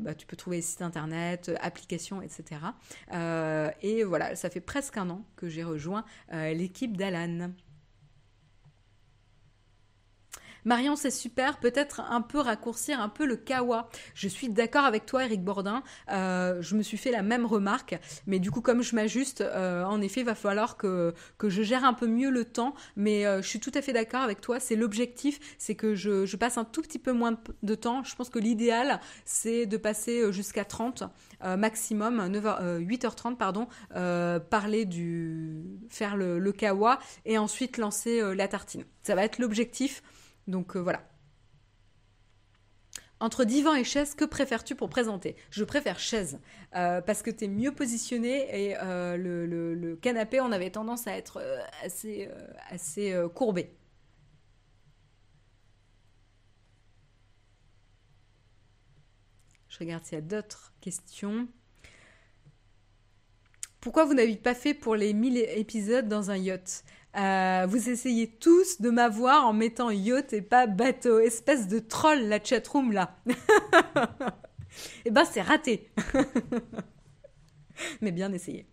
bah, 0.00 0.14
tu 0.14 0.26
peux 0.26 0.36
trouver 0.36 0.60
site 0.60 0.82
internet, 0.82 1.50
applications, 1.60 2.22
etc. 2.22 2.60
et 3.82 4.04
voilà, 4.04 4.36
ça 4.36 4.50
fait 4.50 4.60
presque 4.60 4.96
un 4.96 5.10
an 5.10 5.24
que 5.36 5.48
j'ai 5.48 5.64
rejoint 5.64 6.04
l'équipe 6.30 6.96
d'Alan. 6.96 7.52
Marion, 10.64 10.94
c'est 10.94 11.10
super, 11.10 11.58
peut-être 11.58 12.00
un 12.00 12.20
peu 12.20 12.38
raccourcir 12.38 13.00
un 13.00 13.08
peu 13.08 13.26
le 13.26 13.36
kawa. 13.36 13.88
Je 14.14 14.28
suis 14.28 14.48
d'accord 14.48 14.84
avec 14.84 15.06
toi, 15.06 15.24
Eric 15.24 15.42
Bordin. 15.42 15.82
Euh, 16.10 16.62
je 16.62 16.76
me 16.76 16.82
suis 16.82 16.96
fait 16.96 17.10
la 17.10 17.22
même 17.22 17.46
remarque, 17.46 17.98
mais 18.26 18.38
du 18.38 18.50
coup, 18.50 18.60
comme 18.60 18.82
je 18.82 18.94
m'ajuste, 18.94 19.40
euh, 19.40 19.84
en 19.84 20.00
effet, 20.00 20.20
il 20.20 20.26
va 20.26 20.34
falloir 20.34 20.76
que, 20.76 21.14
je 21.42 21.62
gère 21.62 21.84
un 21.84 21.94
peu 21.94 22.06
mieux 22.06 22.30
le 22.30 22.44
temps. 22.44 22.74
Mais 22.96 23.26
euh, 23.26 23.42
je 23.42 23.48
suis 23.48 23.60
tout 23.60 23.72
à 23.74 23.82
fait 23.82 23.92
d'accord 23.92 24.22
avec 24.22 24.40
toi. 24.40 24.60
C'est 24.60 24.76
l'objectif, 24.76 25.40
c'est 25.58 25.74
que 25.74 25.94
je, 25.94 26.36
passe 26.36 26.58
un 26.58 26.64
tout 26.64 26.82
petit 26.82 26.98
peu 26.98 27.12
moins 27.12 27.38
de 27.62 27.74
temps. 27.74 28.04
Je 28.04 28.14
pense 28.14 28.28
que 28.28 28.38
l'idéal, 28.38 29.00
c'est 29.24 29.66
de 29.66 29.76
passer 29.76 30.32
jusqu'à 30.32 30.64
30 30.64 31.04
maximum, 31.58 32.20
8h30, 32.28 33.36
pardon, 33.36 33.66
parler 34.50 34.84
du, 34.84 35.64
faire 35.88 36.16
le, 36.16 36.38
le 36.38 36.52
kawa 36.52 36.98
et 37.24 37.36
ensuite 37.38 37.78
lancer 37.78 38.34
la 38.34 38.46
tartine. 38.46 38.84
Ça 39.02 39.16
va 39.16 39.24
être 39.24 39.38
l'objectif. 39.38 40.02
Donc 40.46 40.76
euh, 40.76 40.80
voilà. 40.80 41.02
Entre 43.20 43.44
divan 43.44 43.74
et 43.74 43.84
chaise, 43.84 44.16
que 44.16 44.24
préfères-tu 44.24 44.74
pour 44.74 44.88
présenter? 44.88 45.36
Je 45.50 45.62
préfère 45.62 46.00
chaise 46.00 46.40
euh, 46.74 47.00
parce 47.00 47.22
que 47.22 47.30
tu 47.30 47.44
es 47.44 47.48
mieux 47.48 47.72
positionné 47.72 48.68
et 48.68 48.76
euh, 48.78 49.16
le, 49.16 49.96
canapé, 49.96 50.40
on 50.40 50.50
avait 50.50 50.70
tendance 50.70 51.06
à 51.06 51.16
être 51.16 51.40
assez, 51.84 52.28
assez 52.68 53.16
courbé. 53.32 53.76
Je 59.68 59.78
regarde 59.78 60.04
s'il 60.04 60.16
y 60.16 60.18
a 60.18 60.20
d'autres 60.22 60.74
questions. 60.80 61.46
Pourquoi 63.80 64.04
vous 64.04 64.14
n'avez 64.14 64.36
pas 64.36 64.54
fait 64.54 64.74
pour 64.74 64.96
les 64.96 65.12
1000 65.12 65.38
épisodes 65.38 66.08
dans 66.08 66.30
un 66.30 66.36
yacht? 66.36 66.84
Euh, 67.16 67.66
vous 67.68 67.90
essayez 67.90 68.28
tous 68.28 68.80
de 68.80 68.90
m'avoir 68.90 69.46
en 69.46 69.52
mettant 69.52 69.90
yacht 69.90 70.32
et 70.32 70.42
pas 70.42 70.66
bateau. 70.66 71.18
Espèce 71.18 71.68
de 71.68 71.78
troll, 71.78 72.20
la 72.28 72.42
chatroom 72.42 72.92
là. 72.92 73.16
eh 75.04 75.10
ben, 75.10 75.24
c'est 75.24 75.42
raté. 75.42 75.90
Mais 78.00 78.12
bien 78.12 78.32
essayé. 78.32 78.66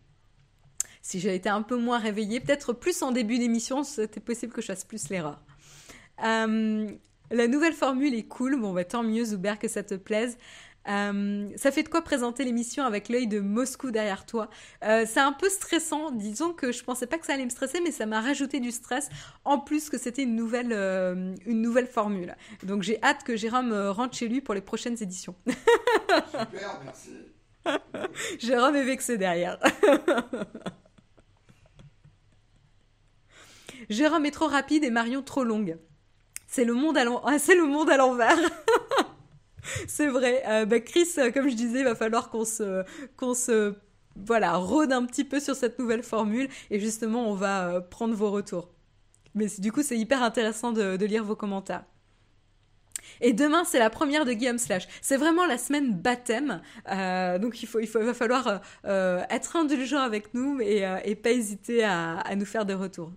Si 1.01 1.19
j'avais 1.19 1.37
été 1.37 1.49
un 1.49 1.63
peu 1.63 1.77
moins 1.77 1.97
réveillée, 1.97 2.39
peut-être 2.39 2.73
plus 2.73 3.01
en 3.01 3.11
début 3.11 3.39
d'émission, 3.39 3.83
c'était 3.83 4.19
possible 4.19 4.53
que 4.53 4.61
je 4.61 4.67
fasse 4.67 4.85
plus 4.85 5.09
l'erreur. 5.09 5.41
La 7.31 7.47
nouvelle 7.47 7.73
formule 7.73 8.15
est 8.15 8.27
cool. 8.27 8.59
Bon, 8.59 8.73
bah, 8.73 8.85
tant 8.85 9.03
mieux, 9.03 9.23
Zuber, 9.23 9.59
que 9.59 9.67
ça 9.67 9.83
te 9.83 9.95
plaise. 9.95 10.37
Euh, 10.87 11.49
ça 11.55 11.71
fait 11.71 11.83
de 11.83 11.89
quoi 11.89 12.01
présenter 12.01 12.43
l'émission 12.45 12.83
avec 12.85 13.09
l'œil 13.09 13.27
de 13.27 13.39
Moscou 13.39 13.91
derrière 13.91 14.25
toi. 14.25 14.49
Euh, 14.83 15.05
c'est 15.07 15.19
un 15.19 15.33
peu 15.33 15.49
stressant, 15.49 16.11
disons 16.11 16.53
que 16.53 16.71
je 16.71 16.83
pensais 16.83 17.05
pas 17.07 17.17
que 17.17 17.25
ça 17.25 17.33
allait 17.33 17.45
me 17.45 17.49
stresser, 17.49 17.81
mais 17.81 17.91
ça 17.91 18.05
m'a 18.05 18.21
rajouté 18.21 18.59
du 18.59 18.71
stress, 18.71 19.09
en 19.45 19.59
plus 19.59 19.89
que 19.89 19.97
c'était 19.97 20.23
une 20.23 20.35
nouvelle, 20.35 20.71
euh, 20.71 21.35
une 21.45 21.61
nouvelle 21.61 21.87
formule. 21.87 22.35
Donc 22.63 22.83
j'ai 22.83 23.01
hâte 23.03 23.23
que 23.23 23.35
Jérôme 23.35 23.73
rentre 23.73 24.15
chez 24.15 24.27
lui 24.27 24.41
pour 24.41 24.53
les 24.53 24.61
prochaines 24.61 25.01
éditions. 25.01 25.35
Super, 25.47 26.79
merci. 26.83 27.11
Jérôme 28.39 28.75
est 28.75 28.83
vexé 28.83 29.17
derrière. 29.17 29.59
Jérôme 33.89 34.25
est 34.25 34.31
trop 34.31 34.47
rapide 34.47 34.83
et 34.83 34.91
Marion 34.91 35.21
trop 35.21 35.43
longue. 35.43 35.77
C'est 36.47 36.65
le 36.65 36.73
monde 36.73 36.97
à 36.97 37.05
l'envers. 37.05 37.37
c'est 37.37 37.55
vrai. 40.07 40.43
Euh, 40.47 40.65
bah, 40.65 40.79
Chris, 40.79 41.07
euh, 41.17 41.31
comme 41.31 41.49
je 41.49 41.55
disais, 41.55 41.79
il 41.79 41.85
va 41.85 41.95
falloir 41.95 42.29
qu'on 42.29 42.45
se, 42.45 42.83
se, 43.35 43.73
voilà, 44.15 44.55
rôde 44.55 44.91
un 44.91 45.05
petit 45.05 45.23
peu 45.23 45.39
sur 45.39 45.55
cette 45.55 45.79
nouvelle 45.79 46.03
formule 46.03 46.49
et 46.69 46.79
justement, 46.79 47.29
on 47.29 47.33
va 47.33 47.69
euh, 47.69 47.81
prendre 47.81 48.15
vos 48.15 48.31
retours. 48.31 48.69
Mais 49.35 49.47
du 49.59 49.71
coup, 49.71 49.83
c'est 49.83 49.97
hyper 49.97 50.23
intéressant 50.23 50.71
de, 50.71 51.05
lire 51.05 51.23
vos 51.23 51.35
commentaires. 51.35 51.83
Et 53.21 53.33
demain, 53.33 53.63
c'est 53.63 53.79
la 53.79 53.89
première 53.89 54.25
de 54.25 54.33
Guillaume 54.33 54.57
Slash. 54.57 54.87
C'est 55.01 55.17
vraiment 55.17 55.45
la 55.45 55.57
semaine 55.57 55.93
baptême. 55.93 56.61
donc, 57.39 57.61
il, 57.61 57.67
faut, 57.67 57.79
il, 57.79 57.87
va 57.87 58.13
falloir 58.13 58.61
être 58.83 59.55
indulgent 59.55 59.99
avec 59.99 60.33
nous 60.33 60.59
et, 60.61 60.85
et 61.05 61.15
pas 61.15 61.31
hésiter 61.31 61.83
à, 61.83 62.17
à 62.19 62.35
nous 62.35 62.45
faire 62.45 62.65
des 62.65 62.73
retours. 62.73 63.11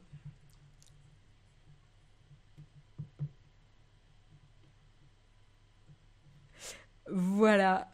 Voilà. 7.12 7.88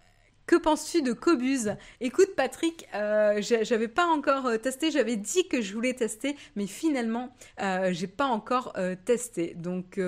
Que 0.46 0.56
penses-tu 0.56 1.02
de 1.02 1.12
Cobuz? 1.12 1.74
Écoute 2.00 2.34
Patrick, 2.34 2.88
euh, 2.94 3.42
j'avais 3.42 3.86
pas 3.86 4.06
encore 4.06 4.46
euh, 4.46 4.56
testé, 4.56 4.90
j'avais 4.90 5.16
dit 5.16 5.46
que 5.46 5.60
je 5.60 5.74
voulais 5.74 5.92
tester, 5.92 6.36
mais 6.56 6.66
finalement 6.66 7.34
euh, 7.60 7.90
j'ai 7.92 8.06
pas 8.06 8.24
encore 8.24 8.72
testé. 9.04 9.52
Donc, 9.56 10.00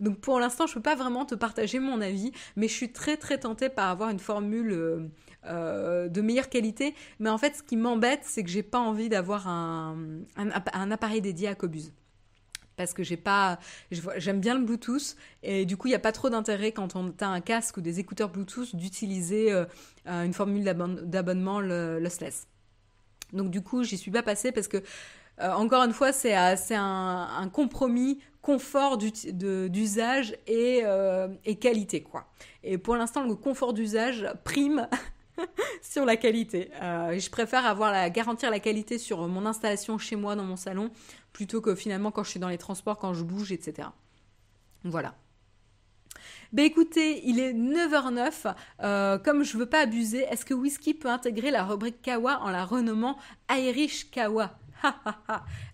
donc 0.00 0.20
pour 0.20 0.38
l'instant 0.38 0.66
je 0.66 0.74
peux 0.74 0.82
pas 0.82 0.96
vraiment 0.96 1.24
te 1.24 1.34
partager 1.34 1.78
mon 1.78 2.02
avis, 2.02 2.32
mais 2.56 2.68
je 2.68 2.74
suis 2.74 2.92
très 2.92 3.16
très 3.16 3.38
tentée 3.38 3.70
par 3.70 3.88
avoir 3.88 4.10
une 4.10 4.18
formule 4.18 5.10
de 5.46 6.20
meilleure 6.20 6.50
qualité. 6.50 6.94
Mais 7.18 7.30
en 7.30 7.38
fait 7.38 7.56
ce 7.56 7.62
qui 7.62 7.78
m'embête 7.78 8.20
c'est 8.24 8.44
que 8.44 8.50
j'ai 8.50 8.62
pas 8.62 8.80
envie 8.80 9.08
d'avoir 9.08 9.48
un, 9.48 9.96
un, 10.36 10.90
appareil 10.90 11.22
dédié 11.22 11.48
à 11.48 11.54
Cobuz 11.54 11.90
parce 12.80 12.94
que 12.94 13.02
j'ai 13.02 13.16
pas 13.16 13.58
j'aime 13.90 14.40
bien 14.40 14.58
le 14.58 14.64
Bluetooth 14.64 15.16
et 15.42 15.64
du 15.66 15.76
coup 15.76 15.88
il 15.88 15.90
n'y 15.90 15.96
a 15.96 16.00
pas 16.00 16.12
trop 16.12 16.30
d'intérêt 16.30 16.72
quand 16.72 16.96
on 16.96 17.12
a 17.20 17.26
un 17.26 17.40
casque 17.40 17.76
ou 17.76 17.80
des 17.80 18.00
écouteurs 18.00 18.30
Bluetooth 18.30 18.74
d'utiliser 18.74 19.52
euh, 19.52 19.64
une 20.06 20.32
formule 20.32 20.64
d'abonnement 20.64 21.60
lossless. 21.60 22.46
Donc 23.32 23.50
du 23.50 23.62
coup 23.62 23.84
j'y 23.84 23.98
suis 23.98 24.10
pas 24.10 24.22
passée 24.22 24.52
parce 24.52 24.68
que 24.68 24.82
encore 25.38 25.82
une 25.84 25.94
fois, 25.94 26.12
c'est 26.12 26.34
un, 26.34 27.50
compromis 27.50 28.20
confort 28.42 28.98
d'usage 28.98 30.36
et, 30.46 30.82
et, 31.46 31.56
qualité 31.56 32.02
quoi. 32.02 32.26
Et 32.62 32.76
pour 32.76 32.94
l'instant, 32.96 33.24
le 33.26 33.34
confort 33.34 33.72
d'usage 33.72 34.28
prime 34.44 34.86
sur 35.82 36.04
la 36.04 36.16
qualité. 36.16 36.70
je 36.80 37.30
préfère 37.30 37.66
avoir 37.66 37.92
la 37.92 38.10
garantir 38.10 38.50
la 38.50 38.60
qualité 38.60 38.98
sur 38.98 39.26
mon 39.28 39.46
installation 39.46 39.98
chez 39.98 40.16
moi 40.16 40.36
dans 40.36 40.44
mon 40.44 40.56
salon 40.56 40.90
plutôt 41.32 41.60
que 41.60 41.74
finalement 41.74 42.10
quand 42.10 42.24
je 42.24 42.30
suis 42.30 42.40
dans 42.40 42.48
les 42.48 42.58
transports, 42.58 42.98
quand 42.98 43.14
je 43.14 43.24
bouge, 43.24 43.52
etc. 43.52 43.88
Voilà. 44.84 45.14
Ben 46.52 46.64
écoutez, 46.64 47.26
il 47.28 47.38
est 47.38 47.52
9h09. 47.52 48.54
Euh, 48.82 49.18
comme 49.18 49.44
je 49.44 49.56
veux 49.56 49.66
pas 49.68 49.82
abuser, 49.82 50.22
est-ce 50.22 50.44
que 50.44 50.54
Whisky 50.54 50.94
peut 50.94 51.08
intégrer 51.08 51.50
la 51.50 51.64
rubrique 51.64 52.02
Kawa 52.02 52.40
en 52.40 52.50
la 52.50 52.64
renommant 52.64 53.16
Irish 53.50 54.10
Kawa? 54.10 54.58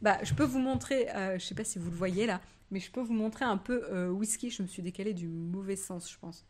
Bah, 0.03 0.19
je 0.23 0.35
peux 0.35 0.45
vous 0.45 0.59
montrer, 0.59 1.09
euh, 1.15 1.39
je 1.39 1.45
sais 1.45 1.55
pas 1.55 1.65
si 1.65 1.79
vous 1.79 1.91
le 1.91 1.97
voyez 1.97 2.27
là, 2.27 2.41
mais 2.71 2.81
je 2.81 2.91
peux 2.91 3.01
vous 3.01 3.15
montrer 3.15 3.45
un 3.45 3.57
peu 3.57 3.85
euh, 3.91 4.11
Whisky. 4.11 4.51
Je 4.51 4.63
me 4.63 4.69
suis 4.69 4.83
décalé 4.83 5.15
du 5.15 5.29
mauvais 5.29 5.77
sens, 5.77 6.11
je 6.11 6.19
pense. 6.19 6.45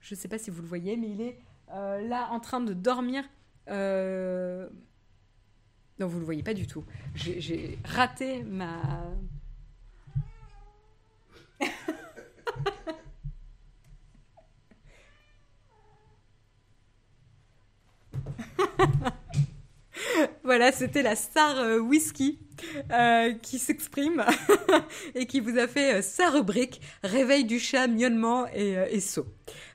Je 0.00 0.14
sais 0.14 0.28
pas 0.28 0.38
si 0.38 0.50
vous 0.50 0.62
le 0.62 0.68
voyez, 0.68 0.96
mais 0.96 1.10
il 1.10 1.20
est 1.20 1.38
là 1.72 2.28
en 2.30 2.40
train 2.40 2.60
de 2.60 2.74
dormir. 2.74 3.24
Non, 5.98 6.08
vous 6.08 6.18
le 6.18 6.24
voyez 6.24 6.42
pas 6.42 6.54
du 6.54 6.66
tout. 6.66 6.84
J'ai 7.14 7.78
raté 7.84 8.42
ma. 8.42 8.80
voilà, 20.42 20.72
c'était 20.72 21.02
la 21.02 21.14
star 21.14 21.58
euh, 21.58 21.78
whisky 21.78 22.40
euh, 22.92 23.32
qui 23.34 23.58
s'exprime 23.58 24.24
et 25.14 25.26
qui 25.26 25.40
vous 25.40 25.58
a 25.58 25.66
fait 25.66 25.94
euh, 25.94 26.02
sa 26.02 26.30
rubrique 26.30 26.80
Réveil 27.02 27.44
du 27.44 27.58
chat, 27.58 27.86
miaulement 27.86 28.46
et, 28.54 29.00
saut. 29.00 29.26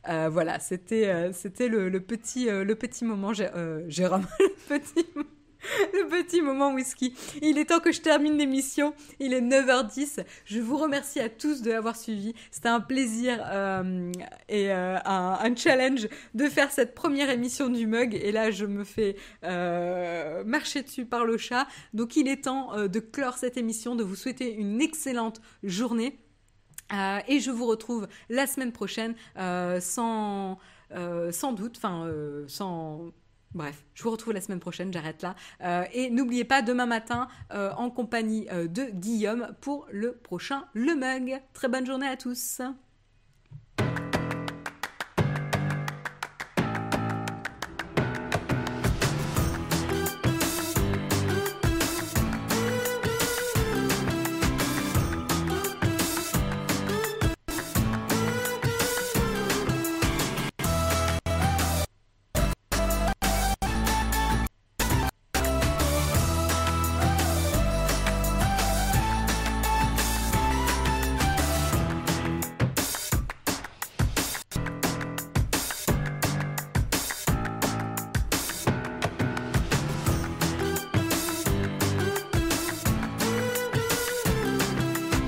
voilà, 0.06 0.60
c'était 0.60 1.32
c'était 1.34 1.68
le, 1.68 2.00
petit 2.00 2.46
le 2.46 2.76
petit 2.76 3.06
moment 3.06 3.34
Jérôme, 3.34 4.28
le 4.40 4.80
petit 4.80 5.06
le 5.94 6.08
petit 6.08 6.42
moment 6.42 6.74
whisky. 6.74 7.14
Il 7.42 7.58
est 7.58 7.66
temps 7.66 7.80
que 7.80 7.92
je 7.92 8.02
termine 8.02 8.38
l'émission. 8.38 8.94
Il 9.20 9.34
est 9.34 9.42
9h10. 9.42 10.24
Je 10.46 10.60
vous 10.60 10.78
remercie 10.78 11.20
à 11.20 11.30
tous 11.30 11.62
de 11.62 11.72
l'avoir 11.72 11.96
suivi. 11.96 12.34
C'était 12.52 12.70
un 12.70 12.80
plaisir 12.80 13.40
euh, 13.46 14.12
et 14.50 14.72
euh, 14.72 14.98
un, 15.06 15.56
challenge 15.56 16.08
de 16.34 16.46
faire 16.46 16.72
cette 16.72 16.94
première 16.94 17.30
émission 17.30 17.70
du 17.70 17.88
mug. 17.88 18.16
Et 18.16 18.32
là, 18.32 18.52
je 18.52 18.66
me 18.66 18.84
fais 18.84 19.16
euh, 19.44 20.44
marcher 20.44 20.84
dessus 20.84 21.06
par 21.06 21.26
le 21.26 21.38
chat. 21.38 21.68
Donc, 21.94 22.16
il 22.16 22.28
est 22.28 22.44
temps 22.44 22.88
de 22.88 23.00
clore 23.00 23.38
cette 23.38 23.58
émission, 23.58 23.96
de 23.96 24.04
vous 24.04 24.16
souhaiter 24.16 24.54
une 24.54 24.82
excellente 24.82 25.42
journée. 25.64 26.20
et 27.28 27.40
je 27.40 27.52
vous 27.52 27.66
retrouve 27.66 28.08
la 28.30 28.48
semaine 28.48 28.72
prochaine 28.72 29.16
sans, 29.80 30.58
sans 31.32 31.54
doute, 31.54 31.78
enfin, 31.78 32.10
sans 32.48 33.12
Bref, 33.54 33.86
je 33.94 34.04
vous 34.04 34.12
retrouve 34.12 34.34
la 34.34 34.42
semaine 34.42 34.60
prochaine, 34.60 34.92
j'arrête 34.92 35.22
là. 35.22 35.36
Euh, 35.64 35.86
et 35.94 36.10
n'oubliez 36.10 36.44
pas 36.44 36.62
demain 36.62 36.86
matin 36.86 37.28
euh, 37.54 37.72
en 37.74 37.90
compagnie 37.90 38.48
euh, 38.52 38.68
de 38.68 38.86
Guillaume 38.86 39.56
pour 39.62 39.88
le 39.92 40.14
prochain 40.14 40.66
Le 40.74 40.96
Mug. 40.96 41.42
Très 41.54 41.68
bonne 41.68 41.86
journée 41.86 42.08
à 42.08 42.18
tous. 42.18 42.62